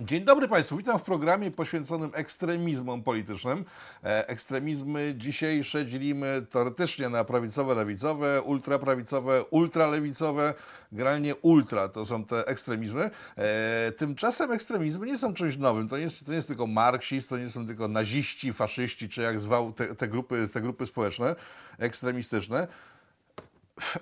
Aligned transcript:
Dzień 0.00 0.24
dobry 0.24 0.48
Państwu, 0.48 0.76
witam 0.76 0.98
w 0.98 1.02
programie 1.02 1.50
poświęconym 1.50 2.10
ekstremizmom 2.14 3.02
politycznym. 3.02 3.64
E, 4.04 4.28
ekstremizmy 4.28 5.14
dzisiejsze 5.16 5.86
dzielimy 5.86 6.46
teoretycznie 6.50 7.08
na 7.08 7.24
prawicowe, 7.24 7.74
lewicowe, 7.74 8.42
ultraprawicowe, 8.42 9.44
ultralewicowe, 9.44 10.54
generalnie 10.92 11.36
ultra 11.36 11.88
to 11.88 12.06
są 12.06 12.24
te 12.24 12.46
ekstremizmy. 12.46 13.10
E, 13.36 13.92
tymczasem 13.92 14.52
ekstremizmy 14.52 15.06
nie 15.06 15.18
są 15.18 15.34
czymś 15.34 15.56
nowym, 15.56 15.88
to 15.88 15.96
nie 15.96 16.02
jest, 16.02 16.24
to 16.24 16.30
nie 16.30 16.36
jest 16.36 16.48
tylko 16.48 16.66
marksizm, 16.66 17.28
to 17.28 17.38
nie 17.38 17.48
są 17.48 17.66
tylko 17.66 17.88
naziści, 17.88 18.52
faszyści, 18.52 19.08
czy 19.08 19.22
jak 19.22 19.40
zwał 19.40 19.72
te, 19.72 19.94
te, 19.94 20.08
grupy, 20.08 20.48
te 20.48 20.60
grupy 20.60 20.86
społeczne 20.86 21.36
ekstremistyczne 21.78 22.66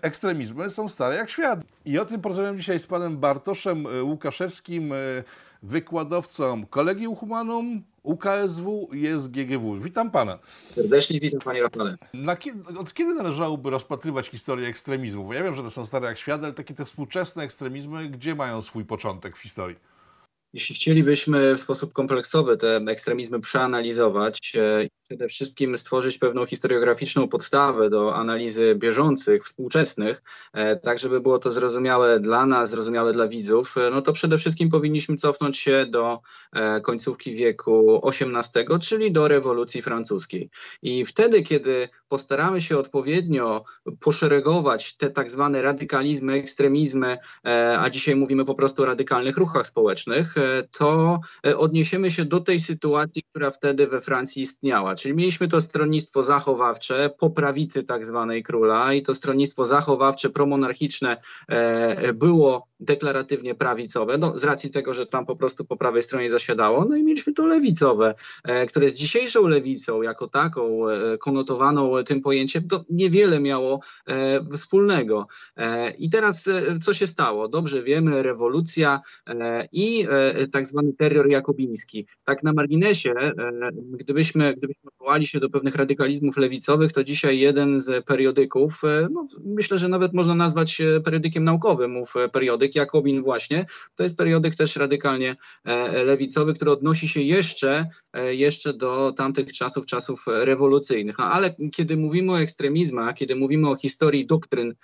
ekstremizmy 0.02 0.70
są 0.70 0.88
stare 0.88 1.16
jak 1.16 1.30
świat. 1.30 1.60
I 1.84 1.98
o 1.98 2.04
tym 2.04 2.20
porozmawiam 2.20 2.58
dzisiaj 2.58 2.80
z 2.80 2.86
panem 2.86 3.18
Bartoszem 3.18 3.86
e, 3.86 4.02
Łukaszewskim, 4.02 4.92
wykładowcą 5.64 6.66
Kolegium 6.66 7.16
Humanum, 7.16 7.82
UKSW 8.02 8.88
i 8.92 9.06
SGGW. 9.18 9.80
Witam 9.80 10.10
pana. 10.10 10.38
Serdecznie 10.74 11.20
witam 11.20 11.40
panie 11.40 11.62
Rafale. 11.62 11.96
od 12.78 12.94
kiedy 12.94 13.14
należałoby 13.14 13.70
rozpatrywać 13.70 14.28
historię 14.28 14.68
ekstremizmu? 14.68 15.24
Bo 15.24 15.34
ja 15.34 15.42
wiem, 15.42 15.54
że 15.54 15.62
to 15.62 15.70
są 15.70 15.86
stare 15.86 16.06
jak 16.06 16.18
świat, 16.18 16.44
ale 16.44 16.52
takie 16.52 16.74
te 16.74 16.84
współczesne 16.84 17.42
ekstremizmy, 17.42 18.08
gdzie 18.08 18.34
mają 18.34 18.62
swój 18.62 18.84
początek 18.84 19.36
w 19.36 19.40
historii? 19.40 19.76
Jeśli 20.54 20.74
chcielibyśmy 20.74 21.54
w 21.54 21.60
sposób 21.60 21.92
kompleksowy 21.92 22.56
te 22.56 22.76
ekstremizmy 22.76 23.40
przeanalizować 23.40 24.52
e, 24.56 24.84
i 24.84 24.90
przede 25.00 25.28
wszystkim 25.28 25.78
stworzyć 25.78 26.18
pewną 26.18 26.46
historiograficzną 26.46 27.28
podstawę 27.28 27.90
do 27.90 28.14
analizy 28.14 28.74
bieżących, 28.74 29.44
współczesnych, 29.44 30.22
e, 30.52 30.76
tak 30.76 30.98
żeby 30.98 31.20
było 31.20 31.38
to 31.38 31.52
zrozumiałe 31.52 32.20
dla 32.20 32.46
nas, 32.46 32.70
zrozumiałe 32.70 33.12
dla 33.12 33.28
widzów, 33.28 33.74
e, 33.78 33.90
no 33.90 34.02
to 34.02 34.12
przede 34.12 34.38
wszystkim 34.38 34.68
powinniśmy 34.68 35.16
cofnąć 35.16 35.58
się 35.58 35.86
do 35.86 36.18
końcówki 36.82 37.34
wieku 37.34 38.00
XVIII, 38.08 38.80
czyli 38.80 39.12
do 39.12 39.28
rewolucji 39.28 39.82
francuskiej. 39.82 40.50
I 40.82 41.04
wtedy, 41.04 41.42
kiedy 41.42 41.88
postaramy 42.08 42.62
się 42.62 42.78
odpowiednio 42.78 43.64
poszeregować 44.00 44.96
te 44.96 45.10
tak 45.10 45.30
zwane 45.30 45.62
radykalizmy, 45.62 46.32
ekstremizmy, 46.32 47.16
a 47.78 47.90
dzisiaj 47.90 48.16
mówimy 48.16 48.44
po 48.44 48.54
prostu 48.54 48.82
o 48.82 48.86
radykalnych 48.86 49.36
ruchach 49.36 49.66
społecznych, 49.66 50.34
to 50.70 51.20
e, 51.46 51.58
odniesiemy 51.58 52.10
się 52.10 52.24
do 52.24 52.40
tej 52.40 52.60
sytuacji, 52.60 53.22
która 53.30 53.50
wtedy 53.50 53.86
we 53.86 54.00
Francji 54.00 54.42
istniała. 54.42 54.94
Czyli 54.94 55.14
mieliśmy 55.14 55.48
to 55.48 55.60
stronnictwo 55.60 56.22
zachowawcze 56.22 57.10
po 57.18 57.30
prawicy 57.30 57.82
tak 57.82 58.06
zwanej 58.06 58.42
króla 58.42 58.92
i 58.92 59.02
to 59.02 59.14
stronnictwo 59.14 59.64
zachowawcze, 59.64 60.30
promonarchiczne 60.30 61.16
e, 61.48 62.12
było 62.12 62.66
deklaratywnie 62.80 63.54
prawicowe, 63.54 64.18
no, 64.18 64.38
z 64.38 64.44
racji 64.44 64.70
tego, 64.70 64.94
że 64.94 65.06
tam 65.06 65.26
po 65.26 65.36
prostu 65.36 65.64
po 65.64 65.76
prawej 65.76 66.02
stronie 66.02 66.30
zasiadało. 66.30 66.84
No 66.84 66.96
i 66.96 67.04
mieliśmy 67.04 67.32
to 67.32 67.46
lewicowe, 67.46 68.14
e, 68.44 68.66
które 68.66 68.90
z 68.90 68.94
dzisiejszą 68.94 69.48
lewicą 69.48 70.02
jako 70.02 70.28
taką 70.28 70.80
konotowaną 71.20 72.04
tym 72.04 72.20
pojęciem, 72.20 72.68
to 72.68 72.84
niewiele 72.90 73.40
miało 73.40 73.80
wspólnego. 74.52 75.26
I 75.98 76.10
teraz 76.10 76.50
co 76.80 76.94
się 76.94 77.06
stało? 77.06 77.48
Dobrze 77.48 77.82
wiemy, 77.82 78.22
rewolucja 78.22 79.00
i 79.72 80.06
tak 80.52 80.66
zwany 80.66 80.92
terror 80.92 81.30
jakobiński. 81.30 82.06
Tak 82.24 82.42
na 82.42 82.52
marginesie, 82.52 83.10
e, 83.10 83.70
gdybyśmy, 83.74 84.54
gdybyśmy 84.54 84.90
powołali 84.98 85.26
się 85.26 85.40
do 85.40 85.50
pewnych 85.50 85.74
radykalizmów 85.76 86.36
lewicowych, 86.36 86.92
to 86.92 87.04
dzisiaj 87.04 87.38
jeden 87.38 87.80
z 87.80 88.04
periodyków, 88.04 88.84
e, 88.84 89.08
no, 89.10 89.26
myślę, 89.44 89.78
że 89.78 89.88
nawet 89.88 90.14
można 90.14 90.34
nazwać 90.34 90.82
periodykiem 91.04 91.44
naukowym, 91.44 91.96
ów 91.96 92.14
periodyk 92.32 92.63
Jakobin 92.74 93.22
właśnie, 93.22 93.66
to 93.94 94.02
jest 94.02 94.18
periodyk 94.18 94.56
też 94.56 94.76
radykalnie 94.76 95.36
e, 95.64 96.04
lewicowy, 96.04 96.54
który 96.54 96.70
odnosi 96.70 97.08
się 97.08 97.20
jeszcze, 97.20 97.86
jeszcze 98.30 98.74
do 98.74 99.12
tamtych 99.12 99.52
czasów, 99.52 99.86
czasów 99.86 100.24
rewolucyjnych. 100.26 101.18
No, 101.18 101.24
ale 101.24 101.54
kiedy 101.72 101.96
mówimy 101.96 102.32
o 102.32 102.40
ekstremizmach, 102.40 103.14
kiedy 103.14 103.36
mówimy 103.36 103.68
o 103.68 103.76
historii 103.76 104.26
doktryn 104.26 104.74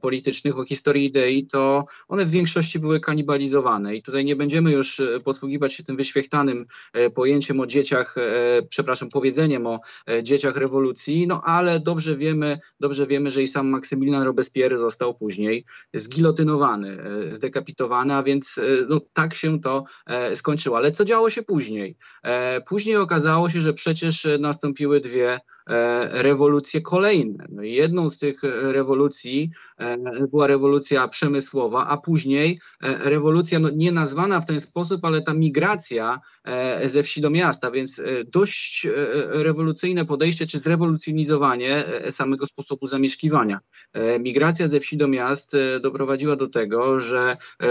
politycznych, 0.00 0.58
o 0.58 0.64
historii 0.64 1.04
idei, 1.04 1.46
to 1.46 1.84
one 2.08 2.24
w 2.24 2.30
większości 2.30 2.78
były 2.78 3.00
kanibalizowane 3.00 3.96
i 3.96 4.02
tutaj 4.02 4.24
nie 4.24 4.36
będziemy 4.36 4.72
już 4.72 5.00
E, 5.00 5.20
posługiwać 5.20 5.74
się 5.74 5.84
tym 5.84 5.96
wyświechtanym 5.96 6.66
e, 6.92 7.10
pojęciem 7.10 7.60
o 7.60 7.66
dzieciach, 7.66 8.18
e, 8.18 8.62
przepraszam, 8.62 9.08
powiedzeniem 9.08 9.66
o 9.66 9.80
dzieciach 10.22 10.56
rewolucji, 10.56 11.26
no 11.26 11.40
ale 11.44 11.80
dobrze 11.80 12.16
wiemy, 12.16 12.58
dobrze 12.80 13.06
wiemy, 13.06 13.30
że 13.30 13.42
i 13.42 13.48
sam 13.48 13.68
Maksymilian 13.68 14.22
Robespierre 14.22 14.78
został 14.78 15.14
później 15.14 15.64
zgilotynowany, 15.94 16.98
zdekapitowany, 17.30 18.14
a 18.14 18.22
więc 18.22 18.60
no, 18.88 19.00
tak 19.12 19.34
się 19.34 19.60
to 19.60 19.84
skończyło. 20.34 20.76
Ale 20.76 20.92
co 20.92 21.04
działo 21.04 21.30
się 21.30 21.42
później? 21.42 21.96
Później 22.68 22.96
okazało 22.96 23.50
się, 23.50 23.60
że 23.60 23.74
przecież 23.74 24.28
nastąpiły 24.38 25.00
dwie 25.00 25.40
E, 25.70 26.22
rewolucje 26.22 26.80
kolejne. 26.80 27.46
No 27.48 27.62
jedną 27.62 28.10
z 28.10 28.18
tych 28.18 28.42
rewolucji 28.62 29.50
e, 29.78 29.96
była 30.26 30.46
rewolucja 30.46 31.08
przemysłowa, 31.08 31.86
a 31.86 31.96
później 31.96 32.58
e, 32.82 33.10
rewolucja 33.10 33.58
no 33.58 33.70
nie 33.74 33.92
nazwana 33.92 34.40
w 34.40 34.46
ten 34.46 34.60
sposób, 34.60 35.04
ale 35.04 35.22
ta 35.22 35.34
migracja 35.34 36.20
ze 36.84 37.02
wsi 37.02 37.20
do 37.20 37.30
miasta, 37.30 37.70
więc 37.70 38.02
dość 38.26 38.86
rewolucyjne 39.28 40.04
podejście 40.04 40.46
czy 40.46 40.58
zrewolucjonizowanie 40.58 41.84
samego 42.10 42.46
sposobu 42.46 42.86
zamieszkiwania. 42.86 43.60
Migracja 44.20 44.68
ze 44.68 44.80
wsi 44.80 44.96
do 44.96 45.08
miast 45.08 45.56
doprowadziła 45.80 46.36
do 46.36 46.48
tego, 46.48 47.00
że 47.00 47.09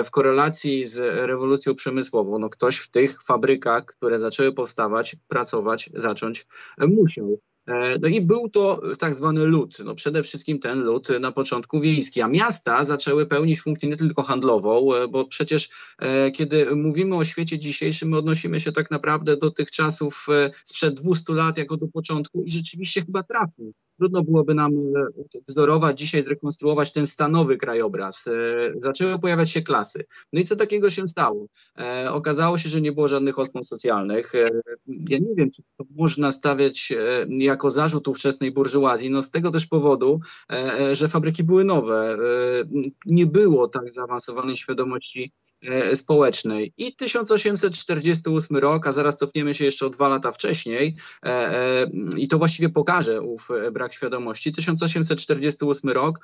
w 0.05 0.11
korelacji 0.11 0.85
z 0.85 0.97
rewolucją 1.27 1.75
przemysłową, 1.75 2.39
no 2.39 2.49
ktoś 2.49 2.77
w 2.77 2.91
tych 2.91 3.23
fabrykach, 3.23 3.85
które 3.85 4.19
zaczęły 4.19 4.53
powstawać, 4.53 5.15
pracować, 5.27 5.89
zacząć 5.93 6.47
musiał. 6.79 7.39
E, 7.69 7.99
no 8.01 8.07
i 8.07 8.21
był 8.21 8.49
to 8.49 8.81
tak 8.99 9.15
zwany 9.15 9.45
lud, 9.45 9.77
no 9.85 9.95
przede 9.95 10.23
wszystkim 10.23 10.59
ten 10.59 10.83
lud 10.83 11.07
na 11.19 11.31
początku 11.31 11.79
wiejski, 11.79 12.21
a 12.21 12.27
miasta 12.27 12.83
zaczęły 12.83 13.25
pełnić 13.25 13.61
funkcję 13.61 13.89
nie 13.89 13.97
tylko 13.97 14.23
handlową, 14.23 14.93
e, 14.93 15.07
bo 15.07 15.25
przecież 15.25 15.69
e, 15.99 16.31
kiedy 16.31 16.75
mówimy 16.75 17.15
o 17.15 17.25
świecie 17.25 17.59
dzisiejszym, 17.59 18.09
my 18.09 18.17
odnosimy 18.17 18.59
się 18.59 18.71
tak 18.71 18.91
naprawdę 18.91 19.37
do 19.37 19.51
tych 19.51 19.71
czasów 19.71 20.27
sprzed 20.65 20.93
200 20.93 21.33
lat 21.33 21.57
jako 21.57 21.77
do 21.77 21.87
początku 21.87 22.43
i 22.43 22.51
rzeczywiście 22.51 23.01
chyba 23.01 23.23
trafił 23.23 23.73
trudno 23.99 24.23
byłoby 24.23 24.53
nam 24.53 24.71
e, 24.73 25.41
wzorować, 25.47 25.99
dzisiaj 25.99 26.21
zrekonstruować 26.21 26.93
ten 26.93 27.05
stanowy 27.05 27.57
krajobraz. 27.57 28.27
E, 28.27 28.31
zaczęły 28.79 29.19
pojawiać 29.19 29.51
się 29.51 29.61
klasy. 29.61 30.05
No 30.33 30.39
i 30.39 30.43
co 30.43 30.55
takiego 30.55 30.89
się 30.89 31.07
stało? 31.07 31.47
E, 31.79 32.11
okazało 32.11 32.57
się, 32.57 32.69
że 32.69 32.81
nie 32.81 32.91
było 32.91 33.07
żadnych 33.07 33.39
osłon 33.39 33.63
socjalnych. 33.63 34.33
Ja 34.87 35.17
nie 35.17 35.35
wiem, 35.37 35.49
czy 35.51 35.61
to 35.77 35.85
można 35.95 36.31
stawiać 36.31 36.93
jako 37.27 37.71
zarzut 37.71 38.07
ówczesnej 38.07 38.51
burżuazji. 38.51 39.09
No 39.09 39.21
z 39.21 39.31
tego 39.31 39.51
też 39.51 39.67
powodu, 39.67 40.19
że 40.93 41.07
fabryki 41.07 41.43
były 41.43 41.63
nowe. 41.63 42.17
Nie 43.05 43.25
było 43.25 43.67
tak 43.67 43.91
zaawansowanej 43.91 44.57
świadomości 44.57 45.31
społecznej. 45.93 46.73
I 46.77 46.95
1848 46.95 48.57
rok, 48.57 48.87
a 48.87 48.91
zaraz 48.91 49.17
cofniemy 49.17 49.55
się 49.55 49.65
jeszcze 49.65 49.85
o 49.85 49.89
dwa 49.89 50.07
lata 50.07 50.31
wcześniej, 50.31 50.95
e, 51.23 51.27
e, 51.27 51.87
i 52.17 52.27
to 52.27 52.37
właściwie 52.37 52.69
pokaże 52.69 53.21
ów 53.21 53.49
brak 53.71 53.93
świadomości. 53.93 54.51
1848 54.51 55.89
rok 55.89 56.19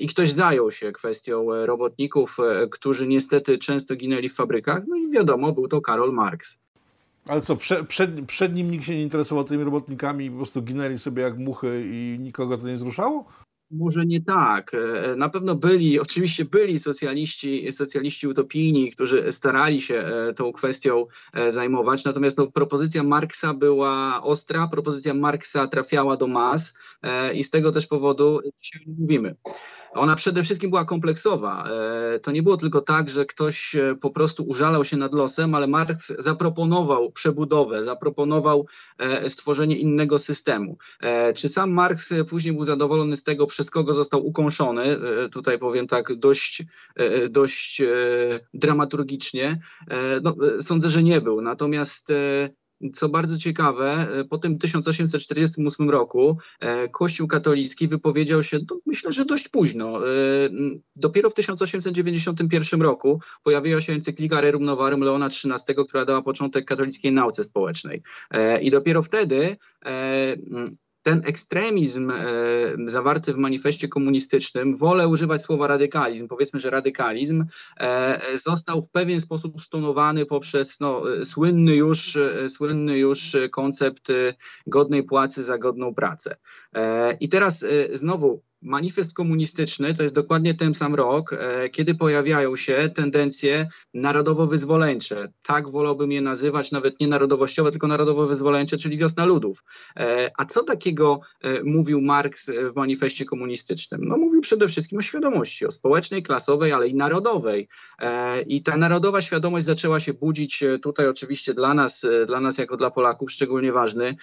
i 0.00 0.06
ktoś 0.06 0.32
zajął 0.32 0.72
się 0.72 0.92
kwestią 0.92 1.66
robotników, 1.66 2.36
którzy 2.70 3.06
niestety 3.06 3.58
często 3.58 3.96
ginęli 3.96 4.28
w 4.28 4.34
fabrykach, 4.34 4.82
no 4.88 4.96
i 4.96 5.10
wiadomo, 5.10 5.52
był 5.52 5.68
to 5.68 5.80
Karol 5.80 6.12
Marx. 6.12 6.58
Ale 7.26 7.40
co, 7.40 7.56
prze, 7.56 7.84
przed, 7.84 8.10
przed 8.26 8.54
nim 8.54 8.70
nikt 8.70 8.84
się 8.84 8.94
nie 8.94 9.02
interesował 9.02 9.44
tymi 9.44 9.64
robotnikami, 9.64 10.30
po 10.30 10.36
prostu 10.36 10.62
ginęli 10.62 10.98
sobie 10.98 11.22
jak 11.22 11.38
muchy 11.38 11.84
i 11.86 12.16
nikogo 12.20 12.58
to 12.58 12.66
nie 12.66 12.76
wzruszało? 12.76 13.24
Może 13.72 14.06
nie 14.06 14.20
tak. 14.20 14.72
E, 14.74 15.16
na 15.16 15.28
pewno 15.28 15.54
byli, 15.54 16.00
oczywiście 16.00 16.44
byli 16.44 16.78
socjaliści, 16.78 17.72
socjaliści 17.72 18.28
utopijni, 18.28 18.90
którzy 18.90 19.32
starali 19.32 19.80
się 19.80 19.94
e, 19.94 20.34
tą 20.34 20.52
kwestią 20.52 21.06
e, 21.34 21.52
zajmować, 21.52 22.04
natomiast 22.04 22.38
no, 22.38 22.46
propozycja 22.46 23.02
Marksa 23.02 23.54
była 23.54 24.22
ostra, 24.22 24.68
propozycja 24.68 25.14
Marksa 25.14 25.66
trafiała 25.66 26.16
do 26.16 26.26
mas 26.26 26.74
i 27.34 27.44
z 27.44 27.50
tego 27.50 27.72
też 27.72 27.86
powodu 27.86 28.40
dzisiaj 28.60 28.82
mówimy. 28.86 29.34
Ona 29.94 30.16
przede 30.16 30.42
wszystkim 30.42 30.70
była 30.70 30.84
kompleksowa. 30.84 31.68
To 32.22 32.30
nie 32.30 32.42
było 32.42 32.56
tylko 32.56 32.80
tak, 32.80 33.10
że 33.10 33.26
ktoś 33.26 33.76
po 34.00 34.10
prostu 34.10 34.42
użalał 34.42 34.84
się 34.84 34.96
nad 34.96 35.14
losem, 35.14 35.54
ale 35.54 35.66
Marks 35.66 36.12
zaproponował 36.18 37.10
przebudowę, 37.10 37.84
zaproponował 37.84 38.66
stworzenie 39.28 39.76
innego 39.76 40.18
systemu. 40.18 40.78
Czy 41.34 41.48
sam 41.48 41.70
Marks 41.70 42.14
później 42.28 42.54
był 42.54 42.64
zadowolony 42.64 43.16
z 43.16 43.22
tego, 43.22 43.46
przez 43.46 43.70
kogo 43.70 43.94
został 43.94 44.26
ukąszony, 44.26 44.82
e, 44.82 45.28
tutaj 45.28 45.58
powiem 45.58 45.86
tak 45.86 46.14
dość, 46.14 46.62
e, 46.96 47.28
dość 47.28 47.80
e, 47.80 47.86
dramaturgicznie, 48.54 49.60
no, 50.22 50.34
sądzę, 50.60 50.90
że 50.90 51.02
nie 51.02 51.20
był. 51.20 51.40
Natomiast 51.40 52.12
co 52.92 53.08
bardzo 53.08 53.38
ciekawe, 53.38 54.06
po 54.30 54.38
tym 54.38 54.58
1848 54.58 55.90
roku 55.90 56.38
Kościół 56.90 57.28
katolicki 57.28 57.88
wypowiedział 57.88 58.42
się, 58.42 58.58
no, 58.70 58.78
myślę, 58.86 59.12
że 59.12 59.24
dość 59.24 59.48
późno. 59.48 60.00
Dopiero 60.96 61.30
w 61.30 61.34
1891 61.34 62.82
roku 62.82 63.20
pojawiła 63.42 63.80
się 63.80 63.92
encyklika 63.92 64.40
Rerum 64.40 64.64
Novarum 64.64 65.00
Leona 65.00 65.26
XIII, 65.26 65.76
która 65.88 66.04
dała 66.04 66.22
początek 66.22 66.64
katolickiej 66.64 67.12
nauce 67.12 67.44
społecznej. 67.44 68.02
I 68.62 68.70
dopiero 68.70 69.02
wtedy 69.02 69.56
ten 71.02 71.22
ekstremizm 71.24 72.10
e, 72.10 72.16
zawarty 72.86 73.32
w 73.32 73.36
manifestie 73.36 73.88
komunistycznym, 73.88 74.76
wolę 74.76 75.08
używać 75.08 75.42
słowa 75.42 75.66
radykalizm, 75.66 76.28
powiedzmy, 76.28 76.60
że 76.60 76.70
radykalizm 76.70 77.44
e, 77.80 78.20
został 78.34 78.82
w 78.82 78.90
pewien 78.90 79.20
sposób 79.20 79.62
stonowany 79.62 80.26
poprzez 80.26 80.80
no, 80.80 81.02
słynny, 81.22 81.74
już, 81.74 82.18
słynny 82.48 82.98
już 82.98 83.36
koncept 83.50 84.10
e, 84.10 84.34
godnej 84.66 85.02
płacy 85.02 85.42
za 85.42 85.58
godną 85.58 85.94
pracę. 85.94 86.36
I 87.20 87.28
teraz 87.28 87.66
znowu 87.94 88.42
manifest 88.62 89.14
komunistyczny 89.14 89.94
to 89.94 90.02
jest 90.02 90.14
dokładnie 90.14 90.54
ten 90.54 90.74
sam 90.74 90.94
rok, 90.94 91.32
e, 91.32 91.68
kiedy 91.68 91.94
pojawiają 91.94 92.56
się 92.56 92.90
tendencje 92.94 93.68
narodowo-wyzwoleńcze. 93.94 95.32
Tak 95.46 95.68
wolałbym 95.68 96.12
je 96.12 96.20
nazywać, 96.20 96.72
nawet 96.72 97.00
nie 97.00 97.08
narodowościowe, 97.08 97.70
tylko 97.70 97.86
narodowo-wyzwoleńcze, 97.86 98.76
czyli 98.76 98.98
wiosna 98.98 99.24
ludów. 99.24 99.64
E, 99.96 100.30
a 100.38 100.44
co 100.44 100.64
takiego 100.64 101.20
e, 101.40 101.62
mówił 101.62 102.00
Marks 102.00 102.50
w 102.50 102.76
manifestie 102.76 103.24
komunistycznym? 103.24 104.00
No 104.04 104.16
mówił 104.16 104.40
przede 104.40 104.68
wszystkim 104.68 104.98
o 104.98 105.02
świadomości, 105.02 105.66
o 105.66 105.72
społecznej, 105.72 106.22
klasowej, 106.22 106.72
ale 106.72 106.88
i 106.88 106.94
narodowej. 106.94 107.68
I 108.46 108.62
ta 108.62 108.76
narodowa 108.76 109.22
świadomość 109.22 109.66
zaczęła 109.66 110.00
się 110.00 110.14
budzić 110.14 110.64
tutaj 110.82 111.08
oczywiście 111.08 111.54
dla 111.54 111.74
nas, 111.74 112.06
dla 112.26 112.40
nas 112.40 112.58
jako 112.58 112.76
dla 112.76 112.90
Polaków 112.90 113.32
szczególnie 113.32 113.72
ważny, 113.72 114.16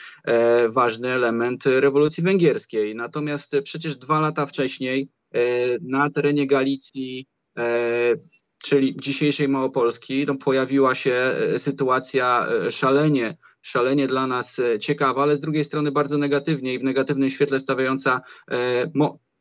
ważny 0.70 1.10
element 1.10 1.66
rewolucji 1.66 2.24
węgierskiej. 2.24 2.96
Natomiast 2.96 3.56
przecież 3.64 3.96
dwa 3.96 4.20
lata 4.20 4.29
lata 4.30 4.46
wcześniej 4.46 5.10
e, 5.34 5.40
na 5.82 6.10
terenie 6.10 6.48
Galicji, 6.48 7.28
e, 7.58 8.16
czyli 8.64 8.96
dzisiejszej 9.02 9.48
Małopolski, 9.48 10.26
no, 10.28 10.36
pojawiła 10.36 10.96
się 10.96 11.14
e, 11.14 11.60
sytuacja 11.60 12.48
szalenie, 12.70 13.38
szalenie 13.62 14.08
dla 14.08 14.28
nas 14.28 14.62
ciekawa, 14.80 15.24
ale 15.24 15.36
z 15.36 15.40
drugiej 15.40 15.64
strony 15.64 15.92
bardzo 15.92 16.18
negatywnie 16.18 16.74
i 16.74 16.80
w 16.80 16.84
negatywnym 16.84 17.30
świetle 17.30 17.60
stawiająca 17.60 18.22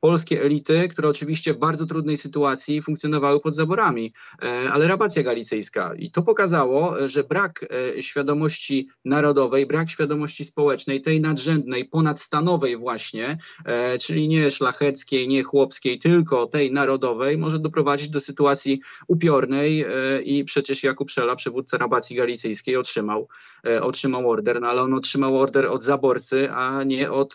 polskie 0.00 0.42
elity, 0.42 0.88
które 0.88 1.08
oczywiście 1.08 1.54
w 1.54 1.58
bardzo 1.58 1.86
trudnej 1.86 2.16
sytuacji 2.16 2.82
funkcjonowały 2.82 3.40
pod 3.40 3.56
zaborami, 3.56 4.12
e, 4.42 4.72
ale 4.72 4.88
rabacja 4.88 5.22
galicyjska. 5.22 5.94
I 5.94 6.10
to 6.10 6.22
pokazało, 6.22 7.08
że 7.08 7.24
brak 7.24 7.66
e, 7.96 8.02
świadomości 8.02 8.88
narodowej, 9.04 9.66
brak 9.66 9.90
świadomości 9.90 10.44
społecznej, 10.44 11.02
tej 11.02 11.20
nadrzędnej, 11.20 11.84
ponadstanowej 11.84 12.76
właśnie, 12.76 13.38
e, 13.64 13.98
czyli 13.98 14.28
nie 14.28 14.50
szlacheckiej, 14.50 15.28
nie 15.28 15.42
chłopskiej, 15.42 15.98
tylko 15.98 16.46
tej 16.46 16.72
narodowej, 16.72 17.38
może 17.38 17.58
doprowadzić 17.58 18.08
do 18.08 18.20
sytuacji 18.20 18.80
upiornej 19.08 19.84
i 20.24 20.44
przecież 20.44 20.82
Jakub 20.82 21.10
Szela, 21.10 21.36
przywódca 21.36 21.78
rabacji 21.78 22.16
galicyjskiej, 22.16 22.76
otrzymał, 22.76 23.28
otrzymał 23.80 24.30
order, 24.30 24.60
no 24.60 24.68
ale 24.68 24.82
on 24.82 24.94
otrzymał 24.94 25.40
order 25.40 25.66
od 25.66 25.84
zaborcy, 25.84 26.50
a 26.50 26.84
nie 26.84 27.12
od 27.12 27.34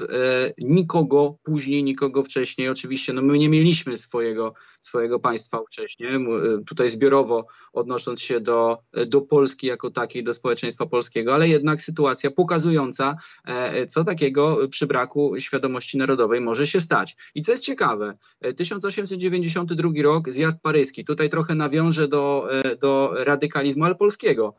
nikogo 0.57 1.37
później, 1.43 1.83
nikogo 1.83 2.23
wcześniej 2.23 2.52
wcześniej. 2.53 2.69
Oczywiście 2.69 3.13
no 3.13 3.21
my 3.21 3.37
nie 3.37 3.49
mieliśmy 3.49 3.97
swojego, 3.97 4.53
swojego 4.81 5.19
państwa 5.19 5.59
wcześniej, 5.67 6.15
y, 6.15 6.63
tutaj 6.65 6.89
zbiorowo 6.89 7.47
odnosząc 7.73 8.21
się 8.21 8.39
do, 8.39 8.77
do 9.07 9.21
Polski 9.21 9.67
jako 9.67 9.91
takiej, 9.91 10.23
do 10.23 10.33
społeczeństwa 10.33 10.85
polskiego, 10.85 11.33
ale 11.33 11.47
jednak 11.47 11.81
sytuacja 11.81 12.31
pokazująca, 12.31 13.15
e, 13.45 13.85
co 13.85 14.03
takiego 14.03 14.67
przy 14.69 14.87
braku 14.87 15.39
świadomości 15.39 15.97
narodowej 15.97 16.41
może 16.41 16.67
się 16.67 16.81
stać. 16.81 17.15
I 17.35 17.41
co 17.41 17.51
jest 17.51 17.63
ciekawe, 17.63 18.17
1892 18.57 19.89
e, 19.89 20.01
rok, 20.01 20.29
zjazd 20.29 20.61
paryski, 20.61 21.05
tutaj 21.05 21.29
trochę 21.29 21.55
nawiążę 21.55 22.07
do, 22.07 22.47
e, 22.51 22.75
do 22.75 23.13
radykalizmu, 23.23 23.85
ale 23.85 23.95
polskiego. 23.95 24.55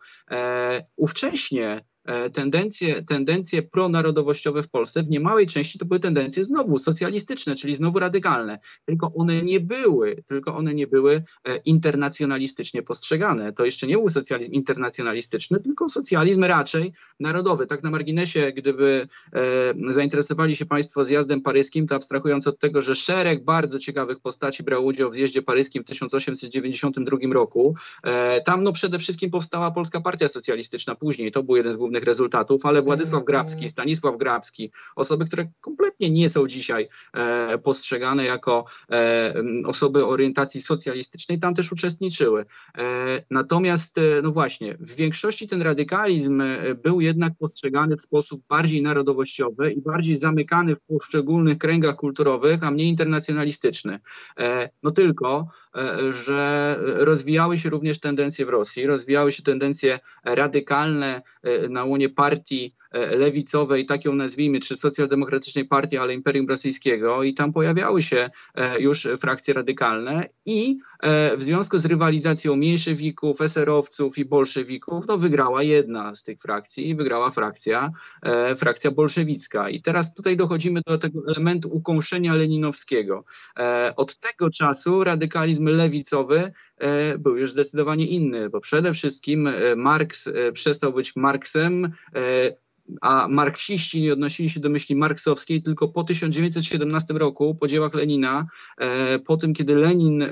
Ówcześnie 0.96 1.84
tendencje, 2.32 3.02
tendencje 3.02 3.62
pronarodowościowe 3.62 4.62
w 4.62 4.68
Polsce 4.68 5.02
w 5.02 5.10
niemałej 5.10 5.46
części 5.46 5.78
to 5.78 5.84
były 5.84 6.00
tendencje 6.00 6.44
znowu 6.44 6.78
socjalistyczne, 6.78 7.54
czyli 7.54 7.74
znowu 7.74 7.98
radykalne. 7.98 8.58
Tylko 8.84 9.12
one 9.14 9.42
nie 9.42 9.60
były, 9.60 10.22
tylko 10.26 10.56
one 10.56 10.74
nie 10.74 10.86
były 10.86 11.22
e, 11.44 11.56
internacjonalistycznie 11.56 12.82
postrzegane. 12.82 13.52
To 13.52 13.64
jeszcze 13.64 13.86
nie 13.86 13.96
był 13.96 14.10
socjalizm 14.10 14.52
internacjonalistyczny, 14.52 15.60
tylko 15.60 15.88
socjalizm 15.88 16.44
raczej 16.44 16.92
narodowy. 17.20 17.66
Tak 17.66 17.82
na 17.82 17.90
marginesie, 17.90 18.52
gdyby 18.52 19.08
e, 19.32 19.92
zainteresowali 19.92 20.56
się 20.56 20.66
Państwo 20.66 21.04
zjazdem 21.04 21.40
paryskim, 21.40 21.86
to 21.86 21.94
abstrahując 21.94 22.46
od 22.46 22.58
tego, 22.58 22.82
że 22.82 22.94
szereg 22.94 23.44
bardzo 23.44 23.78
ciekawych 23.78 24.20
postaci 24.20 24.62
brał 24.62 24.86
udział 24.86 25.10
w 25.10 25.14
zjeździe 25.14 25.42
paryskim 25.42 25.82
w 25.82 25.86
1892 25.86 27.18
roku, 27.32 27.74
e, 28.02 28.40
tam 28.40 28.62
no 28.62 28.72
przede 28.72 28.98
wszystkim 28.98 29.30
powstała 29.30 29.70
Polska 29.70 30.00
Partia 30.00 30.28
Socjalistyczna 30.28 30.94
później. 30.94 31.32
To 31.32 31.42
był 31.42 31.56
jeden 31.56 31.72
z 31.72 31.76
głównych 31.76 31.93
rezultatów, 32.02 32.66
ale 32.66 32.82
Władysław 32.82 33.20
mhm. 33.20 33.24
Grabski, 33.24 33.68
Stanisław 33.68 34.16
Grabski, 34.16 34.72
osoby, 34.96 35.24
które 35.24 35.44
kompletnie 35.60 36.10
nie 36.10 36.28
są 36.28 36.46
dzisiaj 36.46 36.88
e, 37.12 37.58
postrzegane 37.58 38.24
jako 38.24 38.64
e, 38.90 39.34
osoby 39.66 40.06
orientacji 40.06 40.60
socjalistycznej, 40.60 41.38
tam 41.38 41.54
też 41.54 41.72
uczestniczyły. 41.72 42.44
E, 42.78 42.84
natomiast, 43.30 43.98
e, 43.98 44.22
no 44.22 44.30
właśnie, 44.30 44.76
w 44.80 44.94
większości 44.94 45.48
ten 45.48 45.62
radykalizm 45.62 46.40
e, 46.40 46.74
był 46.74 47.00
jednak 47.00 47.32
postrzegany 47.38 47.96
w 47.96 48.02
sposób 48.02 48.42
bardziej 48.48 48.82
narodowościowy 48.82 49.72
i 49.72 49.80
bardziej 49.80 50.16
zamykany 50.16 50.76
w 50.76 50.80
poszczególnych 50.80 51.58
kręgach 51.58 51.96
kulturowych, 51.96 52.64
a 52.64 52.70
mniej 52.70 52.88
internacjonalistyczny. 52.88 53.98
E, 54.38 54.70
no 54.82 54.90
tylko, 54.90 55.48
że 56.08 56.76
rozwijały 56.80 57.58
się 57.58 57.70
również 57.70 58.00
tendencje 58.00 58.46
w 58.46 58.48
Rosji, 58.48 58.86
rozwijały 58.86 59.32
się 59.32 59.42
tendencje 59.42 59.98
radykalne 60.24 61.22
na 61.70 61.83
łonie 61.84 62.08
partii 62.08 62.72
lewicowej, 62.94 63.86
tak 63.86 64.04
ją 64.04 64.14
nazwijmy, 64.14 64.60
czy 64.60 64.76
socjaldemokratycznej 64.76 65.64
partii, 65.64 65.98
ale 65.98 66.14
Imperium 66.14 66.48
Rosyjskiego 66.48 67.22
i 67.22 67.34
tam 67.34 67.52
pojawiały 67.52 68.02
się 68.02 68.30
e, 68.54 68.80
już 68.80 69.08
frakcje 69.20 69.54
radykalne 69.54 70.26
i 70.46 70.78
e, 71.02 71.36
w 71.36 71.44
związku 71.44 71.78
z 71.78 71.86
rywalizacją 71.86 72.56
mniejszewików, 72.56 73.40
eserowców 73.40 74.18
i 74.18 74.24
bolszewików, 74.24 75.04
no 75.08 75.18
wygrała 75.18 75.62
jedna 75.62 76.14
z 76.14 76.24
tych 76.24 76.40
frakcji 76.40 76.88
i 76.88 76.94
wygrała 76.94 77.30
frakcja, 77.30 77.90
frakcja 78.56 78.90
bolszewicka. 78.90 79.70
I 79.70 79.82
teraz 79.82 80.14
tutaj 80.14 80.36
dochodzimy 80.36 80.80
do 80.86 80.98
tego 80.98 81.20
elementu 81.28 81.68
ukąszenia 81.72 82.34
leninowskiego. 82.34 83.24
Od 83.96 84.16
tego 84.16 84.50
czasu 84.50 85.04
radykalizm 85.04 85.68
lewicowy 85.68 86.52
był 87.18 87.36
już 87.36 87.50
zdecydowanie 87.50 88.06
inny, 88.06 88.50
bo 88.50 88.60
przede 88.60 88.94
wszystkim 88.94 89.48
Marks 89.76 90.28
przestał 90.52 90.92
być 90.92 91.16
Marksem, 91.16 91.84
e, 92.14 92.64
a 93.00 93.28
marksiści 93.28 94.02
nie 94.02 94.12
odnosili 94.12 94.50
się 94.50 94.60
do 94.60 94.68
myśli 94.68 94.96
marksowskiej 94.96 95.62
tylko 95.62 95.88
po 95.88 96.04
1917 96.04 97.14
roku, 97.14 97.54
po 97.54 97.68
dziełach 97.68 97.94
Lenina, 97.94 98.46
e, 98.78 99.18
po 99.18 99.36
tym, 99.36 99.54
kiedy 99.54 99.74
Lenin 99.74 100.22
e, 100.22 100.28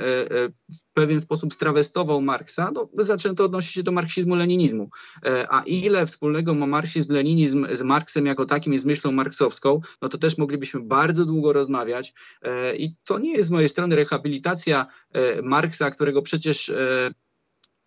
w 0.71 0.85
pewien 0.92 1.21
sposób 1.21 1.54
strawestował 1.54 2.21
Marksa, 2.21 2.71
no, 2.75 2.88
zaczęto 2.99 3.44
odnosić 3.44 3.73
się 3.73 3.82
do 3.82 3.92
marksizmu-leninizmu. 3.92 4.87
A 5.49 5.62
ile 5.66 6.06
wspólnego 6.06 6.54
ma 6.54 6.66
marksizm-leninizm 6.66 7.75
z 7.76 7.82
Marksem 7.82 8.26
jako 8.26 8.47
takim 8.47 8.75
i 8.75 8.78
z 8.78 8.85
myślą 8.85 9.12
marksowską, 9.12 9.80
no 10.02 10.09
to 10.09 10.18
też 10.18 10.38
moglibyśmy 10.38 10.80
bardzo 10.80 11.25
długo 11.25 11.52
rozmawiać. 11.52 12.14
I 12.76 12.94
to 13.04 13.18
nie 13.18 13.32
jest 13.32 13.49
z 13.49 13.52
mojej 13.52 13.68
strony 13.68 13.97
rehabilitacja 13.97 14.87
Marksa, 15.42 15.90
którego 15.90 16.23
przecież 16.23 16.73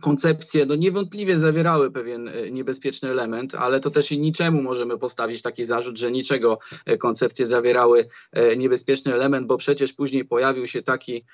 koncepcje 0.02 0.66
no 0.66 0.76
niewątpliwie 0.76 1.38
zawierały 1.38 1.92
pewien 1.92 2.28
e, 2.28 2.52
niebezpieczny 2.52 3.10
element, 3.10 3.56
ale 3.56 3.80
to 3.80 3.92
też 3.92 4.12
i 4.12 4.20
niczemu 4.20 4.62
możemy 4.62 4.98
postawić 4.98 5.42
taki 5.42 5.66
zarzut, 5.66 5.98
że 5.98 6.12
niczego 6.12 6.60
e, 6.86 6.98
koncepcje 6.98 7.46
zawierały 7.46 8.08
e, 8.32 8.58
niebezpieczny 8.58 9.14
element, 9.14 9.48
bo 9.48 9.58
przecież 9.58 9.94
później 9.94 10.26
pojawił 10.26 10.68
się 10.68 10.82
taki, 10.82 11.26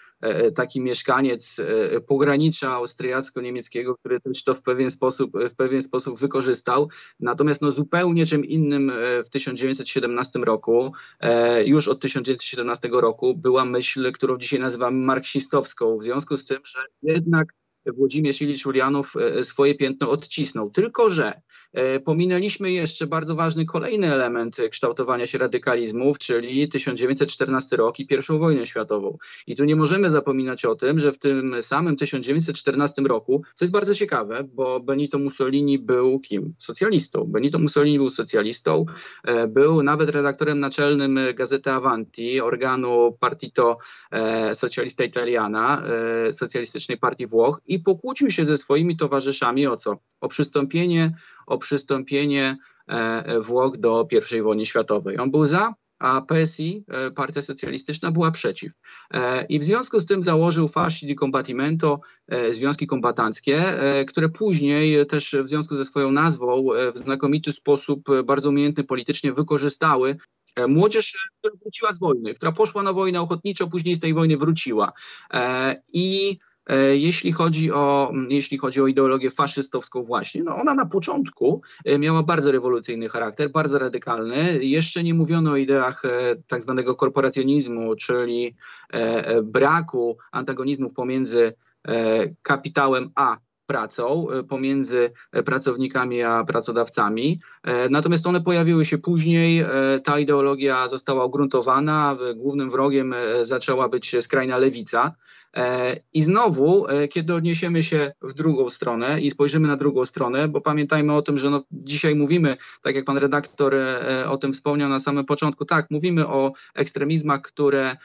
taki 0.56 0.82
mieszkaniec 0.82 1.62
pogranicza 2.08 2.72
austriacko-niemieckiego, 2.72 3.96
który 3.96 4.22
też 4.22 4.44
to 4.44 4.54
w 4.54 4.62
pewien 4.62 4.92
sposób, 4.92 5.32
w 5.50 5.56
pewien 5.56 5.82
sposób 5.82 6.20
wykorzystał. 6.20 6.90
Natomiast 7.20 7.62
no 7.62 7.72
zupełnie 7.72 8.26
czym 8.26 8.46
innym 8.46 8.92
w 9.26 9.30
1917 9.30 10.40
roku, 10.40 10.94
już 11.66 11.88
od 11.88 12.02
1917 12.02 12.90
roku 12.92 13.36
była 13.36 13.66
myśl, 13.66 14.12
którą 14.12 14.38
dzisiaj 14.38 14.60
nazywamy 14.60 15.06
marksistowską, 15.06 15.98
w 15.98 16.04
związku 16.04 16.38
z 16.38 16.46
tym, 16.46 16.58
że 16.66 16.80
jednak 17.04 17.48
Włodzimierz 17.86 18.42
Ilicz 18.42 18.66
Ulianow 18.66 19.14
swoje 19.42 19.76
piętno 19.76 20.10
odcisnął. 20.10 20.70
Tylko, 20.70 21.10
że 21.10 21.42
pominęliśmy 22.06 22.72
jeszcze 22.72 23.08
bardzo 23.08 23.36
ważny 23.36 23.66
kolejny 23.66 24.14
element 24.14 24.58
kształtowania 24.72 25.28
się 25.28 25.38
radykalizmów, 25.38 26.20
czyli 26.20 26.70
1914 26.70 27.76
rok 27.76 28.00
i 28.00 28.08
I 28.12 28.40
wojnę 28.40 28.66
światową. 28.66 29.18
I 29.48 29.56
tu 29.56 29.64
nie 29.64 29.76
możemy 29.76 30.10
zapominać 30.10 30.66
o 30.66 30.76
tym, 30.76 31.00
że 31.00 31.14
w 31.14 31.18
tym 31.18 31.56
samym 31.62 31.96
1914 31.96 33.02
roku, 33.02 33.42
co 33.56 33.66
jest 33.66 33.74
bardzo 33.74 33.96
ciekawe, 33.96 34.44
bo 34.54 34.80
Benito 34.80 35.20
Mussolini 35.20 35.80
był 35.80 36.20
kim? 36.20 36.54
Socjalistą. 36.58 37.24
Benito 37.24 37.60
Mussolini 37.60 37.98
był 37.98 38.10
socjalistą, 38.10 38.86
był 39.50 39.84
nawet 39.84 40.10
redaktorem 40.10 40.60
naczelnym 40.60 41.20
Gazety 41.36 41.72
Avanti, 41.72 42.42
organu 42.42 43.18
Partito 43.20 43.78
Socialista 44.54 45.04
Italiana, 45.04 45.84
Socjalistycznej 46.32 46.98
Partii 46.98 47.28
Włoch 47.28 47.62
i 47.72 47.80
pokłócił 47.80 48.32
się 48.32 48.46
ze 48.46 48.58
swoimi 48.58 48.98
towarzyszami 48.98 49.68
o 49.68 49.78
co? 49.78 49.98
O 50.22 50.28
przystąpienie, 50.28 51.16
o 51.48 51.58
przystąpienie 51.58 52.58
Włoch 53.42 53.78
do 53.78 54.08
I 54.38 54.42
wojny 54.42 54.66
światowej. 54.66 55.20
On 55.20 55.32
był 55.32 55.46
za, 55.46 55.74
a 56.00 56.22
PSI, 56.22 56.86
Partia 57.16 57.42
Socjalistyczna, 57.42 58.12
była 58.12 58.32
przeciw. 58.32 58.72
I 59.50 59.60
w 59.60 59.64
związku 59.64 60.00
z 60.00 60.06
tym 60.06 60.24
założył 60.24 60.68
Fasci 60.68 61.08
di 61.08 61.16
Combattimento, 61.16 62.00
związki 62.52 62.88
kombatanckie, 62.88 63.64
które 64.08 64.30
później 64.30 65.06
też 65.06 65.36
w 65.44 65.48
związku 65.48 65.76
ze 65.76 65.86
swoją 65.86 66.12
nazwą 66.12 66.66
w 66.96 66.98
znakomity 66.98 67.52
sposób, 67.52 68.10
bardzo 68.26 68.50
umiejętny 68.50 68.84
politycznie 68.84 69.34
wykorzystały 69.34 70.16
młodzież, 70.68 71.30
która 71.40 71.56
wróciła 71.62 71.92
z 71.92 72.00
wojny, 72.00 72.34
która 72.34 72.52
poszła 72.52 72.84
na 72.84 72.94
wojnę 72.94 73.22
ochotniczo, 73.22 73.68
później 73.68 73.96
z 73.96 74.00
tej 74.00 74.14
wojny 74.14 74.38
wróciła. 74.38 74.92
I 75.94 76.38
jeśli 76.94 77.32
chodzi 77.32 77.72
o, 77.72 78.12
jeśli 78.30 78.58
chodzi 78.58 78.82
o 78.82 78.88
ideologię 78.88 79.30
faszystowską 79.30 80.04
właśnie, 80.04 80.44
no 80.44 80.56
ona 80.56 80.74
na 80.74 80.86
początku 80.86 81.62
miała 82.00 82.24
bardzo 82.24 82.52
rewolucyjny 82.52 83.10
charakter, 83.10 83.52
bardzo 83.52 83.80
radykalny. 83.80 84.66
Jeszcze 84.66 85.04
nie 85.04 85.14
mówiono 85.14 85.52
o 85.52 85.58
ideach 85.58 86.04
tak 86.48 86.64
zwanego 86.64 86.96
korporacjonizmu, 86.96 87.96
czyli 87.96 88.56
braku 89.44 90.18
antagonizmów 90.32 90.94
pomiędzy 90.94 91.54
kapitałem 92.42 93.12
a 93.16 93.38
pracą 93.66 94.28
pomiędzy 94.50 95.12
pracownikami 95.46 96.24
a 96.24 96.44
pracodawcami. 96.44 97.40
Natomiast 97.90 98.28
one 98.28 98.42
pojawiły 98.42 98.86
się 98.86 98.98
później, 98.98 99.66
ta 100.04 100.20
ideologia 100.20 100.88
została 100.88 101.26
ugruntowana, 101.26 102.18
głównym 102.36 102.72
wrogiem 102.72 103.14
zaczęła 103.42 103.90
być 103.90 104.16
skrajna 104.22 104.58
lewica. 104.58 105.16
I 106.14 106.24
znowu, 106.24 106.86
kiedy 107.10 107.34
odniesiemy 107.34 107.84
się 107.84 108.12
w 108.22 108.34
drugą 108.34 108.70
stronę 108.70 109.22
i 109.22 109.32
spojrzymy 109.32 109.68
na 109.68 109.76
drugą 109.76 110.06
stronę, 110.06 110.48
bo 110.48 110.62
pamiętajmy 110.62 111.14
o 111.14 111.22
tym, 111.22 111.38
że 111.38 111.50
no 111.50 111.64
dzisiaj 111.72 112.16
mówimy, 112.16 112.58
tak 112.82 112.96
jak 112.96 113.06
pan 113.06 113.18
redaktor 113.18 113.76
o 114.28 114.38
tym 114.38 114.54
wspomniał 114.54 114.90
na 114.90 115.00
samym 115.00 115.26
początku, 115.26 115.66
tak, 115.66 115.88
mówimy 115.92 116.28
o 116.28 116.54
ekstremizmach 116.76 117.42
które, 117.42 117.96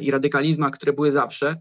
i 0.00 0.10
radykalizmach, 0.10 0.72
które 0.72 0.92
były 0.92 1.10
zawsze, 1.10 1.56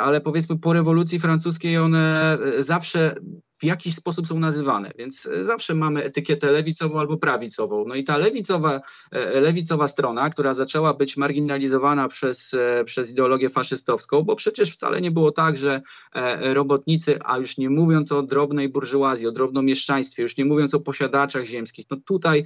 ale 0.00 0.20
powiedzmy 0.20 0.58
po 0.58 0.72
rewolucji 0.72 1.20
francuskiej 1.20 1.78
one 1.78 2.38
zawsze 2.58 3.14
w 3.62 3.64
jakiś 3.64 3.94
sposób 3.94 4.26
są 4.26 4.38
nazywane, 4.38 4.90
więc 4.98 5.28
zawsze 5.40 5.74
mamy 5.74 6.04
etykietę 6.04 6.52
lewicową 6.52 7.00
albo 7.00 7.16
prawicową. 7.16 7.84
No 7.86 7.94
i 7.94 8.04
ta 8.04 8.18
lewicowa, 8.18 8.80
lewicowa 9.34 9.88
strona, 9.88 10.30
która 10.30 10.54
zaczęła 10.54 10.94
być 10.94 11.16
marginalizowana 11.16 12.08
przez, 12.08 12.54
przez 12.84 13.10
ideologię 13.10 13.48
faszystowską, 13.48 14.22
bo 14.22 14.36
przecież 14.36 14.70
wcale 14.70 15.00
nie 15.00 15.10
było 15.10 15.32
tak, 15.32 15.56
że 15.56 15.80
robotnicy, 16.40 17.18
a 17.24 17.38
już 17.38 17.58
nie 17.58 17.70
mówiąc 17.70 18.12
o 18.12 18.22
drobnej 18.22 18.68
burżuazji, 18.68 19.26
o 19.26 19.32
drobnomieszczaństwie, 19.32 20.22
już 20.22 20.36
nie 20.36 20.44
mówiąc 20.44 20.74
o 20.74 20.80
posiadaczach 20.80 21.44
ziemskich, 21.44 21.86
no 21.90 21.96
tutaj, 21.96 22.44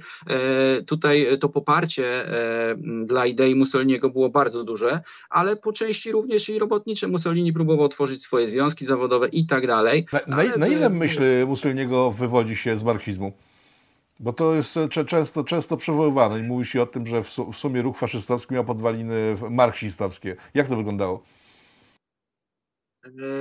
tutaj 0.85 1.27
to 1.39 1.49
poparcie 1.49 2.25
dla 3.05 3.25
idei 3.25 3.55
Mussoliniego 3.55 4.09
było 4.09 4.29
bardzo 4.29 4.63
duże, 4.63 5.01
ale 5.29 5.55
po 5.55 5.73
części 5.73 6.11
również 6.11 6.49
i 6.49 6.59
robotnicze 6.59 7.07
Mussolini 7.07 7.53
próbował 7.53 7.89
tworzyć 7.89 8.23
swoje 8.23 8.47
związki 8.47 8.85
zawodowe 8.85 9.27
i 9.27 9.45
tak 9.45 9.67
dalej. 9.67 10.05
Na, 10.27 10.43
na, 10.43 10.57
na 10.57 10.67
ile 10.67 10.89
myśl 11.07 11.47
Mussoliniego 11.47 12.11
wywodzi 12.11 12.55
się 12.55 12.77
z 12.77 12.83
marksizmu? 12.83 13.33
Bo 14.19 14.33
to 14.33 14.55
jest 14.55 14.75
często, 15.07 15.43
często 15.43 15.77
przywoływane 15.77 16.39
i 16.39 16.43
mówi 16.43 16.65
się 16.65 16.81
o 16.81 16.85
tym, 16.85 17.07
że 17.07 17.23
w 17.23 17.57
sumie 17.57 17.81
ruch 17.81 17.97
faszystowski 17.97 18.53
miał 18.53 18.65
podwaliny 18.65 19.37
marksistowskie. 19.49 20.35
Jak 20.53 20.67
to 20.67 20.75
wyglądało? 20.75 21.23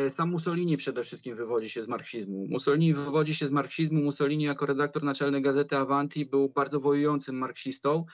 Sam 0.08 0.30
Mussolini 0.30 0.76
przede 0.76 1.04
wszystkim 1.04 1.36
wywodzi 1.36 1.70
się 1.70 1.82
z 1.82 1.88
marksizmu. 1.88 2.46
Mussolini 2.50 2.94
wywodzi 2.94 3.34
się 3.34 3.46
z 3.46 3.50
marksizmu. 3.50 4.02
Mussolini 4.02 4.44
jako 4.44 4.66
redaktor 4.66 5.02
naczelny 5.02 5.40
Gazety 5.40 5.76
Avanti 5.76 6.26
był 6.26 6.48
bardzo 6.48 6.80
wojującym 6.80 7.38
marksistą. 7.38 8.04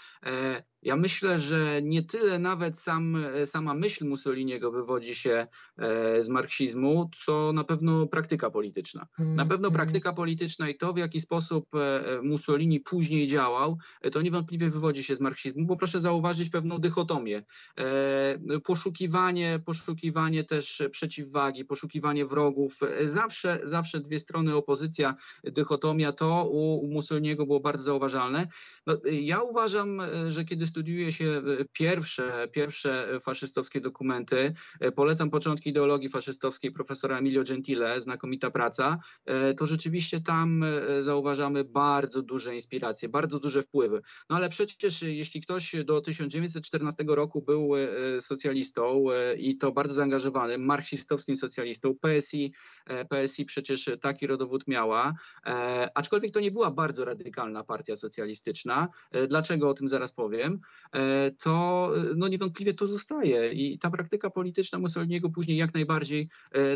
Ja 0.83 0.97
myślę, 0.97 1.41
że 1.41 1.83
nie 1.83 2.03
tyle 2.03 2.39
nawet 2.39 2.79
sam, 2.79 3.17
sama 3.45 3.75
myśl 3.75 4.05
Mussoliniego 4.05 4.71
wywodzi 4.71 5.15
się 5.15 5.47
z 6.21 6.29
marksizmu, 6.29 7.11
co 7.15 7.53
na 7.53 7.65
pewno 7.65 8.07
praktyka 8.07 8.51
polityczna. 8.51 9.07
Na 9.19 9.47
pewno 9.47 9.71
praktyka 9.71 10.13
polityczna 10.13 10.69
i 10.69 10.75
to, 10.77 10.93
w 10.93 10.99
jaki 10.99 11.21
sposób 11.21 11.71
Mussolini 12.23 12.81
później 12.81 13.27
działał, 13.27 13.79
to 14.13 14.23
niewątpliwie 14.23 14.71
wywodzi 14.71 15.05
się 15.05 15.17
z 15.17 15.21
marksizmu, 15.21 15.67
bo 15.67 15.77
proszę 15.77 16.01
zauważyć 16.01 16.51
pewną 16.51 16.79
dychotomię. 16.79 17.43
Poszukiwanie, 18.65 19.61
poszukiwanie 19.65 20.45
też 20.45 20.83
przeciwwagi, 20.91 21.65
poszukiwanie 21.65 22.27
wrogów. 22.27 22.81
Zawsze, 23.07 23.61
zawsze 23.65 24.01
dwie 24.01 24.19
strony 24.19 24.55
opozycja, 24.55 25.15
dychotomia, 25.45 26.13
to 26.13 26.49
u 26.51 26.89
Mussoliniego 26.89 27.47
było 27.47 27.61
bardzo 27.61 27.85
zauważalne. 27.85 28.47
No, 28.87 28.97
ja 29.13 29.43
uważam, 29.43 30.03
że 30.29 30.45
kiedy 30.45 30.67
studiuje 30.73 31.13
się 31.13 31.43
pierwsze, 31.73 32.49
pierwsze 32.53 33.21
faszystowskie 33.21 33.81
dokumenty, 33.81 34.53
polecam 34.95 35.31
początki 35.31 35.71
ideologii 35.71 36.09
faszystowskiej 36.09 36.73
profesora 36.73 37.19
Emilio 37.19 37.45
Gentile, 37.45 38.01
znakomita 38.01 38.51
praca, 38.51 38.99
to 39.57 39.67
rzeczywiście 39.67 40.21
tam 40.21 40.65
zauważamy 41.01 41.65
bardzo 41.65 42.23
duże 42.23 42.55
inspiracje, 42.55 43.09
bardzo 43.09 43.39
duże 43.39 43.63
wpływy. 43.63 44.03
No 44.31 44.37
ale 44.37 44.49
przecież 44.49 45.03
jeśli 45.03 45.41
ktoś 45.41 45.75
do 45.85 46.01
1914 46.01 47.05
roku 47.07 47.43
był 47.43 47.71
socjalistą 48.21 49.05
i 49.39 49.57
to 49.57 49.73
bardzo 49.73 49.95
zaangażowanym, 49.95 50.65
marksistowskim 50.65 51.37
socjalistą, 51.37 51.95
PSI, 51.95 52.53
PSI 53.11 53.45
przecież 53.45 53.91
taki 54.01 54.27
rodowód 54.27 54.69
miała, 54.69 55.13
aczkolwiek 55.95 56.35
to 56.35 56.41
nie 56.41 56.51
była 56.51 56.71
bardzo 56.71 57.05
radykalna 57.05 57.65
partia 57.65 57.97
socjalistyczna. 57.97 58.89
Dlaczego 59.29 59.69
o 59.69 59.75
tym 59.75 59.89
zaraz 59.89 60.13
powiem? 60.13 60.59
To 61.43 61.91
no 62.17 62.29
niewątpliwie 62.29 62.75
to 62.75 62.87
zostaje 62.87 63.53
i 63.53 63.79
ta 63.79 63.91
praktyka 63.91 64.31
polityczna 64.31 64.79
Mussoliniego 64.79 65.31
później 65.31 65.57
jak 65.57 65.75
najbardziej 65.75 66.29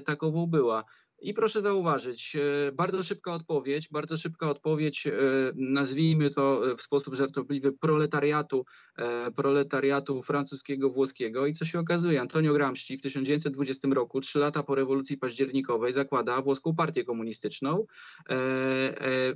takową 0.05 0.47
była. 0.47 0.85
I 1.23 1.35
proszę 1.35 1.63
zauważyć, 1.63 2.37
bardzo 2.73 3.03
szybka 3.03 3.35
odpowiedź, 3.35 3.89
bardzo 3.89 4.17
szybka 4.17 4.51
odpowiedź, 4.51 5.09
nazwijmy 5.55 6.31
to 6.31 6.63
w 6.79 6.83
sposób 6.83 7.15
żartobliwy, 7.15 7.73
proletariatu, 7.73 8.65
proletariatu 9.37 10.23
francuskiego, 10.23 10.91
włoskiego. 10.91 11.47
I 11.47 11.53
co 11.53 11.65
się 11.65 11.79
okazuje? 11.79 12.21
Antonio 12.21 12.53
Gramsci 12.53 12.99
w 12.99 13.03
1920 13.03 13.89
roku, 13.89 14.21
trzy 14.21 14.39
lata 14.39 14.63
po 14.63 14.75
rewolucji 14.75 15.19
październikowej, 15.19 15.93
zakłada 15.93 16.43
włoską 16.43 16.75
partię 16.75 17.05
komunistyczną, 17.05 17.87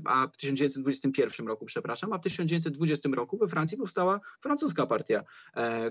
a 0.04 0.28
w 0.32 0.37
1921 0.37 1.46
roku, 1.46 1.66
przepraszam, 1.66 2.12
a 2.12 2.18
w 2.18 2.22
1920 2.22 3.08
roku 3.08 3.38
we 3.38 3.49
Francji 3.49 3.78
powstała 3.78 4.20
francuska 4.42 4.87
partia 4.87 5.22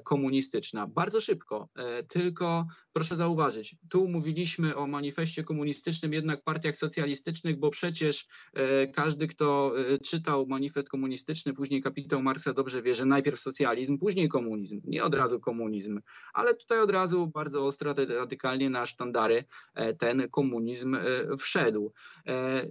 komunistyczna. 0.03 0.87
Bardzo 0.87 1.21
szybko, 1.21 1.69
tylko 2.07 2.65
proszę 2.93 3.15
zauważyć, 3.15 3.75
tu 3.89 4.07
mówiliśmy 4.07 4.75
o 4.75 4.87
manifestie 4.87 5.43
komunistycznym, 5.43 5.78
komunistycznym, 5.79 6.13
jednak 6.13 6.43
partiach 6.43 6.75
socjalistycznych, 6.75 7.59
bo 7.59 7.69
przecież 7.69 8.27
e, 8.53 8.87
każdy, 8.87 9.27
kto 9.27 9.73
e, 9.77 9.97
czytał 9.99 10.45
manifest 10.47 10.89
komunistyczny, 10.89 11.53
później 11.53 11.81
kapitał 11.81 12.21
Marksa 12.21 12.53
dobrze 12.53 12.81
wie, 12.81 12.95
że 12.95 13.05
najpierw 13.05 13.39
socjalizm, 13.39 13.97
później 13.97 14.29
komunizm, 14.29 14.81
nie 14.83 15.03
od 15.03 15.15
razu 15.15 15.39
komunizm, 15.39 16.01
ale 16.33 16.55
tutaj 16.55 16.79
od 16.79 16.91
razu 16.91 17.27
bardzo 17.27 17.65
ostro, 17.65 17.93
radykalnie 18.09 18.69
na 18.69 18.85
sztandary 18.85 19.43
e, 19.75 19.93
ten 19.93 20.29
komunizm 20.29 20.97
wszedł. 21.39 21.93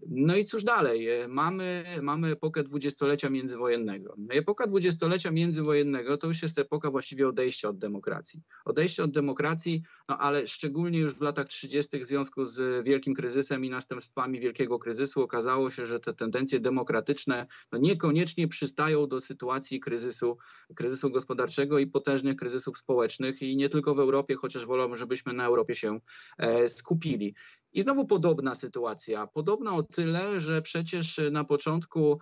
No 0.09 0.37
i 0.37 0.45
cóż 0.45 0.65
dalej? 0.65 1.09
Mamy, 1.29 1.85
mamy 2.03 2.29
epokę 2.29 2.63
dwudziestolecia 2.63 3.31
międzywojennego. 3.31 4.15
No 4.19 4.35
epoka 4.35 4.67
dwudziestolecia 4.67 5.31
międzywojennego 5.31 6.17
to 6.17 6.27
już 6.27 6.43
jest 6.43 6.59
epoka 6.59 6.91
właściwie 6.91 7.29
odejścia 7.29 7.69
od 7.69 7.79
demokracji. 7.79 8.43
Odejście 8.65 9.05
od 9.05 9.11
demokracji, 9.11 9.83
no 10.09 10.19
ale 10.19 10.47
szczególnie 10.47 10.99
już 10.99 11.15
w 11.15 11.21
latach 11.21 11.49
30. 11.49 12.05
w 12.05 12.07
związku 12.07 12.47
z 12.47 12.85
wielkim 12.85 12.98
wielkim 12.99 13.15
kryzysem 13.15 13.65
i 13.65 13.71
następstwami 13.71 14.41
wielkiego 14.41 14.79
kryzysu. 14.79 15.23
Okazało 15.23 15.71
się, 15.71 15.87
że 15.87 16.01
te 16.01 16.15
tendencje 16.15 16.61
demokratyczne 16.61 17.47
no 17.73 17.79
niekoniecznie 17.79 18.49
przystają 18.49 19.07
do 19.07 19.21
sytuacji 19.21 19.81
kryzysu, 19.81 20.39
kryzysu 20.75 21.11
gospodarczego 21.11 21.79
i 21.79 21.87
potężnych 21.87 22.37
kryzysów 22.37 22.79
społecznych 22.79 23.43
i 23.43 23.57
nie 23.57 23.69
tylko 23.69 23.95
w 23.95 24.01
Europie, 24.01 24.35
chociaż 24.35 24.67
wolałbym, 24.67 24.97
żebyśmy 24.97 25.33
na 25.33 25.47
Europie 25.47 25.75
się 25.75 26.01
skupili. 26.67 27.35
I 27.73 27.83
znowu 27.83 28.07
podobna 28.07 28.55
sytuacja. 28.55 29.27
Podobna 29.27 29.75
o 29.75 29.83
tyle, 29.83 30.41
że 30.41 30.63
przecież 30.63 31.21
na 31.31 31.45
początku 31.45 32.21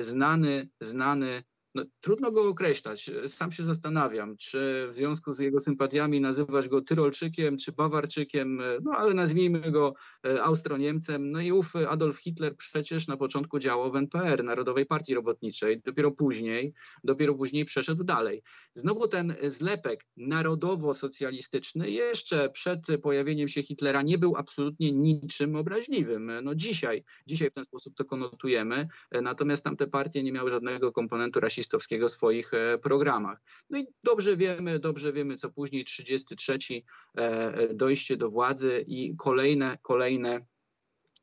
znany, 0.00 0.68
znany 0.80 1.42
no, 1.74 1.84
trudno 2.00 2.32
go 2.32 2.48
określać. 2.48 3.10
Sam 3.26 3.52
się 3.52 3.64
zastanawiam, 3.64 4.36
czy 4.36 4.86
w 4.88 4.94
związku 4.94 5.32
z 5.32 5.38
jego 5.38 5.60
sympatiami 5.60 6.20
nazywać 6.20 6.68
go 6.68 6.80
Tyrolczykiem 6.80 7.56
czy 7.56 7.72
Bawarczykiem, 7.72 8.62
no 8.82 8.92
ale 8.96 9.14
nazwijmy 9.14 9.70
go 9.70 9.94
e, 10.26 10.42
Austro-Niemcem. 10.42 11.30
No 11.30 11.40
i 11.40 11.52
ów 11.52 11.76
Adolf 11.88 12.18
Hitler 12.18 12.56
przecież 12.56 13.08
na 13.08 13.16
początku 13.16 13.58
działał 13.58 13.92
w 13.92 13.96
NPR, 13.96 14.44
Narodowej 14.44 14.86
Partii 14.86 15.14
Robotniczej. 15.14 15.80
Dopiero 15.84 16.10
później, 16.10 16.72
dopiero 17.04 17.34
później 17.34 17.64
przeszedł 17.64 18.04
dalej. 18.04 18.42
Znowu 18.74 19.08
ten 19.08 19.34
zlepek 19.42 20.04
narodowo-socjalistyczny 20.16 21.90
jeszcze 21.90 22.50
przed 22.50 22.86
pojawieniem 23.02 23.48
się 23.48 23.62
Hitlera 23.62 24.02
nie 24.02 24.18
był 24.18 24.36
absolutnie 24.36 24.90
niczym 24.90 25.56
obraźliwym. 25.56 26.32
No 26.42 26.54
dzisiaj, 26.54 27.04
dzisiaj 27.26 27.50
w 27.50 27.54
ten 27.54 27.64
sposób 27.64 27.94
to 27.94 28.04
konotujemy, 28.04 28.88
natomiast 29.22 29.64
tamte 29.64 29.86
partie 29.86 30.22
nie 30.22 30.32
miały 30.32 30.50
żadnego 30.50 30.92
komponentu 30.92 31.40
rasistowskiego 31.40 31.61
rasistowskiego 31.62 32.08
w 32.08 32.12
swoich 32.12 32.54
e, 32.54 32.78
programach. 32.78 33.38
No 33.70 33.78
i 33.78 33.86
dobrze 34.04 34.36
wiemy, 34.36 34.78
dobrze 34.78 35.12
wiemy, 35.12 35.34
co 35.34 35.50
później 35.50 35.84
33 35.84 36.58
e, 36.58 37.20
e, 37.20 37.74
dojście 37.74 38.16
do 38.16 38.30
władzy 38.30 38.84
i 38.86 39.16
kolejne, 39.16 39.78
kolejne 39.82 40.46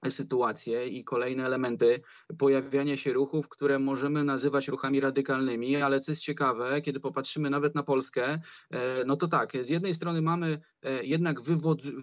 sytuacje 0.09 0.87
i 0.87 1.03
kolejne 1.03 1.45
elementy 1.45 2.01
pojawiania 2.37 2.97
się 2.97 3.13
ruchów, 3.13 3.49
które 3.49 3.79
możemy 3.79 4.23
nazywać 4.23 4.67
ruchami 4.67 4.99
radykalnymi, 4.99 5.75
ale 5.75 5.99
co 5.99 6.11
jest 6.11 6.23
ciekawe, 6.23 6.81
kiedy 6.81 6.99
popatrzymy 6.99 7.49
nawet 7.49 7.75
na 7.75 7.83
Polskę, 7.83 8.39
no 9.05 9.15
to 9.15 9.27
tak, 9.27 9.53
z 9.61 9.69
jednej 9.69 9.93
strony 9.93 10.21
mamy 10.21 10.59
jednak 11.03 11.41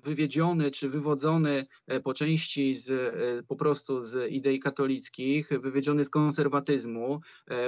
wywiedziony 0.05 0.71
czy 0.71 0.89
wywodzony 0.89 1.67
e, 1.87 2.01
po 2.01 2.15
części 2.15 2.75
z, 2.75 3.15
po 3.47 3.57
prostu 3.57 4.05
z 4.05 4.33
idei 4.33 4.59
katolickich, 4.59 5.49
wywiedziony 5.49 6.05
z 6.05 6.11
konserwatyzmu, 6.11 7.21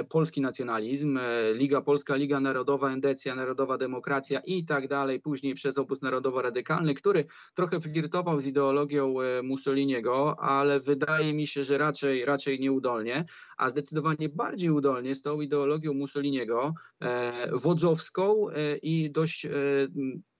polski 0.09 0.41
nacjonalizm, 0.41 1.19
Liga 1.53 1.81
Polska, 1.81 2.15
Liga 2.15 2.39
Narodowa, 2.39 2.91
Endecja, 2.91 3.35
Narodowa 3.35 3.77
Demokracja 3.77 4.39
i 4.39 4.65
tak 4.65 4.87
dalej, 4.87 5.19
później 5.19 5.53
przez 5.53 5.77
obóz 5.77 6.01
narodowo-radykalny, 6.01 6.93
który 6.93 7.25
trochę 7.53 7.79
flirtował 7.79 8.39
z 8.39 8.45
ideologią 8.45 9.15
Mussoliniego, 9.43 10.39
ale 10.39 10.79
wydaje 10.79 11.33
mi 11.33 11.47
się, 11.47 11.63
że 11.63 11.77
raczej, 11.77 12.25
raczej 12.25 12.59
nieudolnie, 12.59 13.25
a 13.57 13.69
zdecydowanie 13.69 14.29
bardziej 14.29 14.69
udolnie 14.69 15.15
z 15.15 15.21
tą 15.21 15.41
ideologią 15.41 15.93
Mussoliniego, 15.93 16.73
e, 17.01 17.31
wodzowską 17.51 18.49
e, 18.49 18.77
i 18.77 19.11
dość 19.11 19.45
e, 19.45 19.49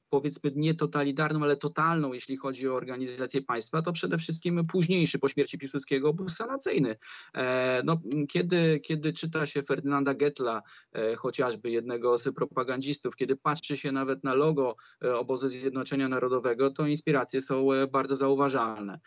powiedzmy 0.09 0.51
nie 0.55 0.73
totalitarną, 0.73 1.43
ale 1.43 1.57
totalną, 1.57 2.13
jeśli 2.13 2.37
chodzi 2.37 2.67
o 2.67 2.75
organizację 2.75 3.41
państwa, 3.41 3.81
to 3.81 3.91
przede 3.91 4.17
wszystkim 4.17 4.67
późniejszy 4.67 5.19
po 5.19 5.29
śmierci 5.29 5.57
Piłsudskiego 5.57 6.09
obóz 6.09 6.35
sanacyjny. 6.35 6.95
E, 7.33 7.81
no, 7.85 8.01
kiedy, 8.29 8.79
kiedy 8.79 9.13
czyta 9.13 9.47
się 9.47 9.63
Ferdynanda 9.63 10.13
Getla, 10.13 10.61
e, 10.93 11.15
chociażby 11.15 11.69
jednego 11.69 12.17
z 12.17 12.35
propagandzistów, 12.35 13.15
kiedy 13.15 13.35
patrzy 13.35 13.77
się 13.77 13.91
nawet 13.91 14.23
na 14.23 14.33
logo 14.33 14.75
e, 15.03 15.15
obozu 15.15 15.49
Zjednoczenia 15.49 16.09
Narodowego, 16.09 16.69
to 16.69 16.87
inspiracje 16.87 17.41
są 17.41 17.67
bardzo 17.91 18.15
zauważalne. 18.15 18.99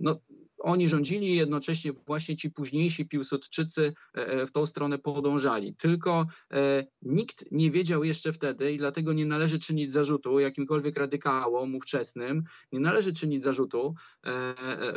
No, 0.00 0.16
oni 0.66 0.88
rządzili 0.88 1.36
jednocześnie 1.36 1.92
właśnie 1.92 2.36
ci 2.36 2.50
późniejsi 2.50 3.06
Piłsudczycy 3.06 3.92
w 4.46 4.50
tą 4.52 4.66
stronę 4.66 4.98
podążali. 4.98 5.74
Tylko 5.74 6.26
nikt 7.02 7.52
nie 7.52 7.70
wiedział 7.70 8.04
jeszcze 8.04 8.32
wtedy 8.32 8.72
i 8.72 8.78
dlatego 8.78 9.12
nie 9.12 9.26
należy 9.26 9.58
czynić 9.58 9.92
zarzutu, 9.92 10.40
jakimkolwiek 10.40 10.96
radykałom 10.96 11.74
ówczesnym, 11.74 12.42
nie 12.72 12.80
należy 12.80 13.12
czynić 13.12 13.42
zarzutu, 13.42 13.94
e, 14.26 14.30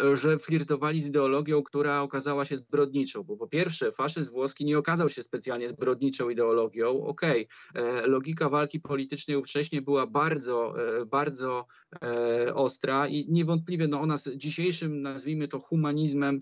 e, 0.04 0.18
że 0.18 0.40
flirtowali 0.40 1.02
z 1.02 1.08
ideologią, 1.08 1.64
która 1.64 2.02
okazała 2.02 2.46
się 2.46 2.56
zbrodniczą. 2.56 3.24
Bo 3.24 3.38
po 3.38 3.48
pierwsze, 3.48 3.92
faszyzm 3.92 4.32
włoski 4.32 4.66
nie 4.66 4.78
okazał 4.78 5.10
się 5.10 5.24
specjalnie 5.24 5.68
zbrodniczą 5.68 6.30
ideologią. 6.30 7.04
Okej, 7.04 7.48
okay. 7.70 8.08
logika 8.08 8.50
walki 8.50 8.80
politycznej 8.80 9.38
ówcześnie 9.38 9.82
była 9.82 10.08
bardzo, 10.08 10.74
e, 11.02 11.06
bardzo 11.06 11.66
ostra 12.54 13.08
i 13.08 13.26
niewątpliwie 13.30 13.88
no, 13.88 14.02
ona 14.02 14.18
z 14.18 14.30
dzisiejszym, 14.30 15.02
nazwijmy 15.02 15.48
to 15.48 15.59
humanizmem, 15.60 16.42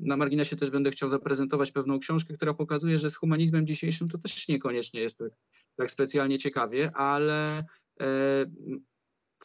na 0.00 0.16
marginesie 0.16 0.56
też 0.56 0.70
będę 0.70 0.90
chciał 0.90 1.08
zaprezentować 1.08 1.72
pewną 1.72 1.98
książkę, 1.98 2.34
która 2.34 2.54
pokazuje, 2.54 2.98
że 2.98 3.10
z 3.10 3.16
humanizmem 3.16 3.66
dzisiejszym 3.66 4.08
to 4.08 4.18
też 4.18 4.48
niekoniecznie 4.48 5.00
jest 5.00 5.18
tak, 5.18 5.30
tak 5.76 5.90
specjalnie 5.90 6.38
ciekawie, 6.38 6.90
ale 6.96 7.64
E, 8.00 8.46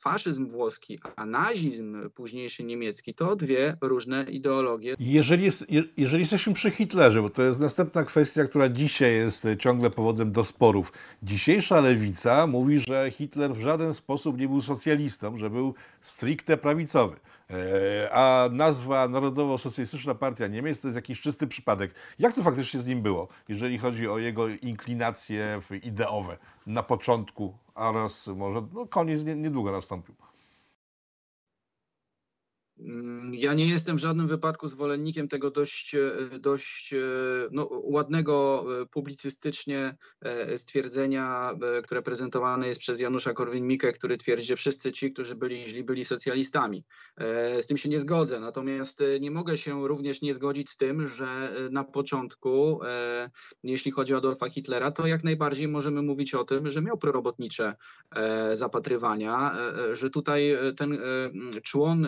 faszyzm 0.01 0.48
włoski, 0.48 1.00
a 1.15 1.25
nazizm 1.25 2.10
późniejszy 2.10 2.63
niemiecki 2.63 3.13
to 3.13 3.36
dwie 3.36 3.74
różne 3.82 4.24
ideologie. 4.24 4.96
Jeżeli, 5.00 5.46
jest, 5.46 5.65
jeżeli 5.98 6.20
jesteśmy 6.20 6.53
przy 6.53 6.72
Hitlerze, 6.72 7.22
bo 7.22 7.30
to 7.30 7.44
jest 7.44 7.60
następna 7.60 8.03
kwestia, 8.03 8.45
która 8.45 8.69
dzisiaj 8.69 9.13
jest 9.13 9.47
ciągle 9.60 9.89
powodem 9.89 10.32
do 10.32 10.43
sporów. 10.43 10.91
Dzisiejsza 11.24 11.82
lewica 11.82 12.47
mówi, 12.47 12.80
że 12.80 13.12
Hitler 13.12 13.54
w 13.54 13.62
żaden 13.62 13.93
sposób 13.93 14.39
nie 14.39 14.47
był 14.47 14.62
socjalistą, 14.62 15.38
że 15.38 15.50
był 15.50 15.74
stricte 16.02 16.58
prawicowy. 16.58 17.15
E, 17.51 18.09
a 18.13 18.49
nazwa 18.51 19.07
Narodowo-Socjalistyczna 19.07 20.15
Partia 20.15 20.47
Niemiec 20.47 20.81
to 20.81 20.87
jest 20.87 20.95
jakiś 20.95 21.21
czysty 21.21 21.47
przypadek. 21.47 21.93
Jak 22.19 22.33
to 22.33 22.43
faktycznie 22.43 22.79
z 22.79 22.87
nim 22.87 23.01
było, 23.01 23.27
jeżeli 23.49 23.77
chodzi 23.77 24.09
o 24.09 24.17
jego 24.17 24.47
inklinacje 24.47 25.61
ideowe 25.83 26.37
na 26.67 26.83
początku 26.83 27.57
oraz 27.75 28.27
może 28.27 28.67
no, 28.73 28.87
koniec 28.87 29.23
niedługo 29.23 29.71
nastąpił? 29.71 30.15
Mm, 32.86 33.34
ja 33.34 33.54
nie 33.54 33.65
jestem 33.65 33.98
w 33.98 34.00
żadnym 34.00 34.28
wypadku 34.28 34.67
zwolennikiem 34.67 35.28
tego 35.28 35.52
dość, 35.52 35.96
e, 35.96 36.12
dość 36.39 36.94
e, 36.94 36.98
no, 37.52 37.67
ładnego 37.72 38.65
e, 38.82 38.86
publicystycznie 38.86 39.98
stwierdzenia, 40.58 41.54
które 41.84 42.02
prezentowane 42.02 42.67
jest 42.67 42.80
przez 42.80 43.00
Janusza 43.00 43.34
Korwin-Mikke, 43.34 43.94
który 43.94 44.17
twierdzi, 44.17 44.48
że 44.48 44.56
wszyscy 44.56 44.91
ci, 44.91 45.13
którzy 45.13 45.36
byli 45.36 45.65
źli, 45.65 45.84
byli 45.84 46.06
socjalistami. 46.06 46.84
Z 47.62 47.67
tym 47.67 47.78
się 47.78 47.89
nie 47.89 48.00
zgodzę, 48.00 48.39
natomiast 48.39 49.04
nie 49.20 49.32
mogę 49.32 49.58
się 49.58 49.88
również 49.88 50.22
nie 50.22 50.34
zgodzić 50.34 50.70
z 50.70 50.78
tym, 50.78 51.08
że 51.08 51.54
na 51.72 51.84
początku, 51.84 52.80
jeśli 53.63 53.91
chodzi 53.91 54.13
o 54.13 54.17
Adolfa 54.17 54.50
Hitlera, 54.50 54.91
to 54.91 55.08
jak 55.08 55.24
najbardziej 55.24 55.67
możemy 55.67 56.02
mówić 56.02 56.36
o 56.36 56.44
tym, 56.44 56.72
że 56.72 56.82
miał 56.82 56.98
prorobotnicze 56.98 57.76
zapatrywania, 58.54 59.58
że 59.91 60.10
tutaj 60.10 60.58
ten 60.78 60.98
człon 61.63 62.08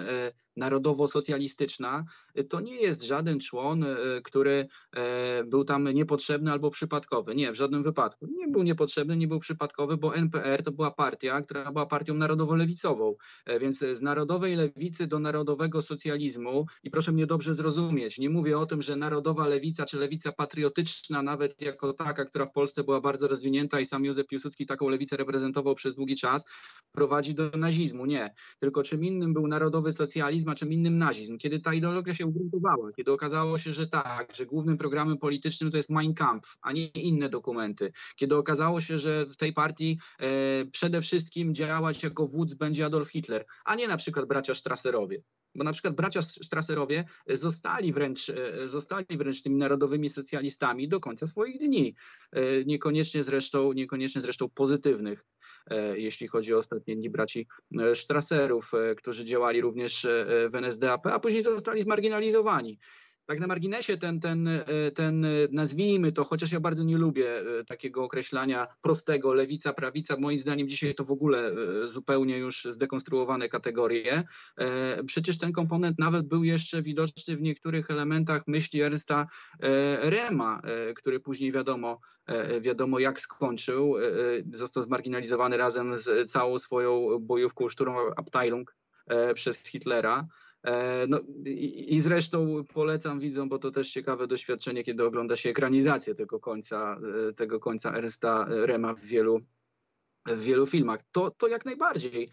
narodowo-socjalistyczna, 0.57 2.03
to 2.49 2.61
nie 2.61 2.75
jest 2.75 3.03
żaden 3.03 3.39
człon, 3.39 3.83
e, 3.83 3.95
który 4.23 4.67
e, 4.95 5.43
był 5.43 5.63
tam 5.63 5.87
niepotrzebny 5.93 6.51
albo 6.51 6.69
przypadkowy. 6.69 7.35
Nie, 7.35 7.51
w 7.51 7.55
żadnym 7.55 7.83
wypadku. 7.83 8.27
Nie 8.37 8.47
był 8.47 8.63
niepotrzebny, 8.63 9.17
nie 9.17 9.27
był 9.27 9.39
przypadkowy, 9.39 9.97
bo 9.97 10.15
NPR 10.15 10.63
to 10.63 10.71
była 10.71 10.91
partia, 10.91 11.41
która 11.41 11.71
była 11.71 11.85
partią 11.85 12.13
narodowo-lewicową. 12.13 13.13
E, 13.45 13.59
więc 13.59 13.79
z 13.79 14.01
narodowej 14.01 14.55
lewicy 14.55 15.07
do 15.07 15.19
narodowego 15.19 15.81
socjalizmu, 15.81 16.65
i 16.83 16.89
proszę 16.89 17.11
mnie 17.11 17.25
dobrze 17.25 17.55
zrozumieć, 17.55 18.19
nie 18.19 18.29
mówię 18.29 18.57
o 18.57 18.65
tym, 18.65 18.83
że 18.83 18.95
narodowa 18.95 19.47
lewica 19.47 19.85
czy 19.85 19.97
lewica 19.97 20.31
patriotyczna, 20.31 21.21
nawet 21.21 21.61
jako 21.61 21.93
taka, 21.93 22.25
która 22.25 22.45
w 22.45 22.51
Polsce 22.51 22.83
była 22.83 23.01
bardzo 23.01 23.27
rozwinięta 23.27 23.79
i 23.79 23.85
sam 23.85 24.05
Józef 24.05 24.27
Piłsudski 24.27 24.65
taką 24.65 24.89
lewicę 24.89 25.17
reprezentował 25.17 25.75
przez 25.75 25.95
długi 25.95 26.15
czas, 26.15 26.45
prowadzi 26.91 27.35
do 27.35 27.49
nazizmu. 27.49 28.05
Nie. 28.05 28.33
Tylko 28.59 28.83
czym 28.83 29.05
innym 29.05 29.33
był 29.33 29.47
narodowy 29.47 29.91
socjalizm, 29.91 30.42
a 30.49 30.55
czym 30.55 30.73
innym 30.73 30.97
nazizm. 30.97 31.37
Kiedy 31.37 31.59
ta 31.59 31.73
ideologia 31.73 32.13
się 32.13 32.25
ugruntowała, 32.25 32.91
kiedy 32.91 33.11
okazało 33.11 33.57
się, 33.57 33.73
że 33.73 33.87
tak, 33.87 34.35
że 34.35 34.45
głównym 34.45 34.77
programem 34.77 35.17
politycznym 35.17 35.71
to 35.71 35.77
jest 35.77 35.89
Mein 35.89 36.13
Kampf, 36.13 36.57
a 36.61 36.71
nie 36.71 36.87
inne 36.87 37.29
dokumenty. 37.29 37.91
Kiedy 38.15 38.35
okazało 38.35 38.81
się, 38.81 38.99
że 38.99 39.25
w 39.25 39.37
tej 39.37 39.53
partii 39.53 39.99
e, 40.19 40.25
przede 40.65 41.01
wszystkim 41.01 41.55
działać 41.55 42.03
jako 42.03 42.27
wódz 42.27 42.53
będzie 42.53 42.85
Adolf 42.85 43.09
Hitler, 43.09 43.45
a 43.65 43.75
nie 43.75 43.87
na 43.87 43.97
przykład 43.97 44.25
bracia 44.27 44.55
Strasserowie. 44.55 45.23
Bo 45.55 45.63
na 45.63 45.73
przykład 45.73 45.95
bracia 45.95 46.21
Strasserowie 46.21 47.03
zostali 47.27 47.93
wręcz, 47.93 48.29
e, 48.29 48.67
zostali 48.67 49.17
wręcz 49.17 49.41
tymi 49.41 49.55
narodowymi 49.55 50.09
socjalistami 50.09 50.87
do 50.87 50.99
końca 50.99 51.27
swoich 51.27 51.59
dni. 51.59 51.95
E, 52.31 52.65
niekoniecznie 52.65 53.23
zresztą, 53.23 53.73
niekoniecznie 53.73 54.21
zresztą 54.21 54.49
pozytywnych, 54.49 55.25
e, 55.67 55.99
jeśli 55.99 56.27
chodzi 56.27 56.53
o 56.53 56.57
ostatnie 56.57 56.95
dni 56.95 57.09
braci 57.09 57.47
Strasserów, 57.93 58.71
którzy 58.97 59.25
działali 59.25 59.61
również 59.61 60.07
w 60.51 60.55
NSDAP, 60.55 61.07
a 61.07 61.19
później 61.19 61.43
zostali 61.43 61.81
zmarginalizowani. 61.81 62.79
Tak 63.25 63.39
na 63.39 63.47
marginesie 63.47 63.97
ten, 63.97 64.19
ten, 64.19 64.47
e, 64.47 64.91
ten, 64.91 65.25
e, 65.25 65.29
nazwijmy 65.51 66.11
to, 66.11 66.23
chociaż 66.23 66.51
ja 66.51 66.59
bardzo 66.59 66.83
nie 66.83 66.97
lubię 66.97 67.37
e, 67.37 67.63
takiego 67.63 68.03
określania 68.03 68.67
prostego 68.81 69.33
lewica, 69.33 69.73
prawica, 69.73 70.17
moim 70.17 70.39
zdaniem 70.39 70.69
dzisiaj 70.69 70.95
to 70.95 71.03
w 71.05 71.11
ogóle 71.11 71.51
zupełnie 71.85 72.37
już 72.37 72.67
zdekonstruowane 72.69 73.49
kategorie. 73.49 74.23
Przecież 75.05 75.37
ten 75.37 75.51
komponent 75.51 75.99
nawet 75.99 76.27
był 76.27 76.43
jeszcze 76.43 76.81
widoczny 76.81 77.35
w 77.35 77.41
niektórych 77.41 77.91
elementach 77.91 78.43
myśli 78.47 78.81
Ernsta 78.81 79.27
Rema, 79.99 80.61
który 80.95 81.19
później 81.19 81.51
wiadomo, 81.51 81.99
wiadomo 82.61 82.99
jak 82.99 83.19
skończył. 83.19 83.95
Został 84.53 84.83
zmarginalizowany 84.83 85.57
razem 85.57 85.97
z 85.97 86.31
całą 86.31 86.59
swoją 86.59 87.19
bojówką 87.19 87.69
Sturmabteilung 87.69 88.75
przez 89.35 89.67
Hitlera. 89.67 90.27
E, 90.63 91.05
no, 91.07 91.19
i, 91.45 91.95
I 91.95 92.01
zresztą 92.01 92.63
polecam 92.73 93.19
widzom, 93.19 93.49
bo 93.49 93.59
to 93.59 93.71
też 93.71 93.91
ciekawe 93.91 94.27
doświadczenie, 94.27 94.83
kiedy 94.83 95.05
ogląda 95.05 95.37
się 95.37 95.49
ekranizację 95.49 96.15
tego 96.15 96.39
końca, 96.39 96.99
e, 97.29 97.33
tego 97.33 97.59
końca 97.59 97.93
Ernsta 97.93 98.45
Rema 98.49 98.93
w 98.93 99.01
wielu, 99.01 99.41
w 100.25 100.41
wielu 100.41 100.67
filmach. 100.67 100.99
To, 101.11 101.31
to 101.31 101.47
jak 101.47 101.65
najbardziej. 101.65 102.29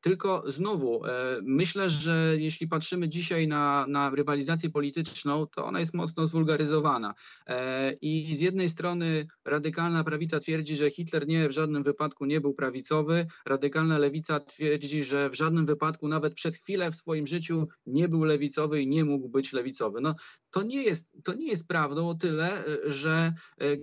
Tylko 0.00 0.42
znowu, 0.46 1.06
e, 1.06 1.10
myślę, 1.42 1.90
że 1.90 2.34
jeśli 2.38 2.68
patrzymy 2.68 3.08
dzisiaj 3.08 3.48
na, 3.48 3.84
na 3.88 4.10
rywalizację 4.10 4.70
polityczną, 4.70 5.46
to 5.46 5.64
ona 5.64 5.80
jest 5.80 5.94
mocno 5.94 6.26
zwulgaryzowana. 6.26 7.14
E, 7.46 7.92
I 7.92 8.36
z 8.36 8.40
jednej 8.40 8.68
strony 8.68 9.26
radykalna 9.44 10.04
prawica 10.04 10.40
twierdzi, 10.40 10.76
że 10.76 10.90
Hitler 10.90 11.28
nie 11.28 11.48
w 11.48 11.52
żadnym 11.52 11.82
wypadku 11.82 12.24
nie 12.24 12.40
był 12.40 12.54
prawicowy, 12.54 13.26
radykalna 13.46 13.98
lewica 13.98 14.40
twierdzi, 14.40 15.04
że 15.04 15.30
w 15.30 15.34
żadnym 15.34 15.66
wypadku 15.66 16.08
nawet 16.08 16.34
przez 16.34 16.56
chwilę 16.56 16.90
w 16.90 16.96
swoim 16.96 17.26
życiu 17.26 17.68
nie 17.86 18.08
był 18.08 18.24
lewicowy 18.24 18.82
i 18.82 18.88
nie 18.88 19.04
mógł 19.04 19.28
być 19.28 19.52
lewicowy. 19.52 20.00
No, 20.00 20.14
to, 20.50 20.62
nie 20.62 20.82
jest, 20.82 21.12
to 21.24 21.34
nie 21.34 21.48
jest 21.48 21.68
prawdą 21.68 22.08
o 22.08 22.14
tyle, 22.14 22.64
e, 22.66 22.92
że 22.92 23.32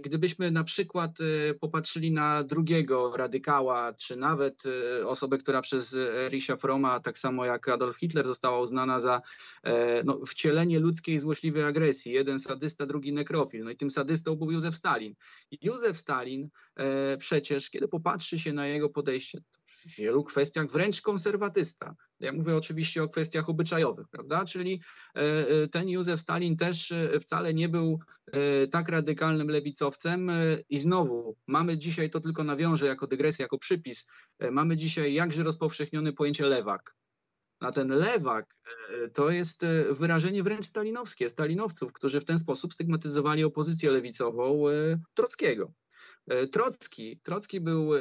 gdybyśmy 0.04 0.52
na 0.52 0.64
przykład 0.64 1.18
popatrzyli 1.60 2.12
na 2.12 2.44
drugiego 2.44 3.18
radykała, 3.18 3.94
czy 3.94 4.16
nawet 4.16 4.64
osobę, 5.06 5.38
która 5.38 5.62
przez 5.62 5.96
Risha 6.30 6.58
Froma, 6.58 7.00
tak 7.00 7.20
samo 7.20 7.46
jak 7.46 7.70
Adolf 7.70 7.98
Hitler, 7.98 8.26
została 8.26 8.60
uznana 8.60 9.00
za 9.00 9.22
e, 9.64 10.04
no, 10.04 10.26
wcielenie 10.26 10.80
ludzkiej 10.80 11.20
złośliwej 11.20 11.64
agresji. 11.64 12.12
Jeden 12.12 12.40
sadysta, 12.40 12.86
drugi 12.86 13.14
nekrofil. 13.14 13.64
No 13.64 13.72
i 13.72 13.78
tym 13.78 13.90
sadystą 13.90 14.36
był 14.36 14.52
Józef 14.52 14.76
Stalin. 14.76 15.16
Józef 15.62 15.98
Stalin 15.98 16.50
e, 16.76 17.18
przecież, 17.18 17.70
kiedy 17.70 17.88
popatrzy 17.88 18.40
się 18.40 18.54
na 18.54 18.68
jego 18.68 18.90
podejście, 18.90 19.42
w 19.66 19.96
wielu 19.96 20.24
kwestiach 20.24 20.68
wręcz 20.68 21.02
konserwatysta. 21.02 21.96
Ja 22.20 22.32
mówię 22.34 22.56
oczywiście 22.56 23.04
o 23.04 23.08
kwestiach 23.08 23.50
obyczajowych, 23.50 24.08
prawda? 24.08 24.46
Czyli 24.46 24.82
e, 25.16 25.68
ten 25.68 25.90
Józef 25.90 26.22
Stalin 26.22 26.58
też 26.58 26.94
wcale 27.22 27.54
nie 27.54 27.70
był 27.70 28.00
tak 28.72 28.90
radykalnym 28.90 29.48
lewicowcem 29.48 30.32
i 30.70 30.80
znowu 30.80 31.36
mamy 31.48 31.78
dzisiaj, 31.78 32.10
to 32.10 32.20
tylko 32.20 32.44
nawiążę 32.44 32.86
jako 32.86 33.08
dygresję, 33.08 33.44
jako 33.44 33.58
przypis, 33.58 34.08
mamy 34.52 34.76
dzisiaj 34.76 35.14
jakże 35.14 35.44
rozpowszechniony 35.44 36.14
pojęcie 36.14 36.46
lewak. 36.46 36.96
A 37.60 37.72
ten 37.72 37.88
lewak 37.88 38.56
e, 38.66 39.10
to 39.10 39.30
jest 39.30 39.64
e, 39.64 39.84
wyrażenie 39.94 40.44
wręcz 40.44 40.66
stalinowskie, 40.66 41.30
stalinowców, 41.30 41.94
którzy 41.94 42.22
w 42.22 42.26
ten 42.26 42.38
sposób 42.38 42.74
stygmatyzowali 42.74 43.44
opozycję 43.44 43.92
lewicową 43.92 44.70
e, 44.70 44.72
Trockiego. 45.14 45.74
Trocki, 46.52 47.20
Trocki 47.24 47.62
był 47.62 47.92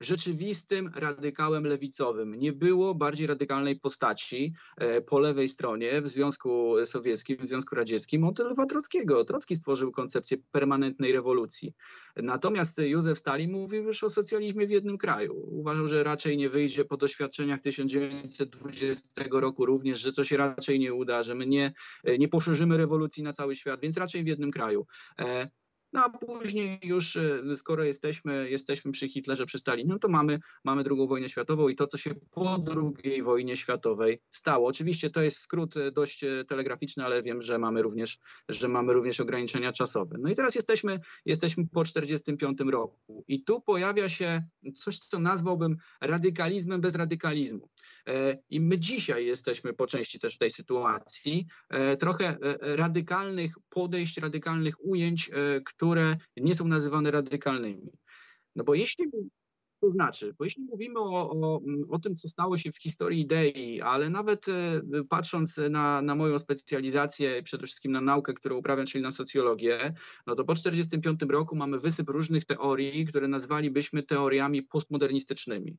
rzeczywistym 0.00 0.90
radykałem 0.94 1.64
lewicowym. 1.64 2.34
Nie 2.34 2.52
było 2.52 2.94
bardziej 2.94 3.26
radykalnej 3.26 3.80
postaci 3.80 4.52
e, 4.76 5.00
po 5.00 5.18
lewej 5.18 5.48
stronie 5.48 6.02
w 6.02 6.08
Związku 6.08 6.74
Sowieckim, 6.84 7.36
w 7.36 7.46
Związku 7.46 7.74
Radzieckim 7.74 8.24
od 8.24 8.38
Lwa 8.38 8.66
Trockiego. 8.66 9.24
Trocki 9.24 9.56
stworzył 9.56 9.92
koncepcję 9.92 10.36
permanentnej 10.52 11.12
rewolucji. 11.12 11.74
Natomiast 12.16 12.78
Józef 12.78 13.18
Stalin 13.18 13.52
mówił 13.52 13.84
już 13.84 14.04
o 14.04 14.10
socjalizmie 14.10 14.66
w 14.66 14.70
jednym 14.70 14.98
kraju. 14.98 15.34
Uważał, 15.50 15.88
że 15.88 16.04
raczej 16.04 16.36
nie 16.36 16.48
wyjdzie 16.48 16.84
po 16.84 16.96
doświadczeniach 16.96 17.60
1920 17.60 19.24
roku 19.32 19.66
również, 19.66 20.00
że 20.00 20.12
to 20.12 20.24
się 20.24 20.36
raczej 20.36 20.78
nie 20.78 20.94
uda, 20.94 21.22
że 21.22 21.34
my 21.34 21.46
nie, 21.46 21.72
nie 22.18 22.28
poszerzymy 22.28 22.76
rewolucji 22.76 23.22
na 23.22 23.32
cały 23.32 23.56
świat, 23.56 23.80
więc 23.80 23.96
raczej 23.96 24.24
w 24.24 24.26
jednym 24.26 24.50
kraju. 24.50 24.86
No 25.92 26.04
a 26.04 26.10
później 26.10 26.78
już, 26.82 27.16
e, 27.16 27.56
skoro 27.56 27.84
jesteśmy, 27.84 28.50
jesteśmy 28.50 28.92
przy 28.92 29.08
Hitlerze, 29.08 29.46
przy 29.46 29.58
Stalinie, 29.58 29.88
no 29.88 29.98
to 29.98 30.08
mamy, 30.08 30.38
mamy 30.64 30.82
drugą 30.82 31.06
wojnę 31.06 31.28
światową 31.28 31.68
i 31.68 31.76
to, 31.76 31.86
co 31.86 31.98
się 31.98 32.14
po 32.30 32.64
II 33.04 33.22
wojnie 33.22 33.56
światowej 33.56 34.22
stało. 34.30 34.68
Oczywiście 34.68 35.10
to 35.10 35.22
jest 35.22 35.38
skrót 35.38 35.76
e, 35.76 35.92
dość 35.92 36.24
e, 36.24 36.44
telegraficzny, 36.44 37.04
ale 37.04 37.22
wiem, 37.22 37.42
że 37.42 37.58
mamy 37.58 37.82
również, 37.82 38.18
że 38.48 38.68
mamy 38.68 38.92
również 38.92 39.20
ograniczenia 39.20 39.72
czasowe. 39.72 40.16
No 40.18 40.28
i 40.28 40.34
teraz 40.34 40.54
jesteśmy, 40.54 41.00
jesteśmy 41.26 41.64
po 41.68 41.82
1945 41.82 42.72
roku 42.72 43.24
i 43.28 43.44
tu 43.44 43.60
pojawia 43.60 44.08
się 44.08 44.42
coś, 44.74 44.98
co 44.98 45.18
nazwałbym 45.18 45.76
radykalizmem 46.00 46.80
bez 46.80 46.94
radykalizmu. 46.94 47.68
I 48.50 48.60
my 48.60 48.78
dzisiaj 48.78 49.26
jesteśmy 49.26 49.72
po 49.72 49.86
części 49.86 50.18
też 50.18 50.34
w 50.34 50.38
tej 50.38 50.50
sytuacji, 50.50 51.46
trochę 51.98 52.36
radykalnych 52.60 53.54
podejść, 53.68 54.18
radykalnych 54.18 54.84
ujęć, 54.84 55.30
które 55.64 56.16
nie 56.36 56.54
są 56.54 56.68
nazywane 56.68 57.10
radykalnymi. 57.10 57.90
No 58.56 58.64
bo 58.64 58.74
jeśli 58.74 59.04
to 59.80 59.90
znaczy, 59.90 60.34
bo 60.38 60.44
jeśli 60.44 60.62
mówimy 60.62 61.00
o, 61.00 61.30
o, 61.30 61.60
o, 61.90 61.98
tym, 61.98 62.16
co 62.16 62.28
stało 62.28 62.56
się 62.56 62.72
w 62.72 62.82
historii 62.82 63.20
idei, 63.20 63.80
ale 63.80 64.10
nawet 64.10 64.48
e, 64.48 64.82
patrząc 65.08 65.60
na, 65.70 66.02
na 66.02 66.14
moją 66.14 66.38
specjalizację, 66.38 67.42
przede 67.42 67.66
wszystkim 67.66 67.92
na 67.92 68.00
naukę, 68.00 68.34
którą 68.34 68.56
uprawiam, 68.56 68.86
czyli 68.86 69.04
na 69.04 69.10
socjologię, 69.10 69.94
no 70.26 70.34
to 70.34 70.44
po 70.44 70.54
1945 70.54 71.32
roku 71.32 71.56
mamy 71.56 71.78
wysyp 71.78 72.08
różnych 72.08 72.44
teorii, 72.44 73.06
które 73.06 73.28
nazwalibyśmy 73.28 74.02
teoriami 74.02 74.62
postmodernistycznymi 74.62 75.76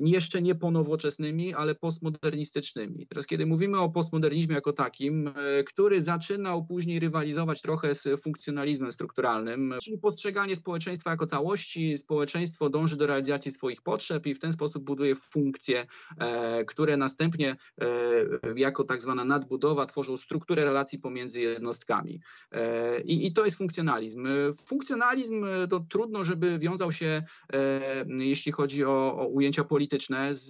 jeszcze 0.00 0.42
nie 0.42 0.54
ponowoczesnymi, 0.54 1.54
ale 1.54 1.74
postmodernistycznymi. 1.74 3.06
Teraz, 3.06 3.26
kiedy 3.26 3.46
mówimy 3.46 3.80
o 3.80 3.88
postmodernizmie 3.90 4.54
jako 4.54 4.72
takim, 4.72 5.28
e, 5.28 5.64
który 5.64 6.02
zaczynał 6.02 6.66
później 6.66 7.00
rywalizować 7.00 7.62
trochę 7.62 7.94
z 7.94 8.22
funkcjonalizmem 8.22 8.92
strukturalnym, 8.92 9.74
czyli 9.82 9.98
postrzeganie 9.98 10.56
społeczeństwa 10.56 11.10
jako 11.10 11.26
całości, 11.26 11.96
społeczeństwo 11.96 12.70
dąży 12.70 12.96
do 12.96 13.06
realizacji 13.06 13.50
swoich 13.50 13.82
potrzeb 13.82 14.26
i 14.26 14.34
w 14.34 14.38
ten 14.38 14.52
sposób 14.52 14.84
buduje 14.84 15.16
funkcje, 15.16 15.86
e, 16.18 16.64
które 16.64 16.96
następnie 16.96 17.56
e, 17.80 17.86
jako 18.56 18.84
tak 18.84 19.02
zwana 19.02 19.24
nadbudowa 19.24 19.86
tworzą 19.86 20.16
strukturę 20.16 20.64
relacji 20.64 20.98
pomiędzy 20.98 21.40
jednostkami. 21.40 22.20
I, 23.04 23.26
i 23.26 23.32
to 23.32 23.44
jest 23.44 23.56
funkcjonalizm. 23.56 24.28
Funkcjonalizm 24.66 25.46
to 25.70 25.80
trudno, 25.80 26.24
żeby 26.24 26.58
wiązał 26.58 26.92
się, 26.92 27.22
jeśli 28.18 28.52
chodzi 28.52 28.84
o, 28.84 29.18
o 29.18 29.37
ujęcia 29.38 29.64
polityczne 29.64 30.34
z, 30.34 30.46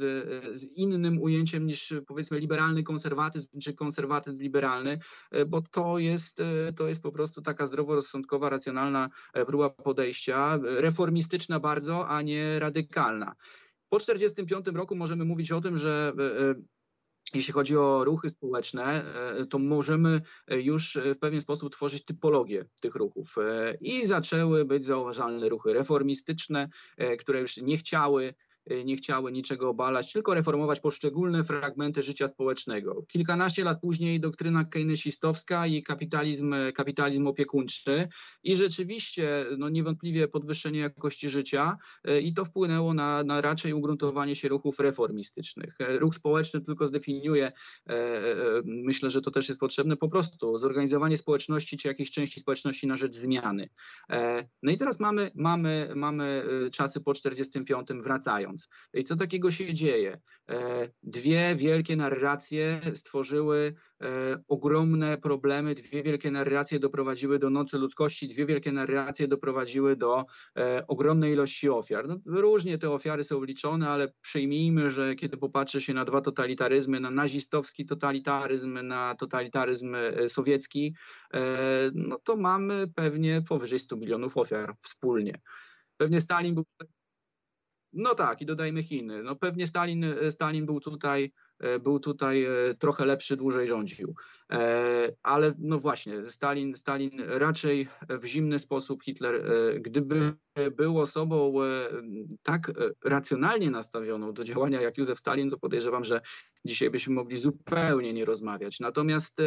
z 0.59 0.77
innym 0.77 1.23
ujęciem 1.23 1.67
niż 1.67 1.95
powiedzmy 2.07 2.39
liberalny 2.39 2.83
konserwatyzm 2.83 3.61
czy 3.61 3.75
konserwatyzm 3.75 4.43
liberalny, 4.43 4.99
e, 5.31 5.45
bo 5.45 5.63
to 5.63 5.99
jest, 5.99 6.41
e, 6.41 6.73
to 6.73 6.89
jest 6.89 7.03
po 7.03 7.13
prostu 7.13 7.43
taka 7.43 7.67
zdroworozsądkowa, 7.67 8.49
racjonalna 8.49 9.09
e, 9.33 9.45
próba 9.45 9.71
podejścia, 9.71 10.59
reformistyczna 10.63 11.61
bardzo, 11.61 12.09
a 12.09 12.23
nie 12.23 12.59
radykalna. 12.59 13.35
Po 13.89 13.99
1945 13.99 14.77
roku 14.77 14.97
możemy 14.97 15.25
mówić 15.25 15.53
o 15.53 15.61
tym, 15.61 15.79
że 15.79 16.13
jeśli 17.35 17.53
chodzi 17.53 17.77
o 17.77 18.05
ruchy 18.05 18.31
społeczne, 18.31 19.05
to 19.51 19.59
możemy 19.59 20.21
już 20.49 20.99
w 21.15 21.19
pewien 21.19 21.41
sposób 21.41 21.73
tworzyć 21.73 22.05
typologię 22.05 22.65
tych 22.81 22.95
ruchów. 22.95 23.37
I 23.81 24.07
zaczęły 24.07 24.65
być 24.65 24.85
zauważalne 24.85 25.49
ruchy 25.49 25.73
reformistyczne, 25.73 26.69
które 27.19 27.41
już 27.41 27.57
nie 27.57 27.77
chciały 27.77 28.35
nie 28.85 28.97
chciały 28.97 29.33
niczego 29.33 29.69
obalać, 29.69 30.13
tylko 30.13 30.35
reformować 30.35 30.81
poszczególne 30.81 31.45
fragmenty 31.45 32.03
życia 32.03 32.27
społecznego. 32.27 33.03
Kilkanaście 33.09 33.65
lat 33.65 33.81
później 33.81 34.21
doktryna 34.21 34.65
keynesistowska 34.65 35.67
i 35.67 35.83
kapitalizm, 35.83 36.55
kapitalizm 36.75 37.27
opiekuńczy 37.27 38.09
i 38.43 38.57
rzeczywiście 38.57 39.47
no 39.59 39.69
niewątpliwie 39.69 40.29
podwyższenie 40.29 40.81
jakości 40.81 41.29
życia 41.29 41.77
y, 42.09 42.21
i 42.21 42.35
to 42.35 42.45
wpłynęło 42.45 42.95
na, 42.95 43.25
na 43.25 43.41
raczej 43.41 43.73
ugruntowanie 43.73 44.37
się 44.37 44.49
ruchów 44.49 44.79
reformistycznych. 44.79 45.77
E, 45.81 45.99
ruch 45.99 46.15
społeczny 46.15 46.61
tylko 46.61 46.87
zdefiniuje, 46.87 47.47
e, 47.47 47.93
e, 47.93 48.63
myślę, 48.65 49.11
że 49.11 49.21
to 49.21 49.31
też 49.31 49.49
jest 49.49 49.61
potrzebne, 49.61 49.97
po 49.97 50.09
prostu 50.09 50.59
zorganizowanie 50.59 51.17
społeczności 51.17 51.77
czy 51.77 51.89
jakiejś 51.89 52.11
części 52.11 52.41
społeczności 52.41 52.87
na 52.87 52.97
rzecz 52.97 53.15
zmiany. 53.15 53.69
No 54.63 54.73
i 54.73 54.77
teraz 54.77 55.01
mamy, 55.01 55.31
mamy, 55.35 55.89
mamy 55.95 56.43
y, 56.67 56.71
czasy 56.71 57.01
po 57.01 57.15
45 57.15 57.89
wracając. 58.03 58.58
Mówiąc. 58.59 58.69
I 58.95 59.05
co 59.05 59.17
takiego 59.17 59.51
się 59.51 59.75
dzieje? 59.75 60.21
Dwie 61.03 61.55
wielkie 61.57 61.97
narracje 61.97 62.81
stworzyły 62.95 63.75
ogromne 64.49 65.19
problemy, 65.19 65.75
dwie 65.75 66.03
wielkie 66.03 66.31
narracje 66.31 66.79
doprowadziły 66.79 67.39
do 67.39 67.51
nocy 67.51 67.79
ludzkości, 67.79 68.29
dwie 68.29 68.47
wielkie 68.47 68.73
narracje 68.73 69.29
doprowadziły 69.29 69.97
do 69.97 70.25
ogromnej 70.89 71.33
ilości 71.33 71.69
ofiar. 71.69 72.09
No, 72.09 72.19
różnie 72.27 72.79
te 72.79 72.91
ofiary 72.91 73.25
są 73.25 73.45
liczone, 73.45 73.89
ale 73.89 74.13
przyjmijmy, 74.21 74.91
że 74.91 75.15
kiedy 75.15 75.37
popatrzy 75.37 75.81
się 75.81 75.95
na 75.95 76.05
dwa 76.05 76.21
totalitaryzmy, 76.21 77.01
na 77.01 77.11
nazistowski 77.11 77.85
totalitaryzm, 77.85 78.87
na 78.87 79.15
totalitaryzm 79.15 79.97
sowiecki, 80.29 80.95
no 81.95 82.19
to 82.25 82.37
mamy 82.37 82.87
pewnie 82.95 83.43
powyżej 83.49 83.79
100 83.79 83.97
milionów 83.97 84.37
ofiar 84.37 84.75
wspólnie. 84.81 85.41
Pewnie 85.97 86.21
Stalin 86.21 86.55
był. 86.55 86.65
No 87.93 88.15
tak, 88.15 88.41
i 88.41 88.47
dodajmy 88.47 88.83
Chiny. 88.83 89.23
No 89.23 89.37
pewnie 89.37 89.67
Stalin, 89.67 90.05
Stalin 90.31 90.67
był 90.67 90.81
tutaj 90.81 91.33
był 91.81 92.01
tutaj 92.01 92.45
e, 92.45 92.75
trochę 92.79 93.07
lepszy, 93.07 93.37
dłużej 93.37 93.69
rządził. 93.69 94.15
E, 94.53 95.13
ale 95.23 95.53
no 95.59 95.79
właśnie, 95.79 96.27
Stalin, 96.27 96.77
Stalin 96.77 97.21
raczej 97.27 97.89
w 98.09 98.27
zimny 98.27 98.59
sposób, 98.59 99.03
Hitler, 99.03 99.45
gdyby 99.81 100.35
był 100.77 101.01
osobą 101.01 101.55
tak 102.43 102.73
racjonalnie 103.05 103.71
nastawioną 103.71 104.33
do 104.33 104.45
działania 104.45 104.81
jak 104.81 104.99
Józef 104.99 105.19
Stalin, 105.19 105.51
to 105.51 105.59
podejrzewam, 105.59 106.05
że 106.05 106.21
dzisiaj 106.65 106.91
byśmy 106.91 107.15
mogli 107.15 107.39
zupełnie 107.39 108.13
nie 108.13 108.25
rozmawiać. 108.25 108.81
Natomiast 108.81 109.43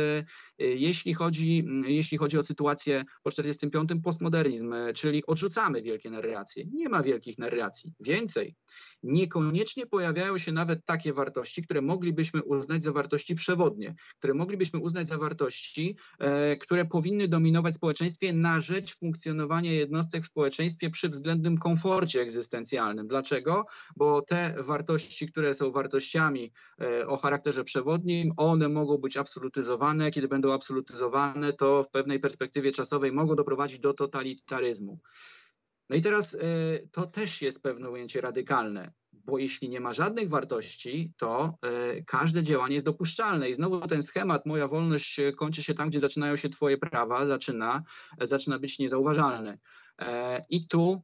jeśli 0.58 1.14
chodzi, 1.14 1.64
jeśli 1.86 2.18
chodzi 2.18 2.38
o 2.38 2.44
sytuację 2.44 3.04
po 3.24 3.30
1945, 3.30 4.04
postmodernizm, 4.04 4.76
czyli 4.96 5.26
odrzucamy 5.26 5.82
wielkie 5.82 6.10
narracje. 6.10 6.66
Nie 6.74 6.90
ma 6.90 7.04
wielkich 7.04 7.38
narracji. 7.38 7.94
Więcej, 8.00 8.56
niekoniecznie 9.04 9.86
pojawiają 9.86 10.38
się 10.38 10.52
nawet 10.52 10.86
takie 10.86 11.14
wartości, 11.14 11.64
które 11.64 11.82
moglibyśmy 11.82 12.44
uznać 12.44 12.84
za 12.84 12.92
wartości 12.92 13.36
przewodnie, 13.36 13.96
które 14.18 14.34
moglibyśmy 14.34 14.80
uznać 14.80 15.08
za 15.08 15.18
wartości, 15.18 15.98
e, 16.20 16.58
które 16.58 16.86
powinny 16.86 17.28
dominować 17.28 17.74
w 17.74 17.78
społeczeństwie 17.78 18.34
na 18.34 18.62
rzecz 18.62 18.98
funkcjonowania 18.98 19.72
jednostek 19.72 20.24
w 20.24 20.28
społeczeństwie 20.28 20.90
przy 20.90 21.10
względnym 21.10 21.58
komforcie 21.58 22.22
egzystencjalnym. 22.22 23.08
Dlaczego? 23.08 23.66
Bo 23.96 24.22
te 24.22 24.56
wartości, 24.58 25.28
które 25.28 25.54
są 25.54 25.72
wartościami 25.72 26.52
e, 26.82 27.08
o 27.08 27.18
charakterze 27.18 27.64
przewodnim, 27.64 28.34
one 28.38 28.70
mogą 28.70 28.98
być 28.98 29.18
absolutyzowane. 29.18 30.12
Kiedy 30.12 30.28
będą 30.28 30.54
absolutyzowane, 30.54 31.54
to 31.54 31.84
w 31.84 31.90
pewnej 31.90 32.20
perspektywie 32.20 32.72
czasowej 32.72 33.12
mogą 33.12 33.36
doprowadzić 33.36 33.80
do 33.80 33.94
totalitaryzmu. 33.94 35.00
No 35.92 35.98
i 35.98 36.02
teraz 36.02 36.36
e, 36.36 36.40
to 36.92 37.06
też 37.06 37.42
jest 37.42 37.64
pewne 37.64 37.90
ujęcie 37.90 38.22
radykalne, 38.22 38.92
bo 39.14 39.38
jeśli 39.38 39.70
nie 39.70 39.80
ma 39.80 39.94
żadnych 39.94 40.30
wartości, 40.30 41.14
to 41.18 41.58
e, 41.62 42.04
każde 42.04 42.44
działanie 42.44 42.74
jest 42.74 42.86
dopuszczalne. 42.86 43.50
I 43.50 43.54
znowu 43.54 43.88
ten 43.88 44.04
schemat, 44.04 44.46
moja 44.46 44.68
wolność 44.68 45.22
kończy 45.36 45.64
się 45.64 45.74
tam, 45.74 45.90
gdzie 45.90 46.00
zaczynają 46.00 46.36
się 46.36 46.50
Twoje 46.50 46.78
prawa, 46.78 47.26
zaczyna, 47.26 47.84
zaczyna 48.22 48.60
być 48.60 48.80
niezauważalny. 48.80 49.60
E, 50.00 50.42
I 50.50 50.68
tu 50.68 51.04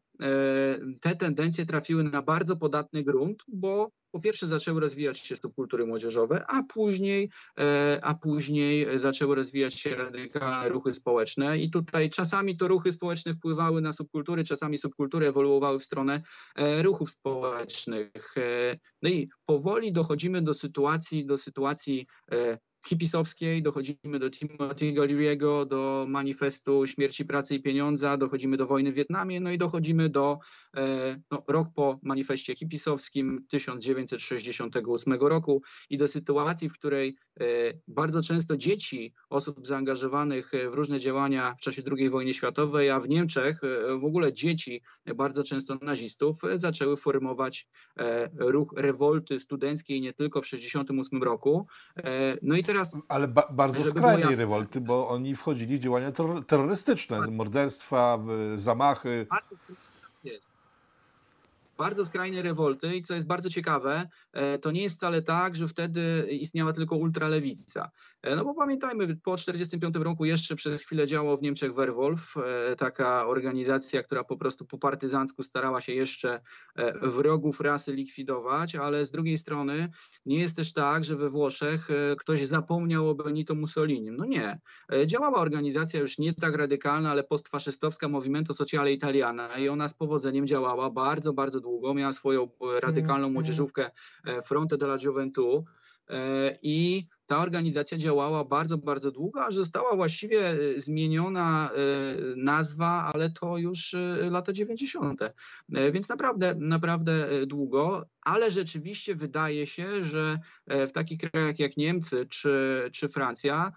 te 1.02 1.16
tendencje 1.16 1.66
trafiły 1.66 2.04
na 2.04 2.22
bardzo 2.22 2.56
podatny 2.56 3.04
grunt, 3.04 3.44
bo 3.48 3.92
po 4.12 4.20
pierwsze 4.20 4.48
zaczęły 4.48 4.82
rozwijać 4.82 5.20
się 5.20 5.36
subkultury 5.36 5.86
młodzieżowe, 5.86 6.46
a 6.48 6.64
później, 6.64 7.30
e, 7.60 8.00
a 8.04 8.14
później 8.14 9.00
zaczęły 9.00 9.36
rozwijać 9.36 9.74
się 9.74 9.96
radykalne 9.96 10.70
ruchy 10.70 10.94
społeczne 10.94 11.58
i 11.58 11.70
tutaj 11.70 12.10
czasami 12.10 12.58
to 12.58 12.68
ruchy 12.68 12.92
społeczne 12.92 13.34
wpływały 13.34 13.82
na 13.82 13.94
subkultury, 13.94 14.44
czasami 14.44 14.78
subkultury 14.78 15.28
ewoluowały 15.28 15.80
w 15.80 15.84
stronę 15.84 16.22
e, 16.56 16.84
ruchów 16.84 17.12
społecznych. 17.12 18.38
E, 18.38 18.78
no 19.02 19.10
i 19.10 19.28
powoli 19.46 19.92
dochodzimy 19.92 20.42
do 20.42 20.54
sytuacji, 20.54 21.26
do 21.26 21.38
sytuacji 21.38 22.08
hipisowskiej, 22.88 23.62
dochodzimy 23.62 24.20
do 24.20 24.30
Timothy'ego 24.30 25.02
Leary'ego, 25.02 25.66
do 25.66 26.06
manifestu 26.10 26.88
śmierci 26.88 27.26
pracy 27.26 27.56
i 27.56 27.62
pieniądza, 27.62 28.18
dochodzimy 28.18 28.58
do 28.58 28.68
wojny 28.68 28.92
w 28.92 28.96
Wietnamie, 28.96 29.40
no 29.40 29.52
i 29.52 29.58
dochodzimy 29.58 30.10
do 30.10 30.40
no, 31.32 31.44
rok 31.48 31.68
po 31.76 32.00
manifestie 32.04 32.56
hipisowskim 32.56 33.46
1968 33.50 35.14
roku 35.14 35.62
i 35.90 35.98
do 35.98 36.08
sytuacji, 36.08 36.70
w 36.70 36.74
której 36.74 37.16
e, 37.40 37.44
bardzo 37.88 38.22
często 38.22 38.58
dzieci 38.58 39.14
osób 39.30 39.68
zaangażowanych 39.68 40.52
w 40.72 40.74
różne 40.74 41.00
działania 41.00 41.56
w 41.60 41.62
czasie 41.62 41.82
II 41.98 42.10
wojny 42.10 42.34
światowej, 42.34 42.90
a 42.90 43.00
w 43.00 43.10
Niemczech 43.10 43.64
e, 43.64 43.98
w 43.98 44.06
ogóle 44.06 44.34
dzieci 44.34 44.82
bardzo 45.16 45.44
często 45.44 45.78
nazistów 45.82 46.38
zaczęły 46.56 46.98
formować 46.98 47.68
ruch 48.38 48.74
rewolty 48.78 49.40
studenckiej 49.40 50.02
nie 50.02 50.14
tylko 50.14 50.42
w 50.42 50.44
1968 50.44 51.24
roku. 51.24 51.68
No 52.42 52.56
i 52.56 52.64
teraz. 52.64 52.98
Ale 53.08 53.28
ba 53.28 53.48
bardzo 53.52 53.84
skrajnej 53.84 54.36
rewolty, 54.36 54.82
bo 54.82 55.10
oni 55.10 55.36
wchodzili 55.36 55.78
w 55.78 55.80
działania 55.80 56.12
terrorystyczne, 56.48 57.20
morderstwa, 57.32 58.20
zamachy. 58.58 59.28
Bardzo 59.30 59.56
jest 60.24 60.67
bardzo 61.78 62.06
skrajne 62.06 62.42
rewolty 62.42 62.96
i 62.96 63.02
co 63.02 63.14
jest 63.14 63.28
bardzo 63.28 63.50
ciekawe, 63.50 64.10
e, 64.34 64.60
to 64.60 64.72
nie 64.72 64.84
jest 64.84 64.98
wcale 64.98 65.22
tak, 65.22 65.56
że 65.56 65.68
wtedy 65.68 66.28
istniała 66.32 66.74
tylko 66.74 66.96
ultralewica. 66.96 67.92
E, 68.22 68.36
no 68.36 68.46
bo 68.46 68.54
pamiętajmy, 68.54 69.08
po 69.08 69.36
1945 69.36 69.96
roku 69.96 70.26
jeszcze 70.26 70.56
przez 70.56 70.84
chwilę 70.84 71.08
działał 71.08 71.38
w 71.38 71.42
Niemczech 71.42 71.74
Werwolf, 71.74 72.38
e, 72.38 72.76
taka 72.76 73.28
organizacja, 73.28 74.04
która 74.04 74.24
po 74.24 74.38
prostu 74.38 74.66
po 74.66 74.78
partyzancku 74.78 75.44
starała 75.44 75.82
się 75.82 75.94
jeszcze 75.94 76.42
wrogów 77.02 77.60
rasy 77.60 77.94
likwidować, 77.94 78.76
ale 78.76 79.06
z 79.06 79.12
drugiej 79.12 79.38
strony 79.38 79.90
nie 80.26 80.40
jest 80.40 80.56
też 80.56 80.74
tak, 80.74 81.06
że 81.06 81.16
we 81.16 81.30
Włoszech 81.30 81.88
ktoś 82.18 82.48
zapomniał 82.48 83.10
o 83.10 83.16
Benito 83.16 83.56
Mussolinim. 83.56 84.18
No 84.18 84.26
nie. 84.26 84.60
Działała 85.06 85.38
organizacja 85.38 86.00
już 86.00 86.18
nie 86.18 86.34
tak 86.34 86.56
radykalna, 86.56 87.12
ale 87.12 87.24
postfaszystowska 87.24 88.08
Movimento 88.08 88.54
Sociale 88.54 88.94
Italiana 88.94 89.58
i 89.58 89.70
ona 89.70 89.88
z 89.88 89.94
powodzeniem 89.94 90.48
działała 90.48 90.90
bardzo, 90.90 91.34
bardzo 91.34 91.60
długo, 91.60 91.67
miała 91.96 92.14
swoją 92.14 92.44
e, 92.44 92.48
radykalną 92.80 93.16
mhm. 93.16 93.34
młodzieżówkę 93.34 93.92
e, 94.26 94.42
Fronte 94.42 94.78
della 94.78 94.98
Gioventù 94.98 95.64
e, 96.10 96.56
i 96.62 97.08
ta 97.26 97.38
organizacja 97.38 97.98
działała 97.98 98.44
bardzo, 98.44 98.78
bardzo 98.78 99.12
długo, 99.12 99.46
aż 99.46 99.56
została 99.56 99.96
właściwie 99.96 100.56
zmieniona 100.78 101.70
nazwa, 102.36 103.12
ale 103.14 103.30
to 103.30 103.58
już 103.58 103.96
lata 104.32 104.54
90. 104.54 105.22
Więc 105.70 106.10
naprawdę, 106.10 106.56
naprawdę 106.56 107.46
długo, 107.46 108.06
ale 108.22 108.52
rzeczywiście 108.52 109.16
wydaje 109.16 109.68
się, 109.68 110.04
że 110.04 110.40
w 110.68 110.92
takich 110.92 111.20
krajach 111.20 111.60
jak 111.60 111.78
Niemcy 111.78 112.26
czy, 112.26 112.90
czy 112.94 113.10
Francja 113.10 113.72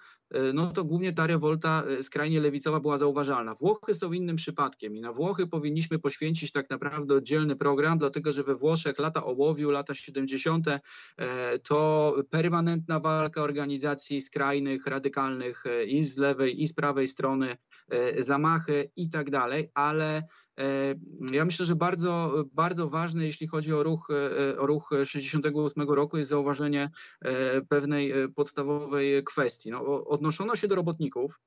no 0.54 0.72
to 0.72 0.84
głównie 0.84 1.12
ta 1.12 1.26
rewolta 1.26 1.82
e, 1.98 2.02
skrajnie 2.02 2.40
lewicowa 2.40 2.80
była 2.80 2.98
zauważalna. 2.98 3.54
Włochy 3.54 3.94
są 3.94 4.12
innym 4.12 4.36
przypadkiem 4.36 4.96
i 4.96 5.00
na 5.00 5.12
Włochy 5.12 5.46
powinniśmy 5.46 5.98
poświęcić 5.98 6.52
tak 6.52 6.70
naprawdę 6.70 7.14
oddzielny 7.14 7.56
program, 7.56 7.98
dlatego 7.98 8.32
że 8.32 8.44
we 8.44 8.54
Włoszech 8.54 8.98
lata 8.98 9.24
ołowiu, 9.24 9.70
lata 9.70 9.94
70. 9.94 10.66
E, 10.68 10.80
to 11.58 12.14
permanentna 12.30 13.00
walka 13.00 13.42
organizacji 13.42 14.20
skrajnych, 14.20 14.86
radykalnych 14.86 15.64
i 15.86 16.04
z 16.04 16.18
lewej 16.18 16.62
i 16.62 16.68
z 16.68 16.74
prawej 16.74 17.08
strony, 17.08 17.56
zamachy 18.18 18.90
i 18.96 19.08
tak 19.08 19.30
dalej, 19.30 19.70
ale 19.74 20.22
E, 20.49 20.49
ja 21.32 21.44
myślę, 21.44 21.66
że 21.66 21.76
bardzo, 21.76 22.44
bardzo 22.52 22.88
ważne, 22.88 23.26
jeśli 23.26 23.46
chodzi 23.46 23.72
o 23.72 23.82
ruch, 23.82 24.08
e, 24.10 24.58
o 24.58 24.66
ruch 24.66 24.90
68 25.04 25.90
roku, 25.90 26.18
jest 26.18 26.30
zauważenie 26.30 26.90
e, 27.20 27.60
pewnej 27.60 28.12
podstawowej 28.34 29.24
kwestii. 29.24 29.70
No, 29.70 30.04
odnoszono 30.04 30.56
się 30.56 30.68
do 30.68 30.74
robotników, 30.74 31.40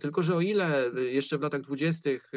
tylko, 0.00 0.22
że 0.22 0.36
o 0.36 0.40
ile 0.40 0.90
jeszcze 1.10 1.38
w 1.38 1.42
latach 1.42 1.60
dwudziestych 1.60 2.30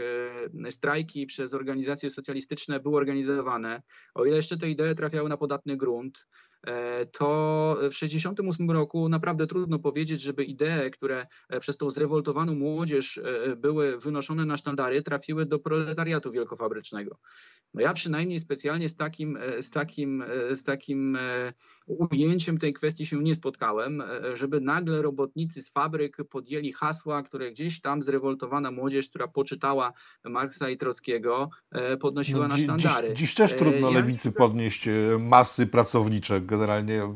strajki 0.70 1.26
przez 1.26 1.54
organizacje 1.54 2.10
socjalistyczne 2.10 2.80
były 2.80 2.98
organizowane, 2.98 3.82
o 4.16 4.26
ile 4.26 4.36
jeszcze 4.36 4.58
te 4.58 4.70
idee 4.70 4.96
trafiały 4.96 5.30
na 5.30 5.38
podatny 5.38 5.78
grunt, 5.78 6.26
E, 6.55 6.55
to 7.12 7.78
w 7.82 7.94
1968 7.94 8.72
roku 8.72 9.10
naprawdę 9.10 9.48
trudno 9.48 9.80
powiedzieć, 9.80 10.22
żeby 10.22 10.44
idee, 10.44 10.92
które 10.92 11.28
e, 11.50 11.60
przez 11.60 11.78
tą 11.78 11.90
zrewoltowaną 11.90 12.56
młodzież 12.56 13.18
e, 13.18 13.56
były 13.56 13.98
wynoszone 13.98 14.46
na 14.46 14.58
sztandary, 14.58 15.02
trafiły 15.02 15.46
do 15.46 15.60
proletariatu 15.60 16.32
wielkofabrycznego. 16.32 17.18
No 17.74 17.82
ja 17.82 17.94
przynajmniej 17.94 18.40
specjalnie 18.40 18.90
z 18.90 18.96
takim, 18.96 19.38
z 19.60 19.72
takim, 19.72 20.24
z 20.52 20.64
takim 20.64 21.18
ujęciem 21.88 22.58
tej 22.58 22.74
kwestii 22.74 23.06
się 23.06 23.24
nie 23.24 23.36
spotkałem, 23.36 24.04
żeby 24.34 24.62
nagle 24.62 25.02
robotnicy 25.02 25.62
z 25.62 25.70
fabryk 25.70 26.18
podjęli 26.30 26.74
hasła, 26.74 27.24
które 27.24 27.52
gdzieś 27.52 27.82
tam 27.82 28.02
zrewoltowana 28.02 28.72
młodzież, 28.72 29.10
która 29.10 29.28
poczytała 29.28 29.94
Marksa 30.24 30.70
i 30.70 30.78
Trockiego, 30.78 31.50
podnosiła 32.00 32.48
no, 32.48 32.48
na 32.48 32.58
sztandary. 32.58 33.10
Dziś, 33.10 33.20
dziś 33.20 33.36
też 33.36 33.54
trudno 33.54 33.92
ja 33.92 34.00
lewicy 34.00 34.30
chcę... 34.30 34.40
podnieść 34.40 34.86
masy 35.20 35.68
pracownicze 35.68 36.42
generalnie 36.58 37.14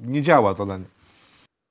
nie 0.00 0.22
działa 0.22 0.54
to 0.54 0.66
dla 0.66 0.78
nich. 0.78 1.00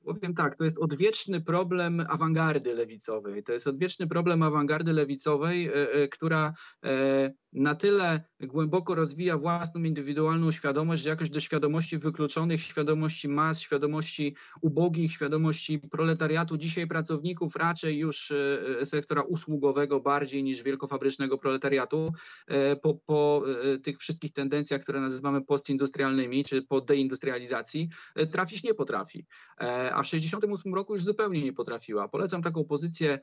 Powiem 0.04 0.34
tak, 0.34 0.56
to 0.56 0.64
jest 0.64 0.80
odwieczny 0.80 1.42
problem 1.42 2.04
awangardy 2.10 2.74
lewicowej. 2.74 3.44
To 3.44 3.54
jest 3.54 3.68
odwieczny 3.68 4.08
problem 4.08 4.44
awangardy 4.44 4.94
lewicowej, 4.94 5.68
e, 5.68 5.74
e, 5.74 6.08
która 6.08 6.54
e, 6.86 7.32
na 7.54 7.76
tyle 7.76 8.22
głęboko 8.40 8.96
rozwija 8.96 9.38
własną 9.38 9.84
indywidualną 9.84 10.52
świadomość, 10.52 11.04
że 11.04 11.10
jakoś 11.10 11.30
do 11.30 11.40
świadomości 11.40 11.98
wykluczonych, 11.98 12.62
świadomości 12.62 13.28
mas, 13.28 13.60
świadomości 13.60 14.36
ubogich, 14.62 15.12
świadomości 15.12 15.80
proletariatu, 15.80 16.58
dzisiaj 16.58 16.88
pracowników 16.88 17.56
raczej 17.56 17.98
już 17.98 18.32
e, 18.32 18.86
sektora 18.86 19.22
usługowego 19.22 20.00
bardziej 20.00 20.44
niż 20.44 20.64
wielkofabrycznego 20.64 21.38
proletariatu, 21.38 22.14
e, 22.48 22.76
po, 22.76 22.94
po 22.94 23.44
e, 23.74 23.78
tych 23.78 24.00
wszystkich 24.00 24.34
tendencjach, 24.34 24.82
które 24.82 25.02
nazywamy 25.02 25.42
postindustrialnymi, 25.42 26.44
czy 26.44 26.62
po 26.62 26.82
deindustrializacji, 26.82 27.90
trafić 28.32 28.64
nie 28.64 28.74
potrafi. 28.74 29.26
A 29.58 30.04
w 30.04 30.06
1968 30.06 30.74
roku 30.74 30.94
już 30.94 31.04
zupełnie 31.04 31.44
nie 31.44 31.54
potrafiła. 31.54 32.08
Polecam 32.08 32.42
taką 32.42 32.64
pozycję 32.64 33.20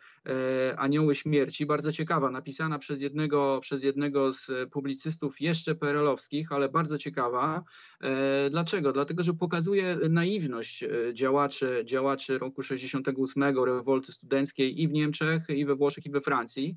Anioły 0.76 1.14
Śmierci, 1.14 1.66
bardzo 1.66 1.92
ciekawa, 1.92 2.30
napisana 2.30 2.78
przez 2.78 3.00
jednego, 3.00 3.58
przez 3.62 3.82
jednego 3.82 4.15
jednego 4.16 4.33
z 4.33 4.70
publicystów 4.72 5.40
jeszcze 5.40 5.74
perelowskich, 5.74 6.52
ale 6.52 6.68
bardzo 6.68 6.98
ciekawa. 6.98 7.62
E, 8.00 8.50
dlaczego? 8.50 8.92
Dlatego, 8.92 9.22
że 9.22 9.35
pokazuje 9.35 9.96
naiwność 10.11 10.83
e, 10.83 10.88
działaczy, 11.14 11.83
działaczy 11.85 12.38
roku 12.38 12.62
68, 12.62 13.42
rewolty 13.64 14.12
studenckiej 14.12 14.83
i 14.83 14.88
w 14.88 14.92
Niemczech, 14.92 15.48
i 15.48 15.66
we 15.66 15.76
Włoszech, 15.76 16.07
i 16.07 16.11
we 16.11 16.20
Francji. 16.20 16.76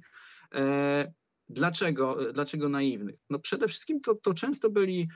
E, 0.56 1.14
dlaczego, 1.50 2.34
dlaczego 2.34 2.70
naiwnych? 2.70 3.16
No 3.30 3.40
przede 3.40 3.68
wszystkim 3.68 4.02
to, 4.02 4.16
to 4.16 4.34
często 4.34 4.70
byli, 4.70 5.08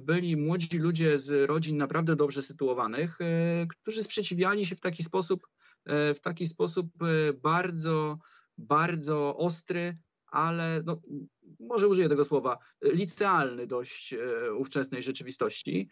byli 0.00 0.36
młodzi 0.36 0.78
ludzie 0.78 1.18
z 1.18 1.48
rodzin 1.48 1.76
naprawdę 1.76 2.16
dobrze 2.16 2.42
sytuowanych, 2.42 3.18
którzy 3.68 4.02
sprzeciwiali 4.02 4.66
się 4.66 4.76
w 4.76 4.80
taki 4.80 5.02
sposób, 5.02 5.46
w 5.86 6.18
taki 6.22 6.46
sposób 6.46 6.86
bardzo, 7.42 8.18
bardzo 8.58 9.36
ostry 9.36 9.96
ale 10.32 10.82
no, 10.84 11.00
może 11.60 11.88
użyję 11.88 12.08
tego 12.08 12.24
słowa, 12.24 12.58
licealny 12.82 13.66
dość 13.66 14.14
e, 14.14 14.52
ówczesnej 14.54 15.02
rzeczywistości. 15.02 15.88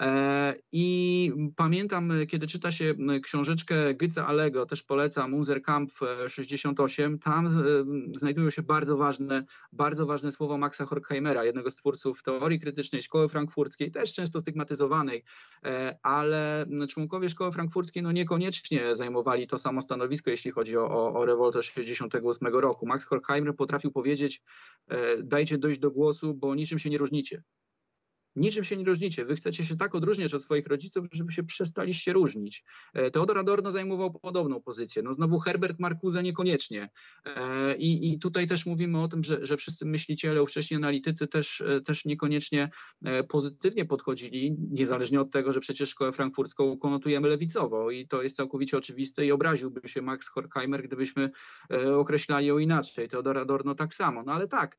E, 0.00 0.54
I 0.72 1.32
pamiętam, 1.56 2.12
kiedy 2.28 2.46
czyta 2.46 2.72
się 2.72 2.94
książeczkę 3.22 3.94
Gyca 3.94 4.26
Alego, 4.26 4.66
też 4.66 4.82
polecam, 4.82 5.34
Unserkampf 5.34 6.00
68, 6.28 7.18
tam 7.18 7.46
e, 7.46 7.50
znajdują 8.18 8.50
się 8.50 8.62
bardzo 8.62 8.96
ważne, 8.96 9.44
bardzo 9.72 10.06
ważne 10.06 10.30
słowa 10.30 10.58
Maxa 10.58 10.86
Horkheimera, 10.86 11.44
jednego 11.44 11.70
z 11.70 11.76
twórców 11.76 12.22
teorii 12.22 12.60
krytycznej 12.60 13.02
szkoły 13.02 13.28
frankfurckiej, 13.28 13.90
też 13.90 14.12
często 14.12 14.40
stygmatyzowanej, 14.40 15.24
e, 15.64 15.98
ale 16.02 16.66
członkowie 16.88 17.30
szkoły 17.30 17.52
frankfurckiej 17.52 18.02
no 18.02 18.12
niekoniecznie 18.12 18.96
zajmowali 18.96 19.46
to 19.46 19.58
samo 19.58 19.82
stanowisko, 19.82 20.30
jeśli 20.30 20.50
chodzi 20.50 20.76
o, 20.76 20.90
o, 20.90 21.14
o 21.14 21.26
rewoltę 21.26 21.62
68 21.62 22.48
roku. 22.48 22.86
Max 22.86 23.04
Horkheimer 23.04 23.56
potrafił 23.56 23.92
powiedzieć, 23.92 24.42
dajcie 25.22 25.58
dojść 25.58 25.80
do 25.80 25.90
głosu, 25.90 26.34
bo 26.34 26.54
niczym 26.54 26.78
się 26.78 26.90
nie 26.90 26.98
różnicie. 26.98 27.42
Niczym 28.36 28.64
się 28.64 28.76
nie 28.76 28.84
różnicie. 28.84 29.24
Wy 29.24 29.36
chcecie 29.36 29.64
się 29.64 29.76
tak 29.76 29.94
odróżniać 29.94 30.34
od 30.34 30.42
swoich 30.42 30.66
rodziców, 30.66 31.06
żeby 31.12 31.32
się 31.32 31.42
przestaliście 31.42 32.12
różnić. 32.12 32.64
E, 32.94 33.10
Teodor 33.10 33.38
Adorno 33.38 33.72
zajmował 33.72 34.12
podobną 34.12 34.60
pozycję. 34.60 35.02
No 35.02 35.12
znowu 35.12 35.38
Herbert 35.38 35.80
Marcuse 35.80 36.22
niekoniecznie. 36.22 36.90
E, 37.24 37.76
I, 37.76 38.12
I 38.12 38.18
tutaj 38.18 38.46
też 38.46 38.66
mówimy 38.66 39.02
o 39.02 39.08
tym, 39.08 39.24
że, 39.24 39.46
że 39.46 39.56
wszyscy 39.56 39.86
myśliciele, 39.86 40.42
ówcześni 40.42 40.76
analitycy 40.76 41.26
też, 41.26 41.60
e, 41.60 41.80
też 41.80 42.04
niekoniecznie 42.04 42.70
pozytywnie 43.28 43.84
podchodzili, 43.84 44.56
niezależnie 44.70 45.20
od 45.20 45.30
tego, 45.30 45.52
że 45.52 45.60
przecież 45.60 45.88
szkołę 45.90 46.12
frankfurcką 46.12 46.78
konotujemy 46.78 47.28
lewicowo 47.28 47.90
i 47.90 48.08
to 48.08 48.22
jest 48.22 48.36
całkowicie 48.36 48.78
oczywiste 48.78 49.26
i 49.26 49.32
obraziłby 49.32 49.88
się 49.88 50.02
Max 50.02 50.28
Horkheimer, 50.28 50.82
gdybyśmy 50.82 51.30
określali 51.96 52.46
ją 52.46 52.58
inaczej. 52.58 53.08
Teodor 53.08 53.38
Adorno 53.38 53.74
tak 53.74 53.94
samo. 53.94 54.22
No 54.22 54.32
ale 54.32 54.48
tak, 54.48 54.78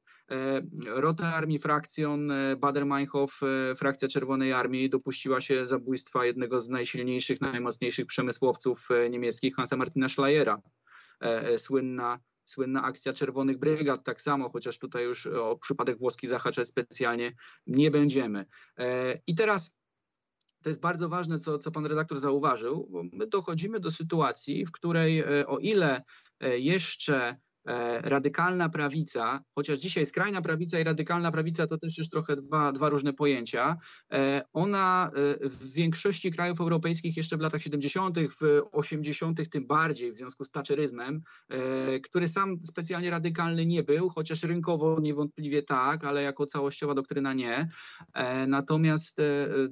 Rote 0.86 1.28
Armii 1.28 1.60
Fraktion, 1.60 2.32
Bader-Meinhof, 2.60 3.45
frakcja 3.78 4.08
Czerwonej 4.08 4.54
Armii 4.54 4.90
dopuściła 4.90 5.42
się 5.42 5.66
zabójstwa 5.66 6.26
jednego 6.26 6.62
z 6.62 6.70
najsilniejszych, 6.70 7.42
najmocniejszych 7.42 8.06
przemysłowców 8.06 8.88
e, 8.92 9.10
niemieckich, 9.10 9.56
Hansa 9.56 9.78
Martina 9.78 10.10
Schleiera. 10.10 10.62
E, 11.22 11.48
e, 11.48 11.58
słynna, 11.58 12.20
słynna 12.44 12.84
akcja 12.84 13.14
Czerwonych 13.14 13.58
Brygad, 13.58 14.04
tak 14.04 14.22
samo, 14.22 14.50
chociaż 14.50 14.80
tutaj 14.80 15.04
już 15.04 15.28
o 15.28 15.58
przypadek 15.58 16.00
włoski 16.00 16.28
zahaczać 16.28 16.68
specjalnie 16.68 17.32
nie 17.68 17.92
będziemy. 17.92 18.46
I 19.28 19.36
teraz 19.36 19.80
to 20.64 20.70
jest 20.70 20.82
bardzo 20.82 21.10
ważne, 21.10 21.40
co, 21.40 21.58
co 21.58 21.72
pan 21.72 21.86
redaktor 21.86 22.20
zauważył, 22.20 22.88
bo 22.92 23.04
my 23.14 23.28
dochodzimy 23.28 23.80
do 23.80 23.92
sytuacji, 23.92 24.66
w 24.66 24.72
której 24.72 25.26
o 25.46 25.58
ile 25.60 26.04
jeszcze 26.42 27.38
E, 27.38 27.45
radykalna 28.02 28.70
prawica, 28.70 29.40
chociaż 29.56 29.80
dzisiaj 29.80 30.06
skrajna 30.06 30.42
prawica 30.42 30.80
i 30.80 30.84
radykalna 30.84 31.32
prawica 31.32 31.68
to 31.68 31.78
też 31.78 31.98
już 31.98 32.10
trochę 32.10 32.36
dwa, 32.36 32.72
dwa 32.72 32.90
różne 32.90 33.14
pojęcia, 33.14 33.78
e, 34.14 34.42
ona 34.54 35.10
e, 35.14 35.50
w 35.50 35.74
większości 35.74 36.32
krajów 36.32 36.62
europejskich 36.62 37.18
jeszcze 37.18 37.38
w 37.38 37.42
latach 37.42 37.62
70., 37.62 38.18
w 38.20 38.62
80., 38.72 39.50
tym 39.50 39.68
bardziej 39.68 40.12
w 40.12 40.18
związku 40.18 40.44
z 40.44 40.52
taczeryzmem, 40.52 41.22
który 42.04 42.28
sam 42.28 42.58
specjalnie 42.64 43.10
radykalny 43.10 43.66
nie 43.66 43.84
był, 43.84 44.10
chociaż 44.10 44.44
rynkowo 44.44 45.00
niewątpliwie 45.02 45.64
tak, 45.64 46.04
ale 46.04 46.24
jako 46.24 46.46
całościowa 46.46 46.94
doktryna 46.94 47.34
nie. 47.34 47.68
Natomiast 48.48 49.22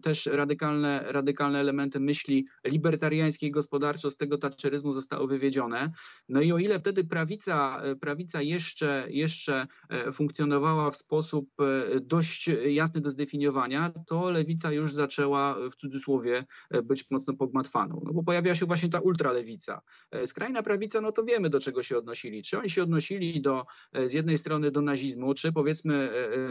też 0.01 0.25
radykalne, 0.25 1.03
radykalne 1.07 1.59
elementy 1.59 1.99
myśli 1.99 2.47
libertariańskiej 2.65 3.51
gospodarczo 3.51 4.11
z 4.11 4.17
tego 4.17 4.37
taczeryzmu 4.37 4.91
zostały 4.91 5.27
wywiedzione. 5.27 5.91
No 6.29 6.41
i 6.41 6.51
o 6.51 6.57
ile 6.57 6.79
wtedy 6.79 7.03
prawica 7.03 7.82
prawica 8.01 8.41
jeszcze, 8.41 9.07
jeszcze 9.09 9.67
e, 9.89 10.11
funkcjonowała 10.11 10.91
w 10.91 10.97
sposób 10.97 11.49
e, 11.59 11.99
dość 11.99 12.49
jasny 12.67 13.01
do 13.01 13.11
zdefiniowania, 13.11 13.91
to 14.07 14.29
lewica 14.29 14.71
już 14.71 14.93
zaczęła 14.93 15.55
w 15.71 15.75
cudzysłowie 15.75 16.45
e, 16.71 16.81
być 16.81 17.05
mocno 17.11 17.33
pogmatwaną. 17.33 18.01
No 18.05 18.13
bo 18.13 18.23
pojawiła 18.23 18.55
się 18.55 18.65
właśnie 18.65 18.89
ta 18.89 18.99
ultralewica. 18.99 19.81
Skrajna 20.25 20.63
prawica, 20.63 21.01
no 21.01 21.11
to 21.11 21.23
wiemy 21.23 21.49
do 21.49 21.59
czego 21.59 21.83
się 21.83 21.97
odnosili. 21.97 22.43
Czy 22.43 22.59
oni 22.59 22.69
się 22.69 22.83
odnosili 22.83 23.41
do, 23.41 23.65
z 24.05 24.13
jednej 24.13 24.37
strony 24.37 24.71
do 24.71 24.81
nazizmu, 24.81 25.33
czy 25.33 25.51
powiedzmy 25.51 26.09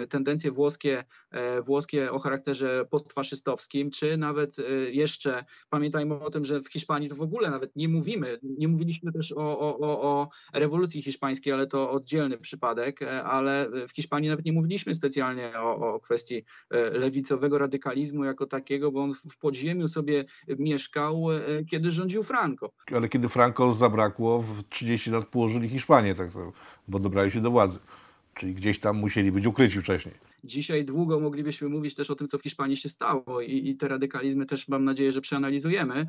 tendencje 0.08 0.50
włoskie, 0.50 1.04
włoskie 1.66 2.10
o 2.12 2.18
charakterze 2.18 2.84
postfaszystowskim, 2.90 3.90
czy 3.90 4.16
nawet 4.16 4.56
jeszcze, 4.90 5.44
pamiętajmy 5.70 6.20
o 6.20 6.30
tym, 6.30 6.44
że 6.44 6.60
w 6.60 6.68
Hiszpanii 6.68 7.08
to 7.08 7.16
w 7.16 7.22
ogóle 7.22 7.50
nawet 7.50 7.76
nie 7.76 7.88
mówimy, 7.88 8.38
nie 8.42 8.68
mówiliśmy 8.68 9.12
też 9.12 9.32
o, 9.32 9.58
o, 9.60 10.02
o 10.02 10.28
rewolucji 10.52 11.02
hiszpańskiej, 11.02 11.21
hiszpańskiej, 11.22 11.52
ale 11.52 11.66
to 11.66 11.90
oddzielny 11.90 12.38
przypadek, 12.38 13.02
e, 13.02 13.24
ale 13.24 13.68
w 13.88 13.92
Hiszpanii 13.92 14.30
nawet 14.30 14.44
nie 14.44 14.52
mówiliśmy 14.52 14.94
specjalnie 14.94 15.52
o, 15.60 15.94
o 15.94 16.00
kwestii 16.00 16.44
e, 16.70 16.90
lewicowego 16.90 17.58
radykalizmu 17.58 18.24
jako 18.24 18.46
takiego, 18.46 18.92
bo 18.92 19.02
on 19.02 19.14
w 19.14 19.38
podziemiu 19.38 19.88
sobie 19.88 20.24
mieszkał, 20.58 21.32
e, 21.32 21.64
kiedy 21.64 21.90
rządził 21.90 22.22
Franco. 22.22 22.70
Ale 22.94 23.08
kiedy 23.08 23.28
Franco 23.28 23.72
zabrakło, 23.72 24.42
w 24.42 24.62
30 24.68 25.10
lat 25.10 25.26
położyli 25.26 25.68
Hiszpanię, 25.68 26.14
tak, 26.14 26.30
bo 26.88 26.98
dobrali 26.98 27.30
się 27.30 27.40
do 27.40 27.50
władzy. 27.50 27.78
Czyli 28.34 28.54
gdzieś 28.54 28.80
tam 28.80 28.96
musieli 28.96 29.32
być 29.32 29.46
ukryci 29.46 29.80
wcześniej. 29.80 30.14
Dzisiaj 30.44 30.84
długo 30.84 31.20
moglibyśmy 31.20 31.68
mówić 31.68 31.94
też 31.94 32.10
o 32.10 32.14
tym, 32.14 32.26
co 32.26 32.38
w 32.38 32.42
Hiszpanii 32.42 32.76
się 32.76 32.88
stało 32.88 33.40
i, 33.40 33.68
i 33.68 33.76
te 33.76 33.88
radykalizmy 33.88 34.46
też 34.46 34.68
mam 34.68 34.84
nadzieję, 34.84 35.12
że 35.12 35.20
przeanalizujemy, 35.20 36.06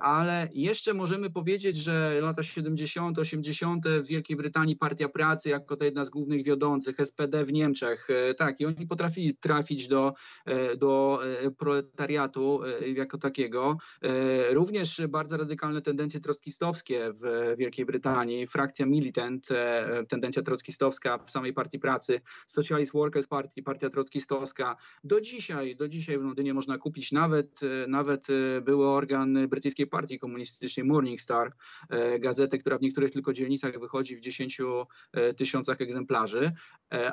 ale 0.00 0.48
jeszcze 0.54 0.94
możemy 0.94 1.30
powiedzieć, 1.30 1.76
że 1.76 2.18
lata 2.20 2.42
70., 2.42 3.18
80. 3.18 3.88
w 3.88 4.06
Wielkiej 4.06 4.36
Brytanii 4.36 4.76
Partia 4.76 5.08
Pracy 5.08 5.48
jako 5.48 5.76
ta 5.76 5.84
jedna 5.84 6.04
z 6.04 6.10
głównych 6.10 6.44
wiodących, 6.44 6.96
SPD 7.04 7.44
w 7.44 7.52
Niemczech, 7.52 8.08
e, 8.10 8.34
tak, 8.34 8.60
i 8.60 8.66
oni 8.66 8.86
potrafili 8.86 9.36
trafić 9.36 9.88
do, 9.88 10.14
e, 10.46 10.76
do 10.76 11.20
proletariatu 11.58 12.60
jako 12.94 13.18
takiego. 13.18 13.76
Również 14.50 15.02
bardzo 15.08 15.36
radykalne 15.36 15.82
tendencje 15.82 16.20
trockistowskie 16.20 17.12
w 17.12 17.54
Wielkiej 17.58 17.86
Brytanii, 17.86 18.46
frakcja 18.46 18.86
Militant, 18.86 19.48
tendencja 20.08 20.42
trockistowska 20.42 21.18
w 21.18 21.30
samej 21.30 21.52
Partii 21.52 21.78
Pracy, 21.78 22.20
Socialist 22.46 22.92
Workers 22.92 23.26
Party, 23.26 23.62
partia 23.62 23.90
trockistowska. 23.90 24.76
Do 25.04 25.20
dzisiaj, 25.20 25.76
do 25.76 25.88
dzisiaj 25.88 26.18
w 26.18 26.22
Londynie 26.22 26.54
można 26.54 26.78
kupić 26.78 27.12
nawet, 27.12 27.60
e, 27.62 27.86
nawet 27.86 28.26
e, 28.30 28.60
były 28.60 28.88
organ 28.88 29.47
brytyjskiej 29.48 29.86
partii 29.86 30.18
komunistycznej 30.18 30.86
Morning 30.86 31.20
Star, 31.20 31.52
e, 31.90 32.18
gazetę, 32.18 32.58
która 32.58 32.78
w 32.78 32.80
niektórych 32.80 33.10
tylko 33.10 33.32
dzielnicach 33.32 33.80
wychodzi 33.80 34.16
w 34.16 34.20
10 34.20 34.60
tysiącach 35.36 35.80
egzemplarzy, 35.80 36.52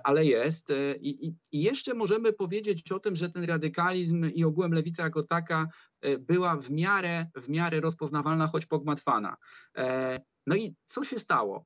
ale 0.04 0.26
jest. 0.26 0.74
I, 1.02 1.28
i, 1.28 1.36
I 1.52 1.62
jeszcze 1.62 1.94
możemy 1.94 2.34
powiedzieć 2.34 2.92
o 2.92 3.00
tym, 3.00 3.16
że 3.16 3.30
ten 3.30 3.44
radykalizm 3.44 4.26
i 4.26 4.44
ogółem 4.44 4.74
lewica 4.74 5.04
jako 5.04 5.24
taka 5.24 5.68
była 6.20 6.58
w 6.58 6.72
miarę, 6.72 7.26
w 7.36 7.50
miarę 7.50 7.82
rozpoznawalna, 7.82 8.48
choć 8.48 8.66
pogmatwana. 8.66 9.38
No 10.48 10.56
i 10.56 10.76
co 10.86 11.04
się 11.04 11.20
stało? 11.20 11.66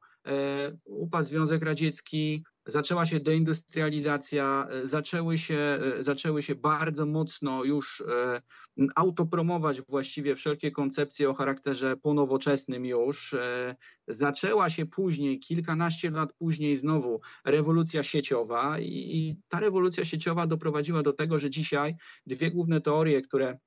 Upadł 0.86 1.26
Związek 1.26 1.64
Radziecki, 1.64 2.44
zaczęła 2.70 3.06
się 3.06 3.20
deindustrializacja, 3.20 4.68
zaczęły 4.84 5.38
się, 5.38 5.80
zaczęły 6.00 6.44
się 6.44 6.56
bardzo 6.56 7.06
mocno 7.06 7.64
już 7.64 8.04
autopromować 8.96 9.82
właściwie 9.82 10.36
wszelkie 10.36 10.72
koncepcje 10.72 11.30
o 11.30 11.34
charakterze 11.34 11.98
ponowoczesnym 11.98 12.86
już. 12.86 13.36
Zaczęła 14.08 14.70
się 14.70 14.86
później, 14.86 15.40
kilkanaście 15.40 16.12
lat 16.12 16.34
później 16.34 16.78
znowu 16.78 17.22
rewolucja 17.46 18.04
sieciowa 18.04 18.80
i 18.80 19.36
ta 19.48 19.60
rewolucja 19.60 20.06
sieciowa 20.06 20.48
doprowadziła 20.48 21.04
do 21.04 21.14
tego, 21.14 21.40
że 21.40 21.50
dzisiaj 21.50 21.96
dwie 22.26 22.52
główne 22.52 22.82
teorie, 22.82 23.22
które 23.22 23.58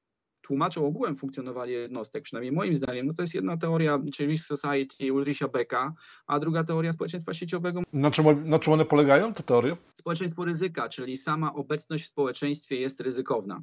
tłumaczą 0.42 0.87
ogółem 0.87 1.16
funkcjonowanie 1.16 1.72
jednostek, 1.72 2.22
przynajmniej 2.24 2.52
moim 2.52 2.74
zdaniem, 2.74 3.07
no 3.07 3.14
to 3.14 3.22
jest 3.22 3.35
jedna 3.35 3.57
teoria, 3.57 3.98
czyli 4.14 4.38
Society 4.38 5.12
Ulricha 5.12 5.48
Becka, 5.48 5.94
a 6.26 6.40
druga 6.40 6.64
teoria 6.64 6.92
społeczeństwa 6.92 7.35
sieciowego. 7.35 7.83
Na 7.92 8.11
czym, 8.11 8.48
na 8.48 8.59
czym 8.59 8.72
one 8.72 8.85
polegają, 8.85 9.35
te 9.35 9.42
teorie? 9.42 9.76
Społeczeństwo 9.94 10.44
ryzyka, 10.44 10.88
czyli 10.88 11.16
sama 11.16 11.55
obecność 11.55 12.05
w 12.05 12.09
społeczeństwie 12.09 12.76
jest 12.76 13.00
ryzykowna. 13.00 13.62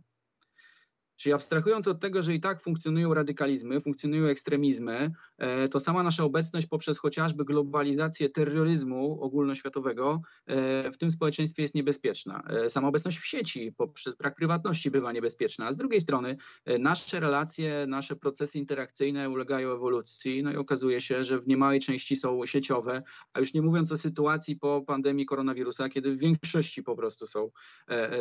Czyli 1.19 1.33
abstrahując 1.33 1.87
od 1.87 1.99
tego, 1.99 2.23
że 2.23 2.33
i 2.33 2.39
tak 2.39 2.61
funkcjonują 2.61 3.13
radykalizmy, 3.13 3.81
funkcjonują 3.81 4.25
ekstremizmy, 4.25 5.11
e, 5.37 5.67
to 5.67 5.79
sama 5.79 6.03
nasza 6.03 6.23
obecność 6.23 6.67
poprzez 6.67 6.97
chociażby 6.97 7.45
globalizację 7.45 8.29
terroryzmu 8.29 9.21
ogólnoświatowego 9.21 10.21
e, 10.45 10.91
w 10.91 10.97
tym 10.97 11.11
społeczeństwie 11.11 11.61
jest 11.61 11.75
niebezpieczna. 11.75 12.43
E, 12.49 12.69
sama 12.69 12.87
obecność 12.87 13.17
w 13.17 13.25
sieci 13.25 13.73
poprzez 13.77 14.15
brak 14.15 14.35
prywatności 14.35 14.91
bywa 14.91 15.11
niebezpieczna. 15.11 15.65
A 15.65 15.73
z 15.73 15.77
drugiej 15.77 16.01
strony 16.01 16.37
nasze 16.79 17.19
relacje, 17.19 17.85
nasze 17.87 18.15
procesy 18.15 18.57
interakcyjne 18.57 19.29
ulegają 19.29 19.73
ewolucji, 19.73 20.43
no 20.43 20.51
i 20.51 20.55
okazuje 20.55 21.01
się, 21.01 21.25
że 21.25 21.39
w 21.39 21.47
niemałej 21.47 21.79
części 21.79 22.15
są 22.15 22.45
sieciowe, 22.45 23.03
a 23.33 23.39
już 23.39 23.53
nie 23.53 23.61
mówiąc 23.61 23.91
o 23.91 23.97
sytuacji 23.97 24.55
po 24.55 24.81
pandemii 24.87 25.25
koronawirusa, 25.25 25.89
kiedy 25.89 26.11
w 26.11 26.19
większości 26.19 26.83
po 26.83 26.95
prostu 26.95 27.27
są, 27.27 27.49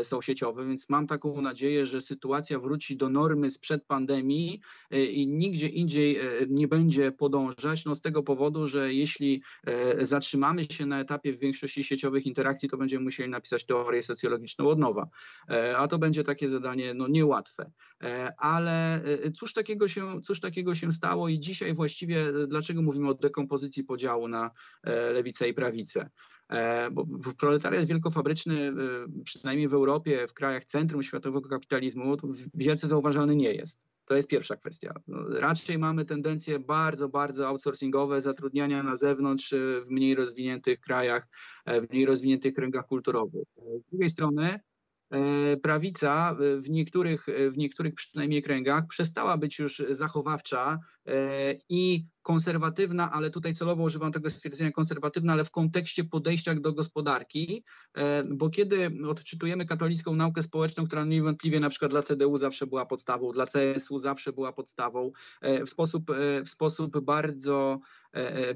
są 0.03 0.23
sieciowe, 0.23 0.67
więc 0.67 0.91
mam 0.91 1.07
taką 1.07 1.41
nadzieję, 1.41 1.87
że 1.87 2.01
sytuacja 2.01 2.59
wróci 2.59 2.88
wróci 2.89 2.97
do 2.97 3.09
normy 3.09 3.51
sprzed 3.51 3.85
pandemii 3.85 4.61
e, 4.91 5.05
i 5.05 5.29
nigdzie 5.29 5.69
indziej 5.69 6.17
e, 6.17 6.23
nie 6.49 6.69
będzie 6.69 7.13
podążać, 7.13 7.85
no 7.85 7.95
z 7.95 8.01
tego 8.01 8.23
powodu, 8.23 8.69
że 8.69 8.95
jeśli 8.95 9.43
e, 9.67 10.07
zatrzymamy 10.07 10.65
się 10.65 10.87
na 10.87 11.01
etapie 11.01 11.33
w 11.33 11.39
większości 11.39 11.85
sieciowych 11.85 12.27
interakcji, 12.27 12.69
to 12.69 12.77
będziemy 12.77 13.05
musieli 13.05 13.31
napisać 13.31 13.67
teorię 13.67 14.03
socjologiczną 14.03 14.69
od 14.69 14.79
nowa, 14.79 15.09
a 15.77 15.89
to 15.89 15.99
będzie 15.99 16.23
takie 16.23 16.49
zadanie 16.49 16.95
no, 16.95 17.09
niełatwe. 17.09 17.71
Ale 18.39 19.01
cóż 19.35 19.53
takiego, 19.53 19.89
się, 19.89 20.21
cóż 20.21 20.41
takiego 20.41 20.75
się 20.75 20.93
stało 20.93 21.29
i 21.29 21.41
dzisiaj 21.41 21.75
właściwie 21.75 22.27
dlaczego 22.47 22.83
mówimy 22.83 23.09
o 23.09 23.15
dekompozycji 23.15 23.85
podziału 23.85 24.29
na 24.29 24.51
lewicę 25.13 25.49
i 25.49 25.55
prawicę? 25.55 26.11
Bo 26.93 27.07
proletariat 27.39 27.85
wielkofabryczny, 27.85 28.73
przynajmniej 29.25 29.69
w 29.69 29.75
Europie, 29.75 30.27
w 30.27 30.33
krajach 30.33 30.65
centrum 30.65 31.03
światowego 31.03 31.49
kapitalizmu, 31.49 32.17
wielce 32.55 32.87
zauważalny 32.87 33.37
nie 33.37 33.53
jest. 33.53 33.87
To 34.09 34.17
jest 34.17 34.29
pierwsza 34.29 34.57
kwestia. 34.57 34.95
No, 35.09 35.41
raczej 35.41 35.79
mamy 35.79 36.05
tendencje 36.05 36.59
bardzo, 36.59 37.09
bardzo 37.09 37.49
outsourcingowe, 37.49 38.21
zatrudniania 38.21 38.83
na 38.83 38.97
zewnątrz 38.97 39.53
e, 39.53 39.57
w 39.85 39.91
mniej 39.91 40.15
rozwiniętych 40.15 40.81
krajach, 40.81 41.29
e, 41.65 41.81
w 41.81 41.91
mniej 41.91 42.07
rozwiniętych 42.07 42.55
kręgach 42.55 42.87
kulturowych. 42.87 43.45
Z 43.57 43.91
drugiej 43.91 44.09
strony 44.09 44.61
e, 45.11 45.57
prawica 45.57 46.37
w 46.59 46.71
niektórych, 46.71 47.27
w 47.53 47.57
niektórych 47.57 47.95
przynajmniej 47.95 48.43
kręgach 48.43 48.87
przestała 48.87 49.37
być 49.37 49.59
już 49.59 49.83
zachowawcza 49.89 50.79
i 51.69 52.07
konserwatywna, 52.29 53.13
ale 53.13 53.31
tutaj 53.31 53.55
celowo 53.55 53.83
używam 53.83 54.13
tego 54.13 54.31
stwierdzenia 54.31 54.71
konserwatywna, 54.71 55.33
ale 55.33 55.45
w 55.45 55.51
kontekście 55.51 56.05
podejścia 56.05 56.55
do 56.55 56.73
gospodarki, 56.73 57.65
e, 57.95 58.25
bo 58.25 58.51
kiedy 58.51 58.91
odczytujemy 59.09 59.67
katolicką 59.67 60.15
naukę 60.15 60.43
społeczną, 60.43 60.87
która 60.87 61.05
niewątpliwie 61.05 61.61
na 61.61 61.71
przykład 61.71 61.91
dla 61.91 62.03
CDU 62.03 62.37
zawsze 62.37 62.67
była 62.67 62.87
podstawą, 62.87 63.33
dla 63.33 63.47
CSU 63.47 63.99
zawsze 63.99 64.33
była 64.33 64.53
podstawą, 64.53 65.13
e, 65.41 65.65
w 65.65 65.71
sposób, 65.71 66.11
e, 66.11 66.45
w 66.45 66.49
sposób 66.49 67.01
bardzo, 67.01 67.81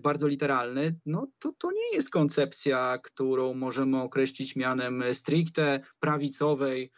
bardzo 0.03 0.29
literalny, 0.29 1.01
no 1.07 1.27
to 1.39 1.53
to 1.59 1.73
nie 1.73 1.97
jest 1.97 2.11
koncepcja, 2.11 2.99
którą 3.03 3.55
możemy 3.55 4.01
określić 4.01 4.57
mianem 4.57 5.05
stricte 5.13 5.81
prawicowej 6.01 6.91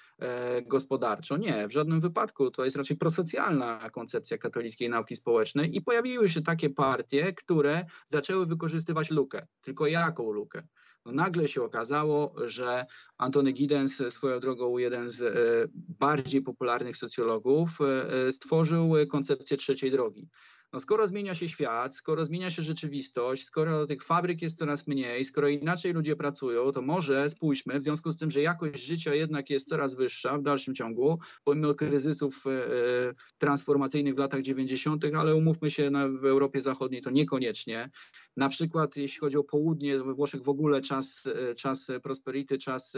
gospodarczo. 0.66 1.37
Nie, 1.37 1.68
w 1.68 1.72
żadnym 1.72 2.01
wypadku. 2.01 2.51
To 2.51 2.64
jest 2.64 2.77
raczej 2.77 2.97
prosocjalna 2.97 3.91
koncepcja 3.91 4.39
katolickiej 4.39 4.89
nauki 4.89 5.16
społecznej 5.16 5.77
i 5.77 5.83
pojawiły 5.83 6.29
się 6.29 6.43
takie 6.43 6.64
takie 6.65 6.75
partie, 6.75 7.33
które 7.33 7.85
zaczęły 8.07 8.47
wykorzystywać 8.47 9.11
lukę. 9.11 9.47
Tylko 9.61 9.87
jaką 9.87 10.33
lukę? 10.33 10.67
No 11.05 11.12
nagle 11.12 11.49
się 11.49 11.62
okazało, 11.62 12.35
że 12.45 12.85
Antony 13.19 13.53
Giddens, 13.53 14.03
swoją 14.09 14.41
drogą 14.41 14.79
jeden 14.79 15.11
z 15.11 15.23
e, 15.23 15.33
bardziej 15.75 16.43
popularnych 16.43 16.97
socjologów, 16.97 17.79
e, 17.81 18.33
stworzył 18.33 18.93
koncepcję 19.11 19.57
trzeciej 19.57 19.91
drogi. 19.91 20.29
No 20.75 20.81
skoro 20.81 21.09
zmienia 21.09 21.35
się 21.35 21.49
świat, 21.49 21.97
skoro 21.97 22.25
zmienia 22.25 22.51
się 22.51 22.62
rzeczywistość, 22.62 23.45
skoro 23.45 23.87
tych 23.87 24.03
fabryk 24.03 24.43
jest 24.43 24.59
coraz 24.59 24.87
mniej, 24.87 25.25
skoro 25.25 25.49
inaczej 25.49 25.93
ludzie 25.93 26.16
pracują, 26.16 26.72
to 26.72 26.83
może 26.83 27.31
spójrzmy, 27.31 27.79
w 27.79 27.85
związku 27.85 28.12
z 28.12 28.18
tym, 28.18 28.31
że 28.31 28.41
jakość 28.41 28.87
życia 28.87 29.14
jednak 29.14 29.51
jest 29.51 29.68
coraz 29.68 29.95
wyższa 29.95 30.39
w 30.39 30.43
dalszym 30.43 30.75
ciągu, 30.75 31.18
pomimo 31.45 31.75
kryzysów 31.75 32.47
e, 32.47 32.51
e 32.51 33.14
transformacyjnych 33.39 34.14
w 34.14 34.18
latach 34.18 34.43
90., 34.43 35.05
ale 35.18 35.35
umówmy 35.35 35.70
się, 35.70 35.91
na, 35.91 36.09
w 36.09 36.25
Europie 36.25 36.61
Zachodniej 36.61 37.03
to 37.03 37.11
niekoniecznie. 37.11 37.91
Na 38.37 38.49
przykład 38.49 38.97
jeśli 38.97 39.20
chodzi 39.20 39.37
o 39.37 39.45
południe, 39.45 39.99
we 39.99 40.14
Włoszech 40.14 40.43
w 40.43 40.49
ogóle 40.49 40.81
czas, 40.81 41.29
e, 41.51 41.55
czas 41.55 41.93
prosperity, 42.03 42.59
czas 42.59 42.97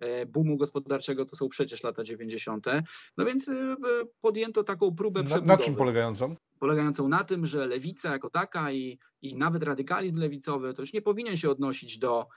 e, 0.00 0.26
boomu 0.26 0.56
gospodarczego 0.56 1.24
to 1.24 1.36
są 1.36 1.48
przecież 1.48 1.82
lata 1.82 2.04
90. 2.04 2.66
No 3.16 3.24
więc 3.24 3.50
podjęto 4.20 4.64
taką 4.64 4.94
próbę 4.94 5.20
na, 5.20 5.26
przebudowy. 5.26 5.58
Na 5.58 5.64
czym 5.64 5.76
polegającą? 5.76 6.36
Polegającą 6.58 7.08
na 7.08 7.24
tym, 7.24 7.46
że 7.46 7.66
lewica 7.66 8.12
jako 8.12 8.30
taka 8.30 8.72
i, 8.72 8.98
i 9.22 9.36
nawet 9.36 9.62
radykalizm 9.62 10.18
lewicowy 10.18 10.74
to 10.74 10.82
już 10.82 10.92
nie 10.92 11.02
powinien 11.02 11.36
się 11.36 11.50
odnosić 11.50 11.98
do, 11.98 12.28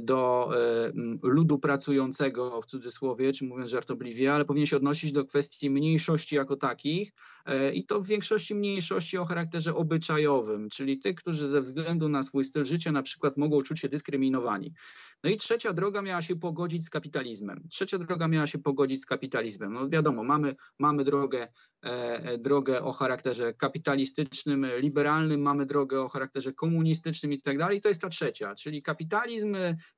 do 0.00 0.50
e, 0.54 0.92
ludu 1.22 1.58
pracującego 1.58 2.62
w 2.62 2.66
cudzysłowie, 2.66 3.32
czy 3.32 3.44
mówiąc 3.44 3.70
żartobliwie, 3.70 4.32
ale 4.32 4.44
powinien 4.44 4.66
się 4.66 4.76
odnosić 4.76 5.12
do 5.12 5.24
kwestii 5.24 5.70
mniejszości 5.70 6.36
jako 6.36 6.56
takich 6.56 7.12
e, 7.46 7.72
i 7.72 7.86
to 7.86 8.00
w 8.00 8.06
większości 8.06 8.54
mniejszości 8.54 9.18
o 9.18 9.24
charakterze 9.24 9.74
obyczajowym, 9.74 10.68
czyli 10.68 10.98
tych, 10.98 11.14
którzy 11.14 11.48
ze 11.48 11.60
względu 11.60 12.08
na 12.08 12.22
swój 12.22 12.44
styl 12.44 12.64
życia 12.64 12.92
na 12.92 13.02
przykład 13.02 13.36
mogą 13.36 13.62
czuć 13.62 13.80
się 13.80 13.88
dyskryminowani. 13.88 14.74
No 15.24 15.30
i 15.30 15.36
trzecia 15.36 15.72
droga 15.72 16.02
miała 16.02 16.22
się 16.22 16.36
pogodzić 16.36 16.86
z 16.86 16.90
kapitalizmem. 16.90 17.68
Trzecia 17.70 17.98
droga 17.98 18.28
miała 18.28 18.46
się 18.46 18.58
pogodzić 18.58 19.02
z 19.02 19.06
kapitalizmem. 19.06 19.72
No 19.72 19.88
wiadomo, 19.88 20.24
mamy, 20.24 20.54
mamy 20.78 21.04
drogę, 21.04 21.48
e, 21.82 22.38
drogę 22.38 22.82
o 22.82 22.92
charakterze 22.92 23.54
kapitalistycznym, 23.54 24.66
liberalnym, 24.78 25.42
mamy 25.42 25.66
drogę 25.66 26.02
o 26.02 26.08
charakterze 26.08 26.52
komunistycznym 26.52 27.32
i 27.32 27.40
tak 27.40 27.58
dalej. 27.58 27.80
To 27.80 27.88
jest 27.88 28.00
ta 28.00 28.08
trzecia, 28.08 28.54
czyli 28.54 28.82
kapitalizm 28.82 29.49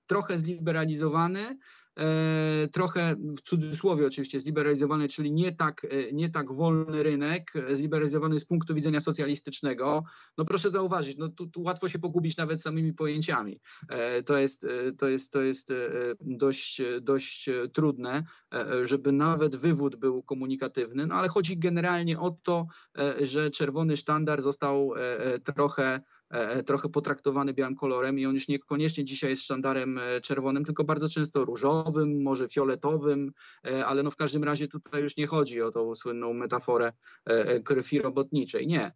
trochę 0.06 0.38
zliberalizowany, 0.38 1.56
E, 1.98 2.68
trochę 2.72 3.14
w 3.16 3.40
cudzysłowie 3.42 4.06
oczywiście 4.06 4.40
zliberalizowany, 4.40 5.08
czyli 5.08 5.32
nie 5.32 5.52
tak, 5.52 5.86
e, 5.90 6.12
nie 6.12 6.30
tak 6.30 6.52
wolny 6.52 7.02
rynek, 7.02 7.52
e, 7.56 7.76
zliberalizowany 7.76 8.40
z 8.40 8.44
punktu 8.44 8.74
widzenia 8.74 9.00
socjalistycznego, 9.00 10.04
no 10.38 10.44
proszę 10.44 10.70
zauważyć, 10.70 11.16
no 11.16 11.28
tu, 11.28 11.46
tu 11.46 11.62
łatwo 11.62 11.88
się 11.88 11.98
pogubić 11.98 12.36
nawet 12.36 12.62
samymi 12.62 12.92
pojęciami. 12.92 13.60
To 14.26 14.38
jest, 14.38 14.66
to 14.98 15.08
jest, 15.08 15.32
to 15.32 15.42
jest 15.42 15.72
dość, 16.20 16.82
dość 17.00 17.50
trudne, 17.72 18.22
żeby 18.82 19.12
nawet 19.12 19.56
wywód 19.56 19.96
był 19.96 20.22
komunikatywny, 20.22 21.06
no 21.06 21.14
ale 21.14 21.28
chodzi 21.28 21.58
generalnie 21.58 22.20
o 22.20 22.30
to, 22.30 22.66
że 23.20 23.50
czerwony 23.50 23.96
sztandar 23.96 24.42
został 24.42 24.90
trochę 25.44 26.00
trochę 26.66 26.88
potraktowany 26.88 27.54
białym 27.54 27.76
kolorem 27.76 28.18
i 28.18 28.26
on 28.26 28.34
już 28.34 28.48
niekoniecznie 28.48 29.04
dzisiaj 29.04 29.30
jest 29.30 29.42
sztandarem 29.42 29.98
e, 29.98 30.20
czerwonym, 30.20 30.64
tylko 30.64 30.84
bardzo 30.84 31.08
często 31.08 31.44
różowym, 31.44 32.22
może 32.22 32.48
fioletowym, 32.48 33.32
ale 33.86 34.02
no 34.02 34.10
w 34.10 34.16
każdym 34.16 34.44
razie 34.44 34.68
tutaj 34.68 35.02
już 35.02 35.16
nie 35.16 35.26
chodzi 35.26 35.62
o 35.62 35.70
tą 35.70 35.94
słynną 35.94 36.32
metaforę 36.34 36.92
krwi 37.64 37.98
robotniczej. 37.98 38.66
Nie. 38.66 38.92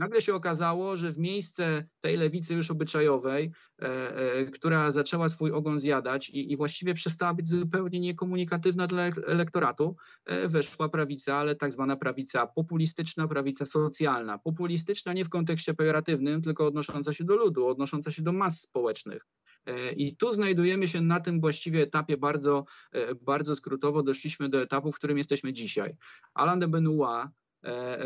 Nagle 0.00 0.22
się 0.22 0.34
okazało, 0.34 0.96
że 0.96 1.12
w 1.12 1.18
miejsce 1.18 1.84
tej 2.00 2.16
lewicy 2.16 2.54
już 2.54 2.70
obyczajowej, 2.70 3.52
e, 3.82 4.16
e, 4.16 4.44
która 4.44 4.90
zaczęła 4.90 5.28
swój 5.28 5.52
ogon 5.52 5.78
zjadać 5.78 6.28
i, 6.28 6.52
i, 6.52 6.56
właściwie 6.56 6.94
przestała 6.94 7.34
być 7.34 7.48
zupełnie 7.48 8.00
niekomunikatywna 8.00 8.86
dla 8.86 9.02
elektoratu, 9.26 9.96
e, 10.26 10.48
weszła 10.48 10.88
prawica, 10.88 11.34
ale 11.34 11.54
tak 11.54 11.72
zwana 11.72 11.96
prawica 11.96 12.46
populistyczna, 12.46 13.28
prawica 13.28 13.66
socjalna. 13.66 14.38
Populistyczna 14.38 15.12
nie 15.12 15.24
w 15.24 15.28
kontekście 15.28 15.74
pejoratywnym, 15.74 16.42
tylko 16.42 16.66
odnosząca 16.66 17.12
się 17.12 17.24
do 17.24 17.36
ludu, 17.36 17.66
odnosząca 17.66 18.10
się 18.10 18.22
do 18.22 18.32
mas 18.32 18.60
społecznych. 18.60 19.26
E, 19.66 19.92
I 19.92 20.16
tu 20.16 20.32
znajdujemy 20.32 20.88
się 20.88 21.00
na 21.00 21.20
tym 21.20 21.40
właściwie 21.40 21.82
etapie 21.82 22.16
bardzo, 22.16 22.64
e, 22.92 23.14
bardzo 23.14 23.54
skrótowo 23.54 24.02
doszliśmy 24.02 24.48
do 24.48 24.62
etapu, 24.62 24.92
w 24.92 24.96
którym 24.96 25.18
jesteśmy 25.18 25.52
dzisiaj. 25.52 25.96
Alain 26.34 26.58
de 26.58 26.68
Benoit 26.68 27.28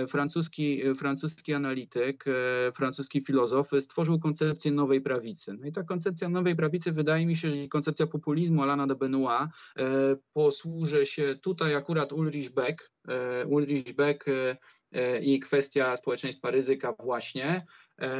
francuski, 0.08 0.82
francuski 0.94 1.54
analityk, 1.54 2.24
francuski 2.74 3.20
filozof 3.20 3.70
stworzył 3.80 4.18
koncepcję 4.18 4.72
nowej 4.72 5.00
prawicy. 5.00 5.56
No 5.60 5.66
i 5.66 5.72
ta 5.72 5.82
koncepcja 5.82 6.28
nowej 6.28 6.56
prawicy 6.56 6.92
wydaje 6.92 7.26
mi 7.26 7.36
się, 7.36 7.50
że 7.50 7.68
koncepcja 7.68 8.06
populizmu 8.06 8.62
Alana 8.62 8.86
de 8.86 8.94
Benoit 8.94 9.48
posłuży 10.32 11.06
się 11.06 11.34
tutaj 11.42 11.74
akurat 11.74 12.12
Ulrich 12.12 12.54
Beck, 12.54 12.90
Ulrich 13.46 13.94
Beck 13.96 14.24
i 15.22 15.40
kwestia 15.40 15.96
społeczeństwa 15.96 16.50
ryzyka 16.50 16.94
właśnie. 16.98 17.66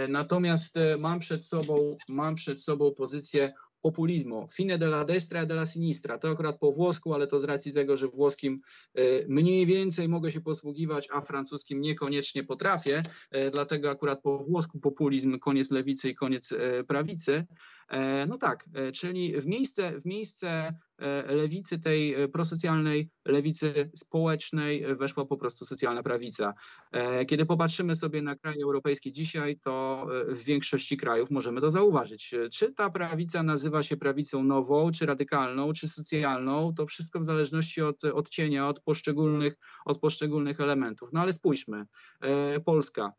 Natomiast 0.09 0.79
mam 0.99 1.19
przed 1.19 1.45
sobą, 1.45 1.97
mam 2.09 2.35
przed 2.35 2.63
sobą 2.63 2.95
pozycję 2.95 3.53
populizmu. 3.85 4.49
Fine 4.49 4.79
della 4.79 5.05
destra 5.05 5.43
e 5.43 5.47
della 5.47 5.67
sinistra. 5.67 6.19
To 6.19 6.31
akurat 6.31 6.59
po 6.59 6.73
włosku, 6.73 7.15
ale 7.15 7.27
to 7.27 7.39
z 7.39 7.45
racji 7.45 7.73
tego, 7.73 7.97
że 7.97 8.09
włoskim 8.09 8.61
e, 8.95 9.03
mniej 9.29 9.67
więcej 9.67 10.09
mogę 10.09 10.33
się 10.33 10.41
posługiwać, 10.41 11.09
a 11.13 11.21
francuskim 11.21 11.81
niekoniecznie 11.81 12.45
potrafię. 12.45 13.03
E, 13.31 13.51
dlatego 13.51 13.91
akurat 13.91 14.23
po 14.23 14.39
włosku 14.39 14.81
populizm, 14.81 15.39
koniec 15.39 15.71
lewicy 15.71 16.09
i 16.09 16.15
koniec 16.15 16.53
e, 16.53 16.85
prawicy. 16.85 17.47
No 18.29 18.39
tak, 18.39 18.69
czyli 18.95 19.41
w 19.41 19.47
miejsce, 19.47 20.01
w 20.01 20.05
miejsce 20.05 20.75
lewicy 21.29 21.79
tej 21.79 22.29
prosocjalnej, 22.33 23.11
lewicy 23.25 23.91
społecznej 23.95 24.97
weszła 24.97 25.25
po 25.25 25.37
prostu 25.37 25.65
socjalna 25.65 26.03
prawica. 26.03 26.55
Kiedy 27.29 27.47
popatrzymy 27.47 27.97
sobie 27.97 28.23
na 28.23 28.37
kraje 28.37 28.65
europejskie 28.65 29.13
dzisiaj, 29.13 29.59
to 29.59 30.07
w 30.29 30.45
większości 30.45 30.97
krajów 30.97 31.31
możemy 31.31 31.61
to 31.61 31.71
zauważyć. 31.71 32.35
Czy 32.53 32.73
ta 32.73 32.91
prawica 32.91 33.43
nazywa 33.43 33.83
się 33.83 33.97
prawicą 33.97 34.45
nową, 34.45 34.91
czy 34.93 35.07
radykalną, 35.07 35.73
czy 35.73 35.89
socjalną, 35.89 36.75
to 36.75 36.87
wszystko 36.87 37.21
w 37.21 37.25
zależności 37.25 37.83
od 37.83 38.05
odcienia, 38.05 38.69
od 38.69 38.81
poszczególnych, 38.81 39.57
od 39.85 39.99
poszczególnych 39.99 40.61
elementów. 40.61 41.11
No 41.13 41.21
ale 41.21 41.33
spójrzmy, 41.33 41.87
e, 42.21 42.61
Polska, 42.61 43.13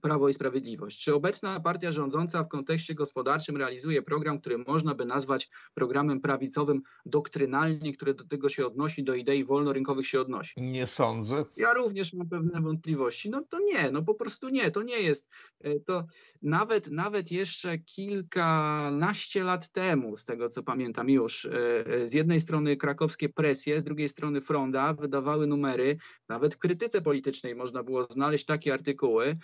Prawo 0.00 0.28
i 0.28 0.34
Sprawiedliwość. 0.34 1.04
Czy 1.04 1.14
obecna 1.14 1.60
partia 1.60 1.92
rządząca 1.92 2.44
w 2.44 2.48
kontekście 2.48 2.94
gospodarczym 2.94 3.56
realizuje 3.56 4.02
program, 4.02 4.40
który 4.40 4.58
można 4.58 4.94
by 4.94 5.04
nazwać 5.04 5.48
programem 5.74 6.20
prawicowym 6.20 6.82
doktrynalnie, 7.06 7.92
który 7.92 8.14
do 8.14 8.24
tego 8.24 8.48
się 8.48 8.66
odnosi, 8.66 9.04
do 9.04 9.14
idei 9.14 9.44
wolnorynkowych 9.44 10.06
się 10.06 10.20
odnosi? 10.20 10.62
Nie 10.62 10.86
sądzę. 10.86 11.44
Ja 11.56 11.74
również 11.74 12.12
mam 12.12 12.28
pewne 12.28 12.60
wątpliwości. 12.60 13.30
No 13.30 13.42
to 13.48 13.58
nie, 13.60 13.90
no 13.90 14.02
po 14.02 14.14
prostu 14.14 14.48
nie, 14.48 14.70
to 14.70 14.82
nie 14.82 15.00
jest. 15.00 15.30
E, 15.60 15.80
to 15.80 16.04
nawet, 16.42 16.90
nawet 16.90 17.32
jeszcze 17.32 17.78
kilkanaście 17.78 19.44
lat 19.44 19.72
temu, 19.72 20.16
z 20.16 20.24
tego 20.24 20.48
co 20.48 20.62
pamiętam 20.62 21.10
już, 21.10 21.44
e, 21.44 21.86
e, 21.86 22.08
z 22.08 22.12
jednej 22.12 22.40
strony 22.40 22.76
krakowskie 22.76 23.28
presje, 23.28 23.80
z 23.80 23.84
drugiej 23.84 24.08
strony 24.08 24.40
fronda 24.40 24.94
wydawały 24.94 25.46
numery, 25.46 25.96
nawet 26.28 26.54
w 26.54 26.58
krytyce 26.58 27.02
politycznej 27.02 27.54
można 27.54 27.82
było 27.82 28.04
znaleźć 28.04 28.44
takie 28.44 28.74
artykuły, 28.74 29.36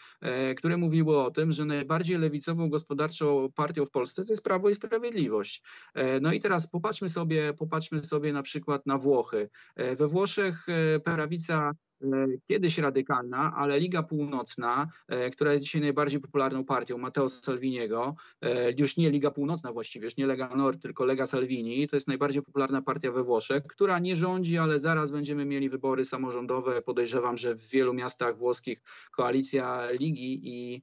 które 0.57 0.77
mówiły 0.77 1.19
o 1.19 1.31
tym, 1.31 1.53
że 1.53 1.65
najbardziej 1.65 2.19
lewicową 2.19 2.69
gospodarczą 2.69 3.49
partią 3.55 3.87
w 3.87 3.91
Polsce 3.91 4.25
to 4.25 4.33
jest 4.33 4.45
Prawo 4.45 4.71
i 4.71 4.75
Sprawiedliwość. 4.75 5.63
E, 5.95 6.21
no 6.21 6.33
i 6.33 6.41
teraz 6.41 6.67
popatrzmy 6.67 7.09
sobie, 7.09 7.55
popatrzmy 7.55 8.05
sobie 8.05 8.33
na 8.33 8.43
przykład 8.43 8.87
na 8.87 8.99
Włochy. 8.99 9.51
E, 9.77 9.97
we 9.97 10.09
Włoszech 10.09 10.67
e, 10.69 11.01
prawica 11.01 11.59
E, 11.59 11.88
kiedyś 12.49 12.79
radykalna, 12.79 13.53
ale 13.57 13.81
Liga 13.81 14.03
Północna, 14.03 14.87
e, 15.09 15.31
która 15.31 15.53
jest 15.53 15.65
dzisiaj 15.65 15.81
najbardziej 15.81 16.21
popularną 16.21 16.65
partią 16.65 16.99
Matteo 16.99 17.29
Salviniego, 17.29 18.17
e, 18.41 18.73
już 18.73 18.97
nie 18.97 19.11
Liga 19.11 19.31
Północna 19.31 19.73
właściwie, 19.73 20.05
już 20.05 20.17
nie 20.17 20.27
Lega 20.27 20.49
Nord, 20.49 20.83
tylko 20.83 21.05
Lega 21.05 21.27
Salvini, 21.27 21.89
to 21.89 21.97
jest 21.97 22.09
najbardziej 22.09 22.43
popularna 22.43 22.83
partia 22.83 23.13
we 23.13 23.23
Włoszech, 23.23 23.63
która 23.67 23.99
nie 23.99 24.17
rządzi, 24.17 24.59
ale 24.59 24.79
zaraz 24.79 25.13
będziemy 25.13 25.45
mieli 25.45 25.69
wybory 25.69 26.05
samorządowe. 26.05 26.83
Podejrzewam, 26.83 27.39
że 27.39 27.55
w 27.55 27.69
wielu 27.69 27.95
miastach 27.95 28.39
włoskich 28.39 28.83
koalicja 29.11 29.91
Ligi 29.91 30.41
i 30.43 30.83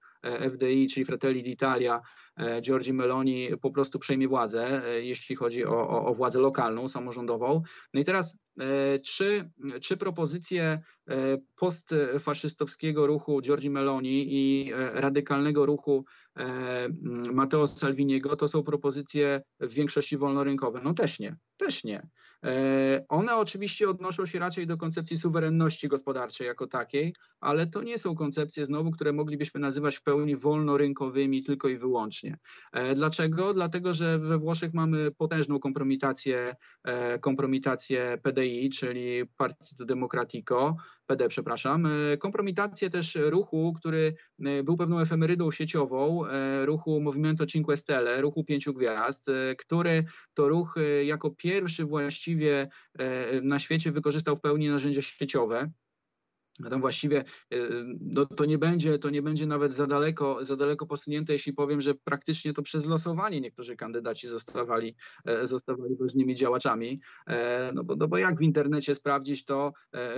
FDI, 0.51 0.87
czyli 0.87 1.05
Fratelli 1.05 1.43
d'Italia, 1.43 2.01
Giorgi 2.61 2.93
Meloni 2.93 3.49
po 3.61 3.71
prostu 3.71 3.99
przejmie 3.99 4.27
władzę, 4.27 4.81
jeśli 5.01 5.35
chodzi 5.35 5.65
o, 5.65 5.89
o, 5.89 6.05
o 6.05 6.13
władzę 6.13 6.39
lokalną, 6.39 6.87
samorządową. 6.87 7.61
No 7.93 7.99
i 7.99 8.03
teraz, 8.03 8.39
czy, 9.03 9.49
czy 9.81 9.97
propozycje 9.97 10.79
E, 11.09 11.37
postfaszystowskiego 11.55 13.07
ruchu 13.07 13.41
Giorgi 13.41 13.69
Meloni 13.69 14.25
i 14.29 14.71
e, 14.73 15.01
radykalnego 15.01 15.65
ruchu 15.65 16.05
e, 16.07 16.24
Matteo 17.33 17.67
Salviniego 17.67 18.35
to 18.35 18.47
są 18.47 18.63
propozycje 18.63 19.41
w 19.59 19.73
większości 19.73 20.17
wolnorynkowe. 20.17 20.81
No 20.83 20.93
też 20.93 21.19
nie, 21.19 21.37
też 21.57 21.83
nie. 21.83 22.07
One 23.09 23.35
oczywiście 23.35 23.89
odnoszą 23.89 24.25
się 24.25 24.39
raczej 24.39 24.67
do 24.67 24.77
koncepcji 24.77 25.17
suwerenności 25.17 25.87
gospodarczej 25.87 26.47
jako 26.47 26.67
takiej, 26.67 27.13
ale 27.39 27.67
to 27.67 27.83
nie 27.83 27.97
są 27.97 28.15
koncepcje 28.15 28.65
znowu, 28.65 28.91
które 28.91 29.13
moglibyśmy 29.13 29.59
nazywać 29.59 29.95
w 29.95 30.03
pełni 30.03 30.35
wolnorynkowymi 30.35 31.43
tylko 31.43 31.67
i 31.67 31.77
wyłącznie. 31.77 32.37
Dlaczego? 32.95 33.53
Dlatego, 33.53 33.93
że 33.93 34.19
we 34.19 34.37
Włoszech 34.37 34.73
mamy 34.73 35.11
potężną 35.11 35.59
kompromitację, 35.59 36.55
kompromitację 37.21 38.17
PDI, 38.23 38.69
czyli 38.69 39.23
Partito 39.37 39.85
Democratico, 39.85 40.75
PD, 41.05 41.27
przepraszam, 41.27 41.85
e, 41.85 42.17
kompromitację 42.17 42.89
też 42.89 43.15
ruchu, 43.15 43.73
który 43.73 44.13
e, 44.45 44.63
był 44.63 44.75
pewną 44.75 44.99
efemerydą 44.99 45.51
sieciową, 45.51 46.25
e, 46.25 46.65
ruchu 46.65 47.01
Movimento 47.01 47.45
Cinque 47.45 47.77
Stelle, 47.77 48.21
ruchu 48.21 48.43
pięciu 48.43 48.73
gwiazd, 48.73 49.25
który 49.57 50.03
to 50.33 50.49
ruch 50.49 50.75
jako 51.03 51.31
pierwszy 51.31 51.85
właściwie 51.85 52.67
na 53.41 53.59
świecie 53.59 53.91
wykorzystał 53.91 54.35
w 54.35 54.41
pełni 54.41 54.69
narzędzia 54.69 55.01
sieciowe. 55.01 55.71
Tam 56.69 56.81
właściwie 56.81 57.23
no, 58.01 58.25
to, 58.25 58.45
nie 58.45 58.57
będzie, 58.57 58.99
to 58.99 59.09
nie 59.09 59.21
będzie 59.21 59.47
nawet 59.47 59.73
za 59.73 59.87
daleko, 59.87 60.37
za 60.41 60.55
daleko 60.55 60.85
posunięte, 60.85 61.33
jeśli 61.33 61.53
powiem, 61.53 61.81
że 61.81 61.95
praktycznie 61.95 62.53
to 62.53 62.61
przez 62.61 62.85
losowanie 62.85 63.41
niektórzy 63.41 63.75
kandydaci 63.75 64.27
zostawali, 64.27 64.95
e, 65.25 65.47
zostawali 65.47 65.95
ważnymi 65.95 66.35
działaczami. 66.35 66.99
E, 67.27 67.71
no 67.73 67.83
bo, 67.83 67.95
no 67.95 68.07
bo 68.07 68.17
jak 68.17 68.37
w 68.37 68.41
internecie 68.41 68.95
sprawdzić 68.95 69.45
to, 69.45 69.73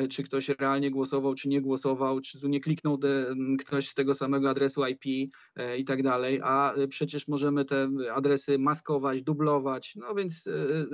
czy 0.10 0.24
ktoś 0.24 0.50
realnie 0.50 0.92
głosował, 0.92 1.36
czy 1.36 1.50
nie 1.50 1.62
głosował, 1.62 2.22
czy 2.22 2.42
tu 2.42 2.48
nie 2.48 2.60
kliknął 2.60 2.98
de, 2.98 3.36
ktoś 3.60 3.88
z 3.90 3.96
tego 3.96 4.16
samego 4.16 4.50
adresu 4.50 4.82
IP 4.88 5.32
i 5.78 5.86
tak 5.86 6.04
dalej, 6.04 6.40
a 6.44 6.74
przecież 6.90 7.28
możemy 7.28 7.66
te 7.66 7.90
adresy 8.14 8.60
maskować, 8.60 9.22
dublować. 9.22 9.96
No 9.96 10.16
więc 10.16 10.50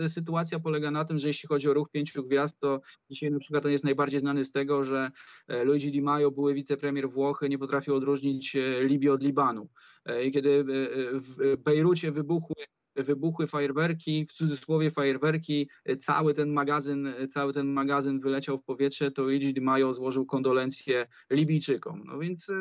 sytuacja 0.08 0.60
polega 0.60 0.92
na 0.92 1.06
tym, 1.06 1.20
że 1.20 1.28
jeśli 1.28 1.48
chodzi 1.48 1.70
o 1.70 1.74
ruch 1.74 1.90
pięciu 1.90 2.24
gwiazd, 2.24 2.60
to 2.60 2.82
dzisiaj 3.10 3.32
na 3.32 3.40
przykład 3.40 3.66
on 3.66 3.72
jest 3.72 3.84
najbardziej 3.84 4.20
znany 4.20 4.44
z 4.44 4.52
tego, 4.52 4.84
że 4.84 5.04
E, 5.04 5.12
Luigi 5.48 5.92
Di 5.92 6.02
Maio, 6.02 6.32
były 6.32 6.54
wicepremier 6.54 7.10
Włochy, 7.10 7.50
nie 7.50 7.58
potrafił 7.58 7.96
odróżnić 7.96 8.56
e, 8.56 8.84
Libii 8.84 9.10
od 9.10 9.24
Libanu. 9.24 9.70
E, 10.06 10.24
I 10.24 10.32
kiedy 10.32 10.66
w 11.14 11.58
Bejrucie 11.58 12.12
wybuchły 12.12 12.56
wybuchły 12.96 13.48
fajerwerki, 13.48 14.26
w 14.26 14.34
cudzysłowie 14.34 14.90
fajerwerki, 14.90 15.70
cały 16.00 16.34
ten 16.34 16.50
magazyn, 16.50 17.14
cały 17.30 17.54
ten 17.54 17.68
magazyn 17.68 18.20
wyleciał 18.20 18.58
w 18.58 18.64
powietrze, 18.64 19.12
to 19.12 19.24
Luigi 19.24 19.54
Di 19.54 19.62
Maio 19.62 19.94
złożył 19.94 20.26
kondolencje 20.26 21.08
Libijczykom. 21.30 22.04
No 22.06 22.20
więc, 22.20 22.52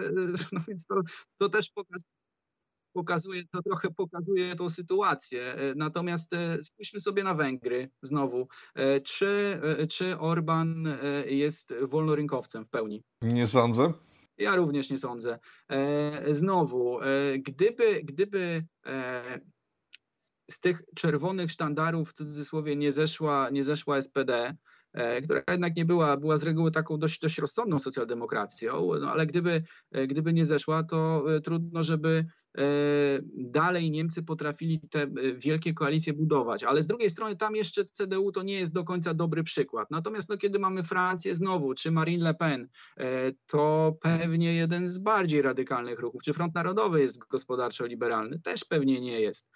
no 0.52 0.60
więc 0.68 0.86
to, 0.86 0.94
to 1.38 1.48
też 1.48 1.70
pokazuje, 1.70 2.21
pokazuje, 2.92 3.42
to 3.50 3.62
trochę 3.62 3.90
pokazuje 3.90 4.56
tą 4.56 4.70
sytuację. 4.70 5.54
E, 5.54 5.74
natomiast 5.76 6.32
e, 6.32 6.62
spójrzmy 6.62 7.00
sobie 7.00 7.24
na 7.24 7.34
Węgry 7.34 7.90
znowu. 8.02 8.48
E, 8.74 9.00
czy, 9.00 9.60
czy 9.88 10.18
Orban 10.18 10.88
jest 11.26 11.74
wolnorynkowcem 11.82 12.64
w 12.64 12.68
pełni? 12.68 13.02
Nie 13.22 13.46
sądzę. 13.46 13.92
Ja 14.38 14.56
również 14.56 14.90
nie 14.90 14.98
sądzę. 14.98 15.38
Znowu, 16.30 16.98
gdyby, 17.38 18.02
gdyby 18.04 18.64
z 20.50 20.60
tych 20.60 20.82
czerwonych 20.96 21.52
sztandarów 21.52 22.10
w 22.10 22.12
cudzysłowie 22.12 22.76
nie 22.76 22.92
zeszła, 22.92 23.50
nie 23.50 23.64
zeszła 23.64 24.02
SPD, 24.02 24.54
która 25.24 25.42
jednak 25.50 25.76
nie 25.76 25.84
była, 25.84 26.16
była 26.16 26.36
z 26.36 26.42
reguły 26.42 26.70
taką 26.70 26.98
dość, 26.98 27.20
dość 27.20 27.38
rozsądną 27.38 27.78
socjaldemokracją, 27.78 28.90
no 29.00 29.12
ale 29.12 29.26
gdyby, 29.26 29.62
gdyby 30.08 30.32
nie 30.32 30.46
zeszła, 30.46 30.82
to 30.82 31.24
trudno, 31.44 31.82
żeby 31.82 32.24
dalej 33.34 33.90
Niemcy 33.90 34.22
potrafili 34.22 34.80
te 34.90 35.06
wielkie 35.36 35.74
koalicje 35.74 36.12
budować. 36.12 36.64
Ale 36.64 36.82
z 36.82 36.86
drugiej 36.86 37.10
strony 37.10 37.36
tam 37.36 37.56
jeszcze 37.56 37.84
CDU 37.84 38.32
to 38.32 38.42
nie 38.42 38.54
jest 38.54 38.74
do 38.74 38.84
końca 38.84 39.14
dobry 39.14 39.42
przykład. 39.42 39.90
Natomiast 39.90 40.28
no, 40.28 40.36
kiedy 40.36 40.58
mamy 40.58 40.82
Francję 40.82 41.34
znowu, 41.34 41.74
czy 41.74 41.90
Marine 41.90 42.24
Le 42.24 42.34
Pen, 42.34 42.68
to 43.46 43.94
pewnie 44.00 44.54
jeden 44.54 44.88
z 44.88 44.98
bardziej 44.98 45.42
radykalnych 45.42 46.00
ruchów, 46.00 46.22
czy 46.22 46.32
Front 46.32 46.54
Narodowy 46.54 47.00
jest 47.00 47.18
gospodarczo-liberalny, 47.18 48.38
też 48.38 48.64
pewnie 48.64 49.00
nie 49.00 49.20
jest. 49.20 49.50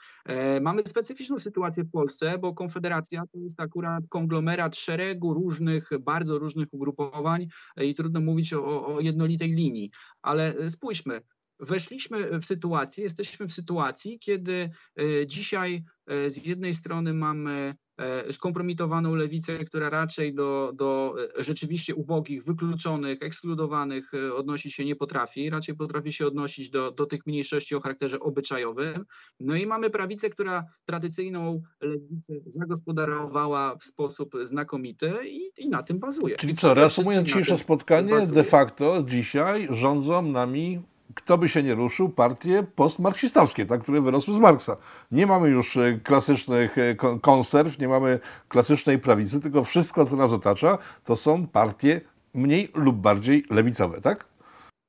Mamy 0.61 0.82
specyficzną 0.86 1.38
sytuację 1.38 1.84
w 1.84 1.90
Polsce, 1.90 2.38
bo 2.38 2.55
Konfederacja 2.55 3.22
to 3.32 3.38
jest 3.38 3.61
akurat 3.61 4.05
konglomerat 4.09 4.76
szeregu 4.76 5.34
różnych, 5.34 5.90
bardzo 6.01 6.38
różnych 6.38 6.68
ugrupowań 6.74 7.47
i 7.76 7.94
trudno 7.94 8.20
mówić 8.20 8.53
o, 8.53 8.86
o 8.86 9.01
jednolitej 9.01 9.53
linii. 9.53 9.90
Ale 10.22 10.55
e, 10.55 10.70
spójrzmy, 10.70 11.20
weszliśmy 11.61 12.40
w 12.40 12.44
sytuację, 12.44 13.04
jesteśmy 13.04 13.48
w 13.48 13.52
sytuacji, 13.52 14.18
kiedy 14.18 14.70
e, 14.96 15.26
dzisiaj 15.26 15.84
e, 16.07 16.30
z 16.30 16.46
jednej 16.46 16.74
strony 16.74 17.14
mamy 17.14 17.74
e, 17.96 18.32
skompromitowaną 18.32 19.14
lewicę, 19.14 19.64
która 19.64 19.90
raczej 19.90 20.34
do, 20.34 20.72
do 20.74 21.14
rzeczywiście 21.38 21.94
ubogich, 21.94 22.44
wykluczonych, 22.44 23.22
ekskludowanych 23.22 24.12
odnosić 24.36 24.74
się 24.74 24.84
nie 24.84 24.96
potrafi, 24.96 25.50
raczej 25.50 25.74
potrafi 25.74 26.12
się 26.12 26.26
odnosić 26.26 26.70
do, 26.70 26.90
do 26.90 27.07
tych 27.07 27.26
mniejszości 27.26 27.74
o 27.74 27.80
charakterze 27.80 28.20
obyczajowym. 28.20 29.04
No 29.40 29.57
i 29.57 29.66
mamy 29.66 29.90
prawicę, 29.90 30.30
która 30.30 30.64
tradycyjną 30.84 31.62
lewicę 31.80 32.34
zagospodarowała 32.46 33.76
w 33.76 33.84
sposób 33.84 34.34
znakomity 34.42 35.12
i, 35.28 35.50
i 35.59 35.68
na 35.68 35.82
tym 35.82 35.98
bazuje. 35.98 36.36
Czyli 36.36 36.54
co, 36.54 36.74
reasumując 36.74 37.28
dzisiejsze 37.28 37.59
spotkanie, 37.59 38.11
bazuje. 38.11 38.42
de 38.42 38.44
facto 38.44 39.04
dzisiaj 39.09 39.68
rządzą 39.70 40.22
nami, 40.22 40.82
kto 41.14 41.38
by 41.38 41.48
się 41.48 41.62
nie 41.62 41.74
ruszył, 41.74 42.09
partie 42.09 42.62
postmarksistowskie, 42.74 43.66
tak, 43.66 43.82
które 43.82 44.00
wyrosły 44.00 44.34
z 44.34 44.38
Marksa. 44.38 44.76
Nie 45.11 45.26
mamy 45.26 45.48
już 45.48 45.76
e, 45.76 46.00
klasycznych 46.04 46.78
e, 46.78 46.94
kon- 46.94 47.20
konserw, 47.20 47.78
nie 47.78 47.88
mamy 47.88 48.20
klasycznej 48.48 48.98
prawicy, 48.98 49.40
tylko 49.40 49.64
wszystko, 49.64 50.07
co 50.07 50.16
nas 50.16 50.32
otacza, 50.32 50.78
to 51.04 51.16
są 51.16 51.46
partie 51.46 52.00
mniej 52.34 52.70
lub 52.74 52.96
bardziej 52.96 53.44
lewicowe, 53.50 54.00
tak? 54.00 54.28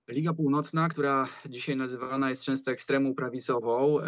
Liga 0.10 0.34
Północna, 0.34 0.90
która 0.90 1.28
dzisiaj 1.46 1.76
nazywana 1.76 2.30
jest 2.30 2.44
często 2.44 2.72
ekstremą 2.72 3.16
prawicową, 3.16 4.00
e, 4.00 4.06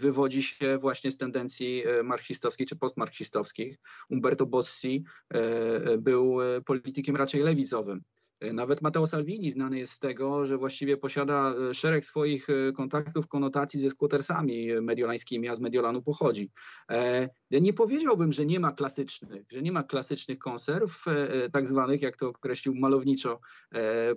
wywodzi 0.00 0.42
się 0.42 0.78
właśnie 0.78 1.10
z 1.10 1.16
tendencji 1.16 1.84
marksistowskich 2.04 2.68
czy 2.68 2.76
postmarksistowskich. 2.76 3.76
Umberto 4.10 4.46
Bossi 4.46 5.04
był 5.98 6.38
politykiem 6.64 7.16
raczej 7.16 7.40
lewicowym. 7.40 8.02
E, 8.40 8.52
Nawet 8.52 8.82
Matteo 8.82 9.06
Salvini 9.06 9.50
znany 9.50 9.78
jest 9.78 9.92
z 9.92 9.98
tego, 9.98 10.46
że 10.46 10.58
właściwie 10.58 10.96
posiada 10.96 11.54
e, 11.70 11.74
szereg 11.74 12.04
swoich 12.04 12.50
e, 12.50 12.72
kontaktów, 12.72 13.28
konotacji 13.28 13.80
ze 13.80 13.90
skłotersami 13.90 14.80
mediolańskimi, 14.82 15.48
a 15.48 15.54
z 15.54 15.60
Mediolanu 15.60 16.02
pochodzi. 16.02 16.50
Ja 17.50 17.58
nie 17.58 17.72
powiedziałbym, 17.72 18.32
że 18.32 18.46
nie 18.46 18.60
ma 18.60 18.72
klasycznych, 18.72 19.42
że 19.52 19.62
nie 19.62 19.72
ma 19.72 19.82
klasycznych 19.82 20.38
konserw, 20.38 21.04
tak 21.52 21.68
zwanych, 21.68 22.02
jak 22.02 22.16
to 22.16 22.28
określił 22.28 22.74
malowniczo 22.74 23.40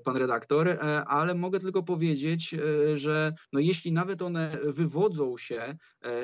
pan 0.04 0.18
redaktor, 0.18 0.78
ale 1.08 1.36
mogę 1.36 1.60
tylko 1.60 1.84
powiedzieć, 1.84 2.56
że 2.96 3.34
no 3.54 3.60
jeśli 3.60 3.92
nawet 3.92 4.22
one 4.22 4.58
wywodzą 4.64 5.38
się 5.38 5.78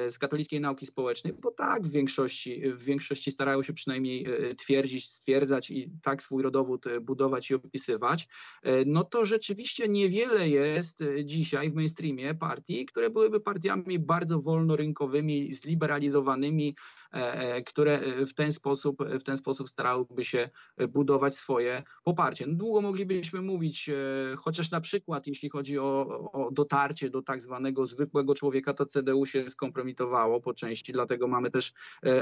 z 0.10 0.18
katolickiej 0.18 0.62
nauki 0.62 0.86
społecznej, 0.86 1.34
bo 1.34 1.52
tak 1.52 1.84
w 1.84 1.92
większości, 1.92 2.62
w 2.72 2.84
większości 2.84 3.32
starają 3.32 3.64
się 3.64 3.74
przynajmniej 3.74 4.28
twierdzić, 4.58 5.12
stwierdzać 5.12 5.72
i 5.72 5.92
tak 6.04 6.24
swój 6.24 6.44
rodowód 6.44 6.86
budować 7.02 7.52
i 7.52 7.56
opisywać, 7.56 7.85
e, 7.90 8.86
no 8.86 9.04
to 9.04 9.26
rzeczywiście 9.26 9.88
niewiele 9.88 10.50
jest 10.50 11.02
e, 11.02 11.26
dzisiaj 11.26 11.70
w 11.70 11.74
mainstreamie 11.74 12.36
partii, 12.36 12.86
które 12.86 13.10
byłyby 13.10 13.40
partiami 13.40 14.00
bardzo 14.00 14.40
wolnorynkowymi, 14.40 15.54
zliberalizowanymi, 15.54 16.76
e, 17.12 17.62
które 17.62 18.00
w 18.26 18.34
ten 18.34 18.52
sposób, 18.52 19.04
w 19.20 19.24
ten 19.24 19.38
sposób 19.38 19.70
starałyby 19.70 20.26
się 20.26 20.50
budować 20.90 21.36
swoje 21.36 21.84
poparcie. 22.04 22.46
No, 22.48 22.56
długo 22.56 22.82
moglibyśmy 22.82 23.42
mówić, 23.42 23.90
chociaż 24.38 24.72
na 24.72 24.82
przykład 24.82 25.28
jeśli 25.28 25.50
chodzi 25.50 25.80
o, 25.80 26.08
o 26.32 26.52
dotarcie 26.52 27.10
do 27.10 27.22
tak 27.22 27.42
zwanego 27.42 27.86
zwykłego 27.86 28.36
człowieka, 28.36 28.74
to 28.74 28.86
CDU 28.86 29.26
się 29.26 29.50
skompromitowało 29.50 30.42
po 30.42 30.54
części, 30.54 30.94
dlatego 30.94 31.28
mamy 31.28 31.52
też 31.52 31.74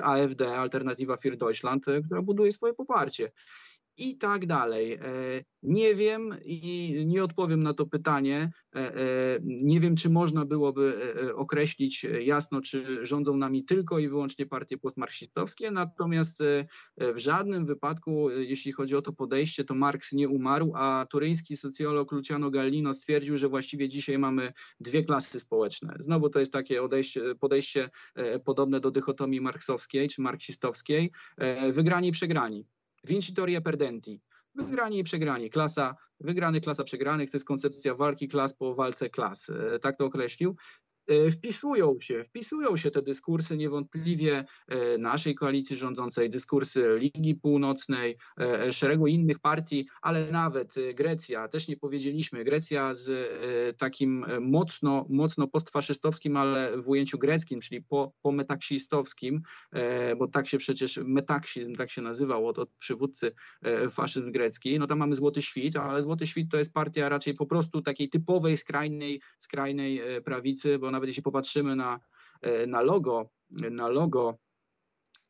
AfD, 0.04 0.58
Alternativa 0.58 1.16
für 1.16 1.36
Deutschland, 1.36 1.86
która 2.06 2.22
buduje 2.22 2.52
swoje 2.52 2.74
poparcie. 2.74 3.32
I 3.98 4.18
tak 4.18 4.46
dalej. 4.46 4.94
E, 4.94 5.00
Nie 5.64 5.96
wiem 5.96 6.36
i 6.46 6.94
nie 7.06 7.24
odpowiem 7.24 7.64
na 7.64 7.74
to 7.74 7.86
pytanie. 7.86 8.52
E, 8.76 8.96
e, 8.96 9.40
Nie 9.44 9.80
wiem, 9.80 9.96
czy 9.96 10.10
można 10.10 10.46
byłoby 10.46 10.94
określić 11.36 12.06
jasno, 12.22 12.62
czy 12.62 13.06
rządzą 13.06 13.38
nami 13.38 13.66
tylko 13.66 14.00
i 14.00 14.10
wyłącznie 14.10 14.46
partie 14.46 14.78
postmarksistowskie, 14.78 15.72
natomiast 15.72 16.44
w 16.98 17.18
żadnym 17.18 17.66
wypadku, 17.66 18.30
jeśli 18.30 18.72
chodzi 18.72 18.96
o 18.96 19.02
to 19.02 19.14
podejście, 19.14 19.64
to 19.64 19.76
Marks 19.76 20.14
nie 20.14 20.30
umarł, 20.30 20.72
a 20.76 21.06
turyński 21.10 21.58
socjolog 21.58 22.12
Luciano 22.12 22.52
Gallino 22.52 22.94
stwierdził, 22.94 23.38
że 23.38 23.50
właściwie 23.50 23.90
dzisiaj 23.90 24.18
mamy 24.18 24.54
dwie 24.80 25.04
klasy 25.06 25.40
społeczne. 25.40 25.96
Znowu 26.00 26.30
to 26.30 26.40
jest 26.40 26.54
takie 26.54 26.84
odejście, 26.84 27.36
podejście 27.36 27.90
podobne 28.46 28.80
do 28.80 28.92
dychotomii 28.92 29.42
marksowskiej 29.42 30.10
czy 30.10 30.22
marksistowskiej. 30.22 31.12
Wygrani 31.72 32.12
przegrani. 32.12 32.66
Vincitoria 33.08 33.62
perdenti. 33.62 34.22
Wygrani 34.56 35.00
i 35.00 35.04
przegrani. 35.04 35.50
Klasa 35.50 35.96
wygrany, 36.20 36.62
klasa 36.62 36.84
przegranych 36.84 37.32
to 37.32 37.38
jest 37.38 37.48
koncepcja 37.48 37.96
walki 37.96 38.28
klas 38.28 38.54
po 38.58 38.74
walce 38.76 39.10
klas. 39.10 39.50
E, 39.50 39.80
Tak 39.80 39.98
to 39.98 40.06
określił. 40.06 40.56
E, 41.08 41.32
Wpisują 41.32 41.98
się, 42.00 42.24
wpisują 42.24 42.78
się 42.78 42.92
te 42.92 43.02
dyskursy 43.02 43.58
niewątpliwie 43.58 44.46
e, 44.68 44.98
naszej 44.98 45.36
koalicji 45.36 45.76
rządzącej, 45.76 46.30
dyskursy 46.30 46.98
Ligi 47.00 47.36
Północnej, 47.36 48.18
e, 48.40 48.74
szeregu 48.74 49.08
innych 49.08 49.40
partii, 49.40 49.88
ale 50.02 50.32
nawet 50.32 50.74
Grecja, 50.96 51.48
też 51.48 51.68
nie 51.68 51.78
powiedzieliśmy, 51.78 52.44
Grecja 52.44 52.96
z 52.96 53.14
takim 53.78 54.26
mocno, 54.42 55.06
mocno 55.10 55.48
postfaszystowskim, 55.48 56.38
ale 56.38 56.82
w 56.82 56.90
ujęciu 56.90 57.18
greckim, 57.18 57.60
czyli 57.62 57.82
po, 57.82 58.14
po 58.22 58.32
metaksistowskim, 58.32 59.42
bo 60.18 60.28
tak 60.28 60.48
się 60.48 60.58
przecież 60.58 61.00
metaksizm 61.04 61.76
tak 61.76 61.90
się 61.92 62.02
nazywał 62.02 62.48
od, 62.48 62.60
od 62.60 62.70
przywódcy 62.70 63.32
faszyzm 63.92 64.32
grecki, 64.32 64.80
no 64.80 64.88
tam 64.88 64.98
mamy 64.98 65.16
Złoty 65.16 65.42
Świt, 65.42 65.76
ale 65.76 66.02
Złoty 66.02 66.28
Świt 66.28 66.52
to 66.52 66.58
jest 66.58 66.74
partia 66.74 67.10
raczej 67.10 67.34
po 67.34 67.46
prostu 67.46 67.82
takiej 67.82 68.10
typowej, 68.10 68.58
skrajnej, 68.58 69.22
skrajnej 69.40 70.02
prawicy, 70.24 70.80
bo 70.80 70.92
nawet 70.94 71.08
jeśli 71.08 71.24
popatrzymy 71.24 71.76
na, 71.76 72.00
e, 72.42 72.68
na 72.68 72.82
logo, 72.82 73.30
na 73.52 73.88
logo 73.88 74.38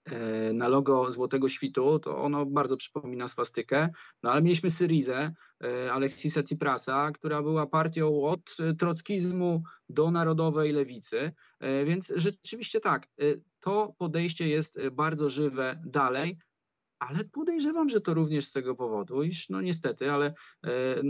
e, 0.05 0.53
na 0.53 0.67
logo 0.67 1.11
Złotego 1.11 1.49
Świtu, 1.49 1.99
to 1.99 2.17
ono 2.17 2.45
bardzo 2.45 2.77
przypomina 2.77 3.27
swastykę, 3.27 3.89
no 4.23 4.31
ale 4.31 4.41
mieliśmy 4.41 4.71
Syrizę 4.71 5.31
e, 5.63 5.93
Aleksisa 5.93 6.43
Ciprasa, 6.43 7.11
która 7.11 7.41
była 7.41 7.67
partią 7.67 8.23
od 8.23 8.57
trockizmu 8.79 9.63
do 9.89 10.11
narodowej 10.11 10.71
lewicy, 10.71 11.31
więc 11.85 12.13
rzeczywiście 12.15 12.79
tak, 12.79 13.07
to 13.59 13.93
podejście 13.97 14.47
jest 14.47 14.89
bardzo 14.89 15.29
żywe 15.29 15.81
dalej, 15.85 16.37
ale 17.09 17.23
podejrzewam, 17.23 17.89
że 17.89 18.01
to 18.01 18.13
również 18.13 18.45
z 18.45 18.51
tego 18.51 18.75
powodu, 18.75 19.23
iż 19.23 19.49
no 19.49 19.61
niestety, 19.61 20.11
ale 20.11 20.33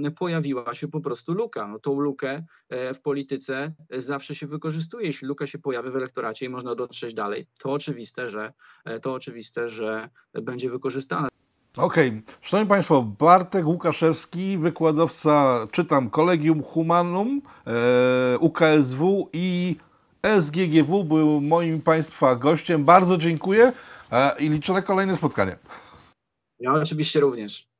e, 0.04 0.12
pojawiła 0.12 0.74
się 0.74 0.88
po 0.88 1.02
prostu 1.02 1.34
luka. 1.34 1.68
No, 1.68 1.80
tą 1.80 2.00
lukę 2.00 2.44
e, 2.70 2.94
w 2.94 3.02
polityce 3.02 3.74
zawsze 3.89 4.36
się 4.36 4.48
wykorzystuje. 4.48 5.08
Jeśli 5.08 5.28
luka 5.28 5.48
się 5.48 5.60
pojawi 5.60 5.91
w 5.91 5.96
elektoracie 5.96 6.46
i 6.46 6.50
można 6.50 6.76
dotrzeć 6.76 7.14
dalej, 7.14 7.48
to 7.60 7.72
oczywiste, 7.72 8.30
że 8.30 8.54
e, 8.86 9.00
to 9.00 9.14
oczywiste, 9.14 9.70
że 9.70 10.10
będzie 10.34 10.70
wykorzystane. 10.70 11.28
Okej, 11.78 12.22
Szanowni 12.41 12.70
Państwo, 12.70 13.02
Bartek 13.02 13.66
Łukaszewski, 13.66 14.58
wykładowca, 14.58 15.68
czytam, 15.72 16.10
Collegium 16.10 16.64
Humanum, 16.64 17.41
e, 17.68 18.38
UKSW 18.38 19.30
i 19.34 19.76
SGGW 20.39 21.04
był 21.04 21.41
moim 21.41 21.82
Państwa 21.82 22.36
gościem. 22.36 22.86
Bardzo 22.86 23.18
dziękuję 23.18 23.74
i 24.39 24.49
liczę 24.49 24.74
na 24.74 24.82
kolejne 24.82 25.18
spotkanie. 25.18 25.57
Ja 26.59 26.72
oczywiście 26.72 27.20
również. 27.20 27.73